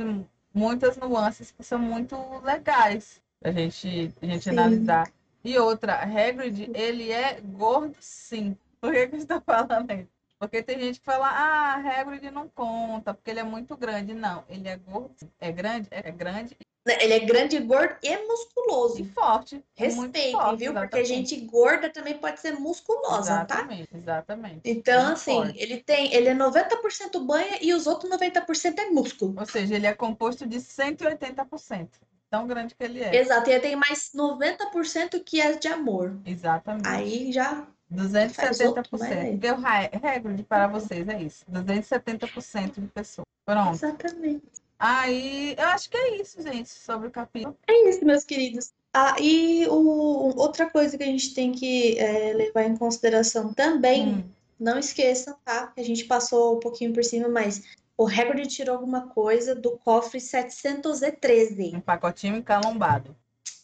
[0.53, 4.51] muitas nuances que são muito legais pra gente, a gente Sim.
[4.51, 5.09] analisar.
[5.43, 8.57] E outra, Hagrid, ele é gordo sim.
[8.81, 10.09] Por que que eu estou falando isso?
[10.39, 14.15] Porque tem gente que fala, ah, Hagrid não conta, porque ele é muito grande.
[14.15, 16.57] Não, ele é gordo, é grande, é grande,
[16.87, 19.03] Ele é grande, gordo e musculoso.
[19.03, 19.63] E forte.
[19.75, 20.73] Respeitem, forte, viu?
[20.73, 21.31] Porque exatamente.
[21.31, 23.57] gente gorda também pode ser musculosa, tá?
[23.57, 24.61] Exatamente, exatamente.
[24.65, 25.59] Então, Muito assim, forte.
[25.63, 29.35] ele tem, ele é 90% banha e os outros 90% é músculo.
[29.39, 31.89] Ou seja, ele é composto de 180%.
[32.31, 33.17] Tão grande que ele é.
[33.17, 36.17] Exato, e aí tem mais 90% que é de amor.
[36.25, 36.89] Exatamente.
[36.89, 38.67] Aí já 270%.
[38.67, 39.33] outro, né?
[39.33, 41.45] Deu recorde para vocês, é isso.
[41.51, 43.27] 270% de pessoas.
[43.45, 43.75] Pronto.
[43.75, 44.45] Exatamente.
[44.79, 47.55] Aí, eu acho que é isso, gente, sobre o capítulo.
[47.69, 48.73] É isso, meus queridos.
[48.95, 54.15] Ah, e o, outra coisa que a gente tem que é, levar em consideração também,
[54.15, 54.25] Hum,
[54.59, 55.69] não esqueçam, tá?
[55.69, 57.63] Que a gente passou um pouquinho por cima, mas
[58.01, 61.77] o Hagrid tirou alguma coisa do cofre 713.
[61.77, 63.15] um pacotinho encalombado.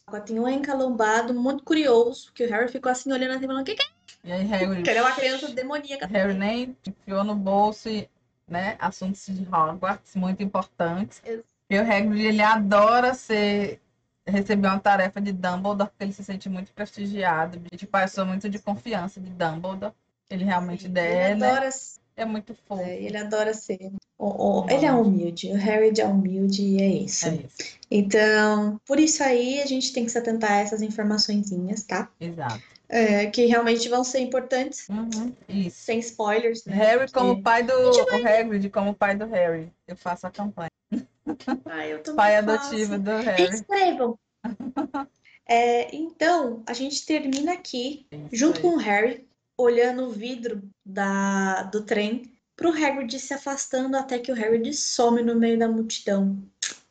[0.05, 3.83] Pacotinho encalombado, muito curioso, que o Harry ficou assim olhando assim, falando, o que que
[3.83, 3.87] é?
[4.25, 6.07] E aí, Harry, Que ele é uma criança demoníaca.
[6.07, 8.11] Harry nem enfiou no bolso, e,
[8.47, 8.77] né?
[8.79, 11.23] Assuntos de Hogwarts muito importantes.
[11.71, 13.81] E o Hagrid, ele adora ser
[14.27, 18.59] receber uma tarefa de Dumbledore, porque ele se sente muito prestigiado, de pessoa muito de
[18.59, 19.95] confiança de Dumbledore.
[20.29, 21.71] Ele realmente Ele é, né?
[22.17, 22.81] É muito fofo.
[22.83, 23.93] é, ele adora ser.
[24.19, 27.27] o- o- ele é humilde, o Harry é humilde e é isso.
[27.29, 27.77] É isso.
[27.91, 32.11] Então, por isso aí a gente tem que se atentar a essas informaçõezinhas, tá?
[32.19, 32.63] Exato.
[32.89, 35.77] É, que realmente vão ser importantes, Uhum, Isso.
[35.85, 36.75] sem spoilers, né?
[36.77, 37.73] Harry como pai do.
[37.75, 39.71] O Hagrid como pai do Harry.
[39.89, 40.71] Eu faço a campanha.
[41.67, 42.51] Ah, eu Pai faço.
[42.75, 43.55] adotivo do Harry.
[43.55, 44.19] Escrevam.
[45.49, 48.63] É, então, a gente termina aqui, Isso junto aí.
[48.63, 54.33] com o Harry, olhando o vidro da, do trem, pro Hagrid se afastando até que
[54.33, 56.43] o Hagrid some no meio da multidão,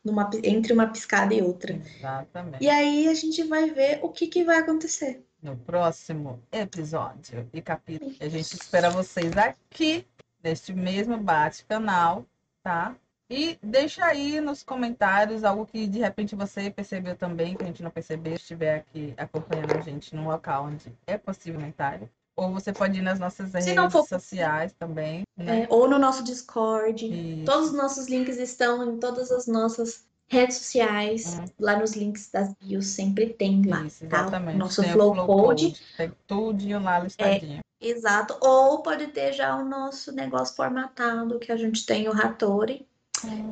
[0.03, 1.73] numa, entre uma piscada e outra.
[1.73, 2.63] Exatamente.
[2.63, 5.25] E aí a gente vai ver o que, que vai acontecer.
[5.41, 10.07] No próximo episódio e capítulo, a gente espera vocês aqui,
[10.43, 12.25] neste mesmo bate-canal,
[12.63, 12.95] tá?
[13.29, 17.81] E deixa aí nos comentários algo que de repente você percebeu também, que a gente
[17.81, 22.09] não percebeu, estiver aqui acompanhando a gente num local onde é possível comentário.
[22.37, 25.61] Ou você pode ir nas nossas Se redes for- sociais também, né?
[25.63, 27.05] É, ou no nosso Discord.
[27.05, 31.37] E- Todos os nossos links estão em todas as nossas redes sociais.
[31.39, 31.45] Hum.
[31.59, 34.21] Lá nos links das bios sempre tem lá, Isso, tá?
[34.21, 34.57] exatamente.
[34.57, 35.81] Nosso Tem o flow Flow code.
[35.97, 36.07] É.
[36.07, 37.59] Tem tudinho lá listadinho.
[37.79, 38.35] Exato.
[38.41, 42.85] Ou pode ter já o nosso negócio formatado, que a gente tem o Hattori,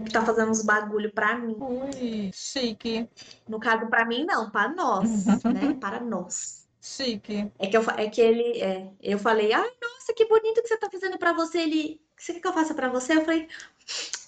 [0.05, 1.55] que tá fazendo uns bagulho pra mim.
[1.59, 3.07] Ui, chique,
[3.47, 5.77] No caso, pra mim, não, pra nós, né?
[5.79, 6.62] Para nós.
[6.83, 7.49] Chique.
[7.57, 10.77] É que, eu, é que ele, é, eu falei, ai, nossa, que bonito que você
[10.77, 11.59] tá fazendo pra você.
[11.61, 13.15] Ele, você quer que eu faça pra você?
[13.15, 13.47] Eu falei,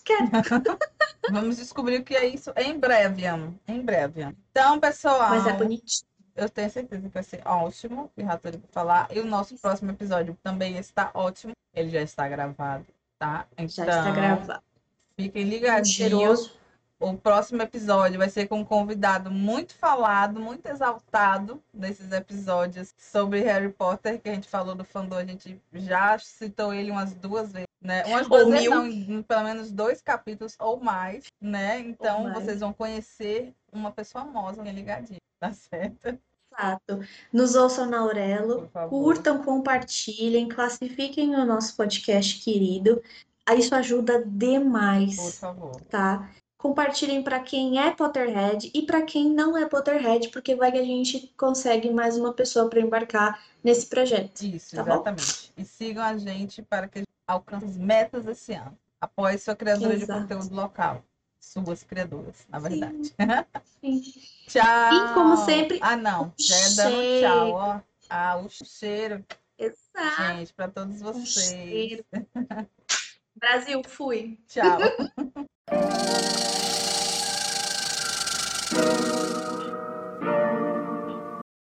[0.03, 0.30] quero.
[1.32, 3.60] Vamos descobrir o que é isso em breve, amo.
[3.68, 4.22] Em breve.
[4.52, 6.07] Então, pessoal, Mas é bonitinho.
[6.36, 9.07] eu tenho certeza que vai ser ótimo o Ratori vai falar.
[9.11, 11.53] E o nosso próximo episódio também está ótimo.
[11.73, 12.86] Ele já está gravado,
[13.19, 13.48] tá?
[13.57, 14.64] Já Então, está gravado.
[15.19, 15.90] fiquem ligadinhos.
[15.90, 16.52] Cheiroso.
[17.00, 23.42] O próximo episódio vai ser com um convidado muito falado, muito exaltado desses episódios sobre
[23.42, 27.52] Harry Potter, que a gente falou do fandom, a gente já citou ele umas duas
[27.52, 28.06] vezes, né?
[28.06, 31.80] Umas duas vezes, não, pelo menos dois capítulos ou mais, né?
[31.80, 32.36] Então mais.
[32.36, 36.18] vocês vão conhecer uma pessoa famosa, bem ligadinha, tá certo?
[36.58, 37.02] Exato.
[37.34, 43.04] Nos ouçam na Aurelo, Por curtam, compartilhem, classifiquem o nosso podcast querido.
[43.58, 45.82] Isso ajuda Por demais, favor.
[45.82, 46.32] tá?
[46.70, 50.84] Compartilhem para quem é Potterhead e para quem não é Potterhead, porque vai que a
[50.84, 54.42] gente consegue mais uma pessoa para embarcar nesse projeto.
[54.42, 54.94] Isso, Tá bom?
[54.94, 55.54] exatamente.
[55.56, 58.76] E sigam a gente para que a gente alcance as metas esse ano.
[59.00, 60.12] Apoie sua criadora Exato.
[60.24, 61.04] de conteúdo local.
[61.40, 63.14] Suas criadoras, na verdade.
[63.80, 64.02] Sim.
[64.50, 64.94] Tchau!
[65.12, 66.34] E, como sempre, Ah, não.
[66.36, 67.80] Já é dando tchau, ó.
[68.10, 69.24] Ah, o cheiro,
[69.60, 70.24] Exato.
[70.34, 72.02] gente, para todos vocês.
[73.38, 74.40] Brasil, fui.
[74.48, 74.80] Tchau.